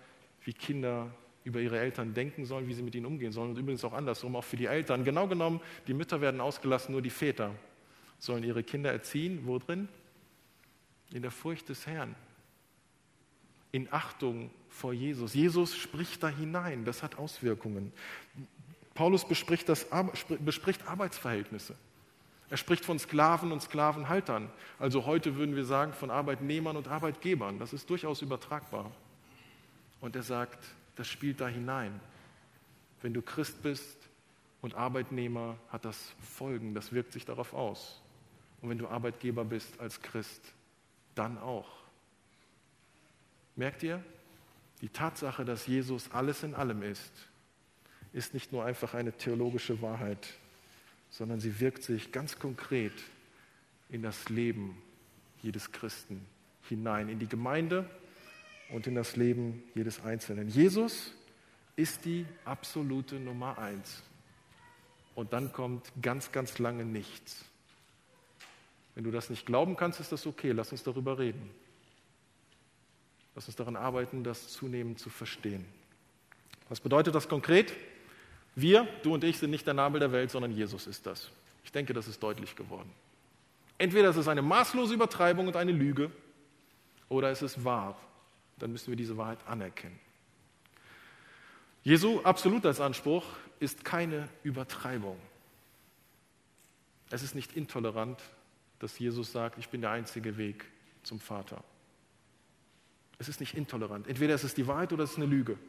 wie 0.43 0.53
Kinder 0.53 1.11
über 1.43 1.61
ihre 1.61 1.79
Eltern 1.79 2.13
denken 2.13 2.45
sollen, 2.45 2.67
wie 2.67 2.73
sie 2.73 2.81
mit 2.81 2.93
ihnen 2.95 3.05
umgehen 3.05 3.31
sollen. 3.31 3.51
Und 3.51 3.57
übrigens 3.57 3.83
auch 3.83 3.93
andersrum, 3.93 4.35
auch 4.35 4.43
für 4.43 4.57
die 4.57 4.65
Eltern. 4.65 5.03
Genau 5.03 5.27
genommen, 5.27 5.61
die 5.87 5.93
Mütter 5.93 6.21
werden 6.21 6.41
ausgelassen, 6.41 6.91
nur 6.91 7.01
die 7.01 7.09
Väter 7.09 7.55
sollen 8.19 8.43
ihre 8.43 8.63
Kinder 8.63 8.91
erziehen. 8.91 9.41
Wo 9.45 9.57
drin? 9.57 9.87
In 11.13 11.21
der 11.21 11.31
Furcht 11.31 11.69
des 11.69 11.87
Herrn. 11.87 12.15
In 13.71 13.87
Achtung 13.91 14.51
vor 14.69 14.93
Jesus. 14.93 15.33
Jesus 15.33 15.75
spricht 15.75 16.21
da 16.21 16.29
hinein. 16.29 16.83
Das 16.83 17.01
hat 17.01 17.17
Auswirkungen. 17.17 17.93
Paulus 18.93 19.25
bespricht, 19.25 19.69
das, 19.69 19.87
bespricht 20.39 20.87
Arbeitsverhältnisse. 20.87 21.75
Er 22.49 22.57
spricht 22.57 22.85
von 22.85 22.97
Sklaven 22.97 23.51
und 23.51 23.61
Sklavenhaltern. 23.61 24.49
Also 24.79 25.05
heute 25.05 25.35
würden 25.35 25.55
wir 25.55 25.65
sagen 25.65 25.93
von 25.93 26.09
Arbeitnehmern 26.09 26.77
und 26.77 26.87
Arbeitgebern. 26.87 27.59
Das 27.59 27.73
ist 27.73 27.89
durchaus 27.89 28.21
übertragbar. 28.21 28.91
Und 29.99 30.15
er 30.15 30.23
sagt, 30.23 30.63
das 30.95 31.07
spielt 31.07 31.41
da 31.41 31.47
hinein. 31.47 31.99
Wenn 33.01 33.13
du 33.13 33.21
Christ 33.21 33.61
bist 33.63 33.97
und 34.61 34.75
Arbeitnehmer, 34.75 35.57
hat 35.69 35.83
das 35.83 36.13
Folgen, 36.21 36.73
das 36.73 36.93
wirkt 36.93 37.11
sich 37.11 37.25
darauf 37.25 37.53
aus. 37.53 38.01
Und 38.61 38.69
wenn 38.69 38.77
du 38.77 38.87
Arbeitgeber 38.87 39.43
bist 39.43 39.79
als 39.79 40.01
Christ, 40.01 40.41
dann 41.15 41.37
auch. 41.37 41.67
Merkt 43.55 43.83
ihr? 43.83 44.03
Die 44.81 44.89
Tatsache, 44.89 45.43
dass 45.43 45.67
Jesus 45.67 46.11
alles 46.11 46.43
in 46.43 46.53
allem 46.53 46.83
ist, 46.83 47.11
ist 48.13 48.33
nicht 48.33 48.51
nur 48.51 48.63
einfach 48.63 48.93
eine 48.93 49.11
theologische 49.11 49.81
Wahrheit, 49.81 50.27
sondern 51.17 51.39
sie 51.39 51.59
wirkt 51.59 51.81
sich 51.81 52.11
ganz 52.11 52.37
konkret 52.37 52.93
in 53.89 54.03
das 54.03 54.29
Leben 54.29 54.79
jedes 55.41 55.71
Christen 55.71 56.23
hinein, 56.69 57.09
in 57.09 57.17
die 57.17 57.27
Gemeinde 57.27 57.89
und 58.69 58.85
in 58.85 58.93
das 58.93 59.15
Leben 59.15 59.63
jedes 59.73 60.03
Einzelnen. 60.03 60.47
Jesus 60.47 61.15
ist 61.75 62.05
die 62.05 62.27
absolute 62.45 63.15
Nummer 63.15 63.57
eins. 63.57 64.03
Und 65.15 65.33
dann 65.33 65.51
kommt 65.51 65.91
ganz, 66.03 66.31
ganz 66.31 66.59
lange 66.59 66.85
nichts. 66.85 67.43
Wenn 68.93 69.03
du 69.03 69.09
das 69.09 69.31
nicht 69.31 69.47
glauben 69.47 69.75
kannst, 69.75 69.99
ist 69.99 70.11
das 70.11 70.27
okay. 70.27 70.51
Lass 70.51 70.71
uns 70.71 70.83
darüber 70.83 71.17
reden. 71.17 71.49
Lass 73.33 73.47
uns 73.47 73.55
daran 73.55 73.75
arbeiten, 73.75 74.23
das 74.23 74.49
zunehmend 74.49 74.99
zu 74.99 75.09
verstehen. 75.09 75.65
Was 76.69 76.79
bedeutet 76.79 77.15
das 77.15 77.27
konkret? 77.27 77.73
Wir, 78.57 78.87
du 79.03 79.13
und 79.13 79.23
ich, 79.23 79.37
sind 79.37 79.51
nicht 79.51 79.67
der 79.67 79.75
Nabel 79.75 79.99
der 79.99 80.11
Welt, 80.11 80.31
sondern 80.31 80.51
Jesus 80.51 80.87
ist 80.87 81.05
das. 81.05 81.29
Ich 81.63 81.71
denke, 81.71 81.93
das 81.93 82.07
ist 82.07 82.23
deutlich 82.23 82.55
geworden. 82.55 82.89
Entweder 83.77 84.09
es 84.09 84.17
ist 84.17 84.27
eine 84.27 84.41
maßlose 84.41 84.95
Übertreibung 84.95 85.45
und 85.45 85.55
eine 85.55 85.71
Lüge, 85.71 86.09
oder 87.07 87.29
es 87.29 87.43
ist 87.43 87.63
wahr. 87.63 87.95
Dann 88.57 88.71
müssen 88.71 88.87
wir 88.87 88.95
diese 88.95 89.15
Wahrheit 89.15 89.37
anerkennen. 89.45 89.99
Jesu 91.83 92.19
Absolutheitsanspruch 92.23 93.23
ist 93.59 93.85
keine 93.85 94.27
Übertreibung. 94.41 95.19
Es 97.11 97.21
ist 97.21 97.35
nicht 97.35 97.55
intolerant, 97.55 98.19
dass 98.79 98.97
Jesus 98.97 99.31
sagt, 99.31 99.59
ich 99.59 99.69
bin 99.69 99.81
der 99.81 99.91
einzige 99.91 100.35
Weg 100.35 100.65
zum 101.03 101.19
Vater. 101.19 101.63
Es 103.19 103.29
ist 103.29 103.39
nicht 103.39 103.53
intolerant. 103.53 104.07
Entweder 104.07 104.33
es 104.33 104.43
ist 104.43 104.57
die 104.57 104.65
Wahrheit 104.65 104.91
oder 104.93 105.03
es 105.03 105.11
ist 105.11 105.17
eine 105.17 105.27
Lüge. 105.27 105.59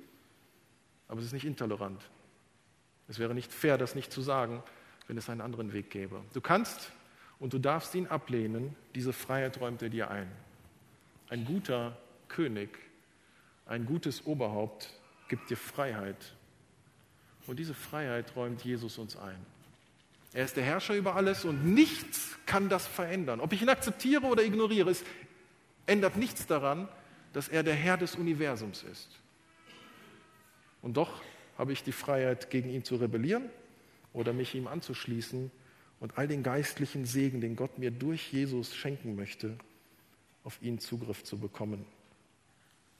Aber 1.07 1.21
es 1.21 1.27
ist 1.27 1.33
nicht 1.35 1.45
intolerant. 1.45 2.01
Es 3.09 3.19
wäre 3.19 3.35
nicht 3.35 3.53
fair, 3.53 3.79
das 3.79 3.95
nicht 3.95 4.13
zu 4.13 4.21
sagen, 4.21 4.63
wenn 5.07 5.17
es 5.17 5.29
einen 5.29 5.41
anderen 5.41 5.73
Weg 5.73 5.91
gäbe. 5.91 6.23
Du 6.35 6.41
kannst 6.41 6.93
und 7.41 7.53
du 7.53 7.59
darfst 7.59 7.95
ihn 7.95 8.07
ablehnen. 8.07 8.77
Diese 8.95 9.13
Freiheit 9.13 9.61
räumt 9.61 9.83
er 9.83 9.89
dir 9.89 10.11
ein. 10.11 10.31
Ein 11.31 11.45
guter 11.45 11.97
König, 12.29 12.71
ein 13.67 13.87
gutes 13.87 14.27
Oberhaupt 14.27 14.91
gibt 15.29 15.51
dir 15.51 15.57
Freiheit. 15.57 16.35
Und 17.47 17.59
diese 17.59 17.75
Freiheit 17.75 18.37
räumt 18.37 18.63
Jesus 18.63 18.99
uns 18.99 19.17
ein. 19.17 19.39
Er 20.35 20.45
ist 20.45 20.57
der 20.57 20.65
Herrscher 20.65 20.95
über 20.95 21.17
alles 21.17 21.47
und 21.47 21.65
nichts 21.65 22.37
kann 22.45 22.69
das 22.69 22.87
verändern. 22.87 23.41
Ob 23.41 23.53
ich 23.53 23.63
ihn 23.63 23.71
akzeptiere 23.71 24.27
oder 24.27 24.43
ignoriere, 24.43 24.91
es 24.91 25.03
ändert 25.87 26.17
nichts 26.17 26.47
daran, 26.47 26.89
dass 27.33 27.49
er 27.49 27.63
der 27.63 27.75
Herr 27.75 27.97
des 27.97 28.17
Universums 28.17 28.83
ist. 28.83 29.09
Und 30.83 30.99
doch 30.99 31.23
habe 31.59 31.73
ich 31.73 31.83
die 31.83 31.93
Freiheit, 31.93 32.51
gegen 32.51 32.71
ihn 32.71 32.85
zu 32.85 32.97
rebellieren 32.97 33.51
oder 34.13 34.33
mich 34.33 34.55
ihm 34.55 34.69
anzuschließen 34.69 35.51
und 36.01 36.17
all 36.17 36.29
den 36.29 36.45
geistlichen 36.45 37.05
Segen, 37.05 37.41
den 37.41 37.57
Gott 37.57 37.79
mir 37.79 37.91
durch 37.91 38.33
Jesus 38.33 38.75
schenken 38.75 39.17
möchte, 39.17 39.59
auf 40.45 40.63
ihn 40.63 40.79
Zugriff 40.79 41.25
zu 41.25 41.39
bekommen. 41.39 41.85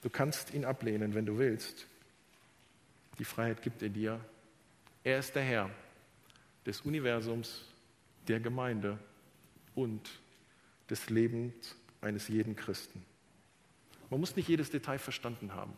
Du 0.03 0.11
kannst 0.11 0.53
ihn 0.53 0.65
ablehnen, 0.65 1.15
wenn 1.15 1.25
du 1.25 1.39
willst. 1.39 1.87
Die 3.19 3.25
Freiheit 3.25 3.63
gibt 3.63 3.83
er 3.83 3.89
dir. 3.89 4.21
Er 5.05 5.21
ist 5.21 5.35
der 5.35 5.43
Herr 5.43 5.71
des 6.67 6.83
Universums, 6.83 7.65
der 8.27 8.41
Gemeinde 8.41 8.99
und 9.75 10.11
des 10.91 11.09
Lebens 11.09 11.77
eines 12.01 12.29
jeden 12.29 12.57
Christen. 12.57 13.05
Man 14.11 14.21
muss 14.21 14.37
nicht 14.37 14.49
jedes 14.49 14.71
Detail 14.71 14.99
verstanden 14.99 15.55
haben. 15.55 15.73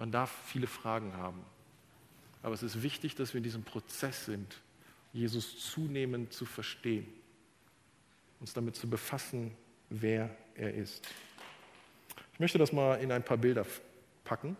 Man 0.00 0.10
darf 0.10 0.34
viele 0.46 0.66
Fragen 0.66 1.12
haben. 1.12 1.44
Aber 2.42 2.54
es 2.54 2.62
ist 2.62 2.82
wichtig, 2.82 3.16
dass 3.16 3.34
wir 3.34 3.38
in 3.38 3.44
diesem 3.44 3.64
Prozess 3.64 4.24
sind, 4.24 4.58
Jesus 5.12 5.58
zunehmend 5.70 6.32
zu 6.32 6.46
verstehen, 6.46 7.06
uns 8.40 8.54
damit 8.54 8.76
zu 8.76 8.88
befassen, 8.88 9.54
wer 9.90 10.34
er 10.54 10.72
ist. 10.72 11.06
Ich 12.32 12.40
möchte 12.40 12.56
das 12.56 12.72
mal 12.72 12.94
in 12.94 13.12
ein 13.12 13.22
paar 13.22 13.36
Bilder 13.36 13.66
packen. 14.24 14.56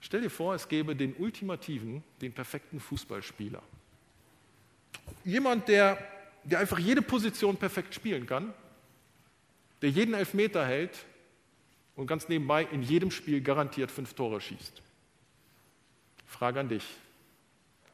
Stell 0.00 0.22
dir 0.22 0.30
vor, 0.30 0.56
es 0.56 0.66
gäbe 0.66 0.96
den 0.96 1.14
ultimativen, 1.14 2.02
den 2.20 2.32
perfekten 2.32 2.80
Fußballspieler. 2.80 3.62
Jemand, 5.24 5.68
der, 5.68 5.96
der 6.42 6.58
einfach 6.58 6.80
jede 6.80 7.02
Position 7.02 7.56
perfekt 7.56 7.94
spielen 7.94 8.26
kann, 8.26 8.52
der 9.80 9.90
jeden 9.90 10.14
Elfmeter 10.14 10.66
hält 10.66 11.06
und 12.00 12.06
ganz 12.06 12.30
nebenbei 12.30 12.62
in 12.64 12.80
jedem 12.80 13.10
Spiel 13.10 13.42
garantiert 13.42 13.90
fünf 13.90 14.14
Tore 14.14 14.40
schießt. 14.40 14.80
Frage 16.26 16.60
an 16.60 16.70
dich. 16.70 16.96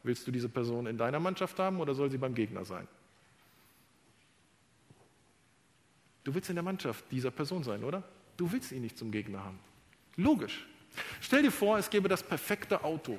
Willst 0.04 0.24
du 0.28 0.30
diese 0.30 0.48
Person 0.48 0.86
in 0.86 0.96
deiner 0.96 1.18
Mannschaft 1.18 1.58
haben 1.58 1.80
oder 1.80 1.92
soll 1.92 2.08
sie 2.08 2.16
beim 2.16 2.32
Gegner 2.32 2.64
sein? 2.64 2.86
Du 6.22 6.32
willst 6.32 6.48
in 6.50 6.54
der 6.54 6.62
Mannschaft 6.62 7.04
dieser 7.10 7.32
Person 7.32 7.64
sein, 7.64 7.82
oder? 7.82 8.04
Du 8.36 8.52
willst 8.52 8.70
ihn 8.70 8.82
nicht 8.82 8.96
zum 8.96 9.10
Gegner 9.10 9.42
haben. 9.42 9.58
Logisch. 10.14 10.68
Stell 11.20 11.42
dir 11.42 11.50
vor, 11.50 11.76
es 11.76 11.90
gäbe 11.90 12.08
das 12.08 12.22
perfekte 12.22 12.84
Auto. 12.84 13.18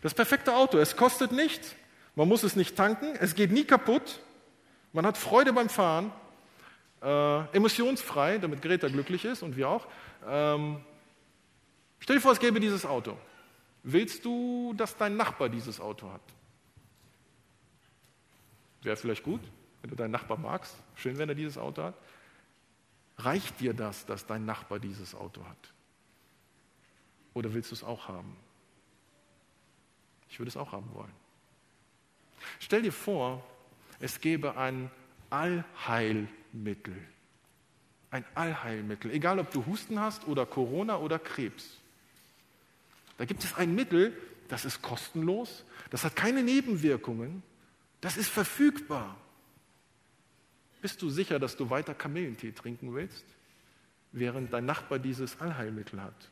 Das 0.00 0.14
perfekte 0.14 0.54
Auto, 0.54 0.78
es 0.78 0.96
kostet 0.96 1.32
nichts, 1.32 1.74
man 2.14 2.28
muss 2.28 2.44
es 2.44 2.56
nicht 2.56 2.76
tanken, 2.76 3.14
es 3.20 3.34
geht 3.34 3.52
nie 3.52 3.64
kaputt, 3.64 4.20
man 4.94 5.04
hat 5.04 5.18
Freude 5.18 5.52
beim 5.52 5.68
Fahren, 5.68 6.10
äh, 7.02 7.56
emissionsfrei, 7.56 8.38
damit 8.38 8.62
Greta 8.62 8.88
glücklich 8.88 9.24
ist 9.24 9.42
und 9.42 9.56
wir 9.56 9.68
auch. 9.68 9.86
Ähm, 10.26 10.80
stell 11.98 12.16
dir 12.16 12.22
vor, 12.22 12.32
es 12.32 12.40
gäbe 12.40 12.60
dieses 12.60 12.86
Auto. 12.86 13.16
Willst 13.82 14.24
du, 14.24 14.74
dass 14.76 14.96
dein 14.96 15.16
Nachbar 15.16 15.48
dieses 15.48 15.80
Auto 15.80 16.10
hat? 16.10 16.22
Wäre 18.82 18.96
vielleicht 18.96 19.24
gut, 19.24 19.40
wenn 19.80 19.90
du 19.90 19.96
deinen 19.96 20.12
Nachbar 20.12 20.38
magst. 20.38 20.76
Schön, 20.94 21.18
wenn 21.18 21.28
er 21.28 21.34
dieses 21.34 21.58
Auto 21.58 21.82
hat. 21.82 21.94
Reicht 23.18 23.60
dir 23.60 23.74
das, 23.74 24.06
dass 24.06 24.26
dein 24.26 24.44
Nachbar 24.44 24.78
dieses 24.78 25.14
Auto 25.14 25.44
hat? 25.44 25.72
Oder 27.34 27.52
willst 27.52 27.70
du 27.70 27.74
es 27.74 27.82
auch 27.82 28.08
haben? 28.08 28.36
Ich 30.28 30.38
würde 30.38 30.48
es 30.48 30.56
auch 30.56 30.72
haben 30.72 30.92
wollen. 30.94 31.12
Stell 32.58 32.82
dir 32.82 32.92
vor, 32.92 33.44
es 34.00 34.20
gäbe 34.20 34.56
ein 34.56 34.90
Allheilmittel. 36.52 36.96
Ein 38.10 38.24
Allheilmittel. 38.34 39.10
Egal, 39.10 39.38
ob 39.38 39.50
du 39.50 39.64
Husten 39.66 39.98
hast 39.98 40.26
oder 40.28 40.44
Corona 40.44 40.98
oder 40.98 41.18
Krebs. 41.18 41.78
Da 43.16 43.24
gibt 43.24 43.42
es 43.44 43.54
ein 43.54 43.74
Mittel, 43.74 44.16
das 44.48 44.64
ist 44.64 44.82
kostenlos, 44.82 45.64
das 45.90 46.04
hat 46.04 46.16
keine 46.16 46.42
Nebenwirkungen, 46.42 47.42
das 48.00 48.16
ist 48.16 48.28
verfügbar. 48.28 49.16
Bist 50.82 51.00
du 51.00 51.08
sicher, 51.08 51.38
dass 51.38 51.56
du 51.56 51.70
weiter 51.70 51.94
Kamillentee 51.94 52.52
trinken 52.52 52.94
willst, 52.94 53.24
während 54.10 54.52
dein 54.52 54.66
Nachbar 54.66 54.98
dieses 54.98 55.40
Allheilmittel 55.40 56.02
hat? 56.02 56.30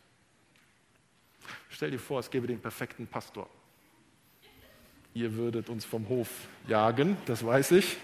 Stell 1.70 1.92
dir 1.92 1.98
vor, 1.98 2.20
es 2.20 2.30
gäbe 2.30 2.46
den 2.46 2.60
perfekten 2.60 3.06
Pastor. 3.06 3.48
Ihr 5.14 5.34
würdet 5.34 5.68
uns 5.68 5.84
vom 5.84 6.08
Hof 6.08 6.28
jagen, 6.68 7.16
das 7.26 7.44
weiß 7.44 7.72
ich. 7.72 7.96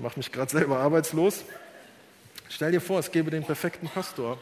Mache 0.00 0.18
mich 0.18 0.32
gerade 0.32 0.50
selber 0.50 0.78
arbeitslos. 0.78 1.44
Stell 2.48 2.72
dir 2.72 2.80
vor, 2.80 2.98
es 3.00 3.12
gäbe 3.12 3.30
den 3.30 3.44
perfekten 3.44 3.86
Pastor. 3.86 4.38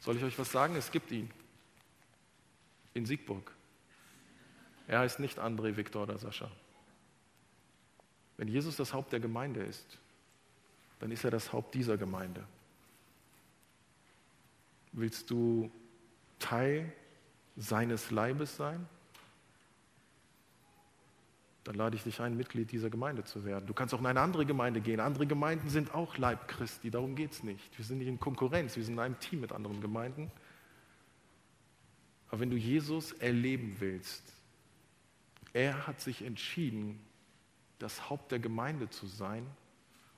Soll 0.00 0.16
ich 0.16 0.24
euch 0.24 0.38
was 0.38 0.50
sagen? 0.50 0.76
Es 0.76 0.90
gibt 0.90 1.12
ihn. 1.12 1.30
In 2.94 3.04
Siegburg. 3.04 3.52
Er 4.88 5.00
heißt 5.00 5.20
nicht 5.20 5.38
André, 5.38 5.76
Viktor 5.76 6.04
oder 6.04 6.16
Sascha. 6.16 6.50
Wenn 8.38 8.48
Jesus 8.48 8.76
das 8.76 8.94
Haupt 8.94 9.12
der 9.12 9.20
Gemeinde 9.20 9.60
ist, 9.60 9.98
dann 11.00 11.10
ist 11.10 11.22
er 11.22 11.30
das 11.30 11.52
Haupt 11.52 11.74
dieser 11.74 11.98
Gemeinde. 11.98 12.42
Willst 14.92 15.30
du 15.30 15.70
Teil 16.38 16.90
seines 17.58 18.10
Leibes 18.10 18.56
sein? 18.56 18.88
Dann 21.64 21.74
lade 21.74 21.96
ich 21.96 22.02
dich 22.02 22.20
ein, 22.20 22.36
Mitglied 22.36 22.72
dieser 22.72 22.88
Gemeinde 22.88 23.24
zu 23.24 23.44
werden. 23.44 23.66
Du 23.66 23.74
kannst 23.74 23.92
auch 23.92 24.00
in 24.00 24.06
eine 24.06 24.20
andere 24.20 24.46
Gemeinde 24.46 24.80
gehen. 24.80 24.98
Andere 24.98 25.26
Gemeinden 25.26 25.68
sind 25.68 25.94
auch 25.94 26.16
Leib 26.16 26.48
Christi, 26.48 26.90
darum 26.90 27.14
geht 27.14 27.32
es 27.32 27.42
nicht. 27.42 27.76
Wir 27.78 27.84
sind 27.84 27.98
nicht 27.98 28.08
in 28.08 28.18
Konkurrenz, 28.18 28.76
wir 28.76 28.84
sind 28.84 28.94
in 28.94 29.00
einem 29.00 29.18
Team 29.20 29.40
mit 29.40 29.52
anderen 29.52 29.80
Gemeinden. 29.80 30.30
Aber 32.28 32.40
wenn 32.40 32.50
du 32.50 32.56
Jesus 32.56 33.12
erleben 33.12 33.76
willst, 33.78 34.32
er 35.52 35.86
hat 35.86 36.00
sich 36.00 36.22
entschieden, 36.22 37.00
das 37.78 38.08
Haupt 38.08 38.30
der 38.30 38.38
Gemeinde 38.38 38.88
zu 38.88 39.06
sein 39.06 39.44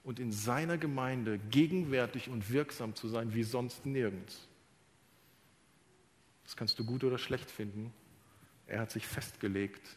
und 0.04 0.20
in 0.20 0.30
seiner 0.32 0.78
Gemeinde 0.78 1.38
gegenwärtig 1.38 2.28
und 2.28 2.52
wirksam 2.52 2.94
zu 2.94 3.08
sein 3.08 3.34
wie 3.34 3.44
sonst 3.44 3.86
nirgends. 3.86 4.48
Das 6.44 6.56
kannst 6.56 6.78
du 6.78 6.84
gut 6.84 7.02
oder 7.04 7.18
schlecht 7.18 7.50
finden. 7.50 7.92
Er 8.66 8.80
hat 8.80 8.90
sich 8.90 9.06
festgelegt. 9.06 9.96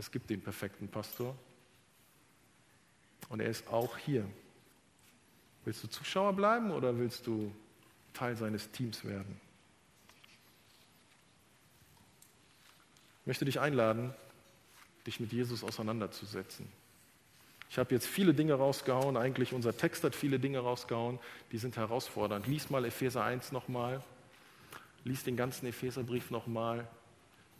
Es 0.00 0.10
gibt 0.10 0.30
den 0.30 0.40
perfekten 0.40 0.88
Pastor. 0.88 1.36
Und 3.28 3.40
er 3.40 3.50
ist 3.50 3.68
auch 3.68 3.98
hier. 3.98 4.26
Willst 5.66 5.84
du 5.84 5.88
Zuschauer 5.88 6.32
bleiben 6.32 6.70
oder 6.70 6.98
willst 6.98 7.26
du 7.26 7.54
Teil 8.14 8.34
seines 8.34 8.70
Teams 8.70 9.04
werden? 9.04 9.38
Ich 13.20 13.26
möchte 13.26 13.44
dich 13.44 13.60
einladen, 13.60 14.14
dich 15.06 15.20
mit 15.20 15.34
Jesus 15.34 15.62
auseinanderzusetzen. 15.62 16.66
Ich 17.68 17.76
habe 17.76 17.94
jetzt 17.94 18.06
viele 18.06 18.32
Dinge 18.32 18.54
rausgehauen, 18.54 19.18
eigentlich 19.18 19.52
unser 19.52 19.76
Text 19.76 20.02
hat 20.02 20.16
viele 20.16 20.40
Dinge 20.40 20.60
rausgehauen, 20.60 21.18
die 21.52 21.58
sind 21.58 21.76
herausfordernd. 21.76 22.46
Lies 22.46 22.70
mal 22.70 22.86
Epheser 22.86 23.22
1 23.22 23.52
nochmal, 23.52 24.02
lies 25.04 25.24
den 25.24 25.36
ganzen 25.36 25.66
Epheserbrief 25.66 26.30
nochmal, 26.30 26.88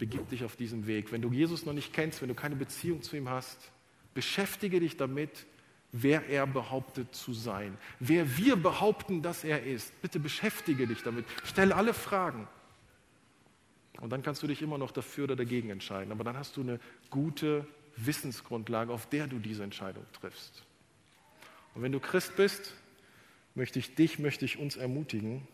begib 0.00 0.28
dich 0.30 0.42
auf 0.42 0.56
diesen 0.56 0.88
Weg. 0.88 1.12
Wenn 1.12 1.22
du 1.22 1.30
Jesus 1.30 1.64
noch 1.64 1.74
nicht 1.74 1.92
kennst, 1.92 2.22
wenn 2.22 2.28
du 2.28 2.34
keine 2.34 2.56
Beziehung 2.56 3.02
zu 3.02 3.16
ihm 3.16 3.28
hast, 3.28 3.70
beschäftige 4.14 4.80
dich 4.80 4.96
damit, 4.96 5.46
wer 5.92 6.26
er 6.28 6.46
behauptet 6.46 7.14
zu 7.14 7.32
sein, 7.32 7.76
wer 8.00 8.36
wir 8.36 8.56
behaupten, 8.56 9.22
dass 9.22 9.44
er 9.44 9.62
ist. 9.62 10.00
Bitte 10.02 10.18
beschäftige 10.18 10.86
dich 10.86 11.02
damit, 11.02 11.26
stell 11.44 11.72
alle 11.72 11.94
Fragen. 11.94 12.48
Und 14.00 14.10
dann 14.10 14.22
kannst 14.22 14.42
du 14.42 14.46
dich 14.46 14.62
immer 14.62 14.78
noch 14.78 14.90
dafür 14.90 15.24
oder 15.24 15.36
dagegen 15.36 15.68
entscheiden. 15.68 16.10
Aber 16.10 16.24
dann 16.24 16.36
hast 16.36 16.56
du 16.56 16.62
eine 16.62 16.80
gute 17.10 17.66
Wissensgrundlage, 17.96 18.92
auf 18.92 19.06
der 19.06 19.26
du 19.26 19.38
diese 19.38 19.62
Entscheidung 19.62 20.06
triffst. 20.18 20.64
Und 21.74 21.82
wenn 21.82 21.92
du 21.92 22.00
Christ 22.00 22.34
bist, 22.36 22.74
möchte 23.54 23.78
ich 23.78 23.94
dich, 23.94 24.18
möchte 24.18 24.46
ich 24.46 24.58
uns 24.58 24.76
ermutigen, 24.76 25.46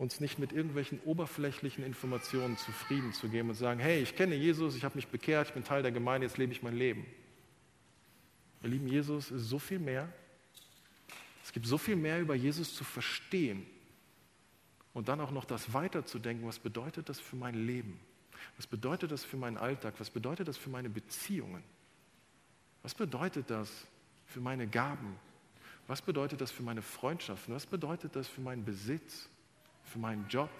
uns 0.00 0.18
nicht 0.18 0.38
mit 0.38 0.50
irgendwelchen 0.52 0.98
oberflächlichen 1.00 1.84
Informationen 1.84 2.56
zufrieden 2.56 3.12
zu 3.12 3.28
geben 3.28 3.50
und 3.50 3.54
sagen, 3.54 3.80
hey, 3.80 4.00
ich 4.00 4.16
kenne 4.16 4.34
Jesus, 4.34 4.74
ich 4.74 4.82
habe 4.82 4.96
mich 4.96 5.08
bekehrt, 5.08 5.48
ich 5.48 5.52
bin 5.52 5.62
Teil 5.62 5.82
der 5.82 5.92
Gemeinde, 5.92 6.26
jetzt 6.26 6.38
lebe 6.38 6.52
ich 6.52 6.62
mein 6.62 6.74
Leben. 6.74 7.04
Ihr 8.62 8.70
lieben, 8.70 8.88
Jesus 8.88 9.30
ist 9.30 9.42
so 9.42 9.58
viel 9.58 9.78
mehr. 9.78 10.10
Es 11.44 11.52
gibt 11.52 11.66
so 11.66 11.76
viel 11.76 11.96
mehr 11.96 12.18
über 12.18 12.34
Jesus 12.34 12.74
zu 12.74 12.82
verstehen 12.82 13.66
und 14.94 15.08
dann 15.08 15.20
auch 15.20 15.32
noch 15.32 15.44
das 15.44 15.74
weiterzudenken, 15.74 16.48
was 16.48 16.58
bedeutet 16.58 17.10
das 17.10 17.20
für 17.20 17.36
mein 17.36 17.66
Leben? 17.66 18.00
Was 18.56 18.66
bedeutet 18.66 19.12
das 19.12 19.22
für 19.22 19.36
meinen 19.36 19.58
Alltag? 19.58 19.96
Was 19.98 20.08
bedeutet 20.08 20.48
das 20.48 20.56
für 20.56 20.70
meine 20.70 20.88
Beziehungen? 20.88 21.62
Was 22.82 22.94
bedeutet 22.94 23.50
das 23.50 23.70
für 24.24 24.40
meine 24.40 24.66
Gaben? 24.66 25.14
Was 25.88 26.00
bedeutet 26.00 26.40
das 26.40 26.50
für 26.50 26.62
meine 26.62 26.80
Freundschaften? 26.80 27.54
Was 27.54 27.66
bedeutet 27.66 28.16
das 28.16 28.28
für 28.28 28.40
meinen 28.40 28.64
Besitz, 28.64 29.28
für 29.90 29.98
meinen 29.98 30.26
Job, 30.28 30.50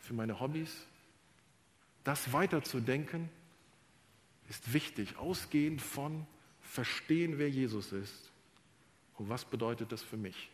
für 0.00 0.14
meine 0.14 0.40
Hobbys? 0.40 0.86
Das 2.04 2.32
weiterzudenken 2.32 3.28
ist 4.48 4.72
wichtig, 4.72 5.16
ausgehend 5.16 5.82
von 5.82 6.26
verstehen, 6.62 7.38
wer 7.38 7.50
Jesus 7.50 7.92
ist 7.92 8.30
und 9.18 9.28
was 9.28 9.44
bedeutet 9.44 9.92
das 9.92 10.02
für 10.02 10.16
mich. 10.16 10.50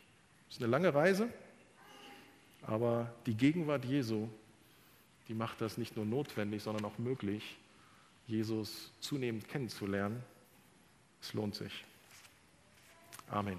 Das 0.46 0.56
ist 0.56 0.62
eine 0.62 0.70
lange 0.70 0.94
Reise, 0.94 1.28
aber 2.62 3.14
die 3.26 3.34
Gegenwart 3.34 3.84
Jesu 3.84 4.28
die 5.28 5.34
macht 5.34 5.60
das 5.60 5.78
nicht 5.78 5.96
nur 5.96 6.04
notwendig, 6.04 6.62
sondern 6.62 6.84
auch 6.84 6.98
möglich, 6.98 7.56
Jesus 8.26 8.92
zunehmend 9.00 9.48
kennenzulernen. 9.48 10.22
Es 11.20 11.32
lohnt 11.32 11.54
sich. 11.54 11.84
Amen. 13.30 13.58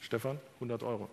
Stefan, 0.00 0.38
100 0.56 0.82
Euro. 0.82 1.08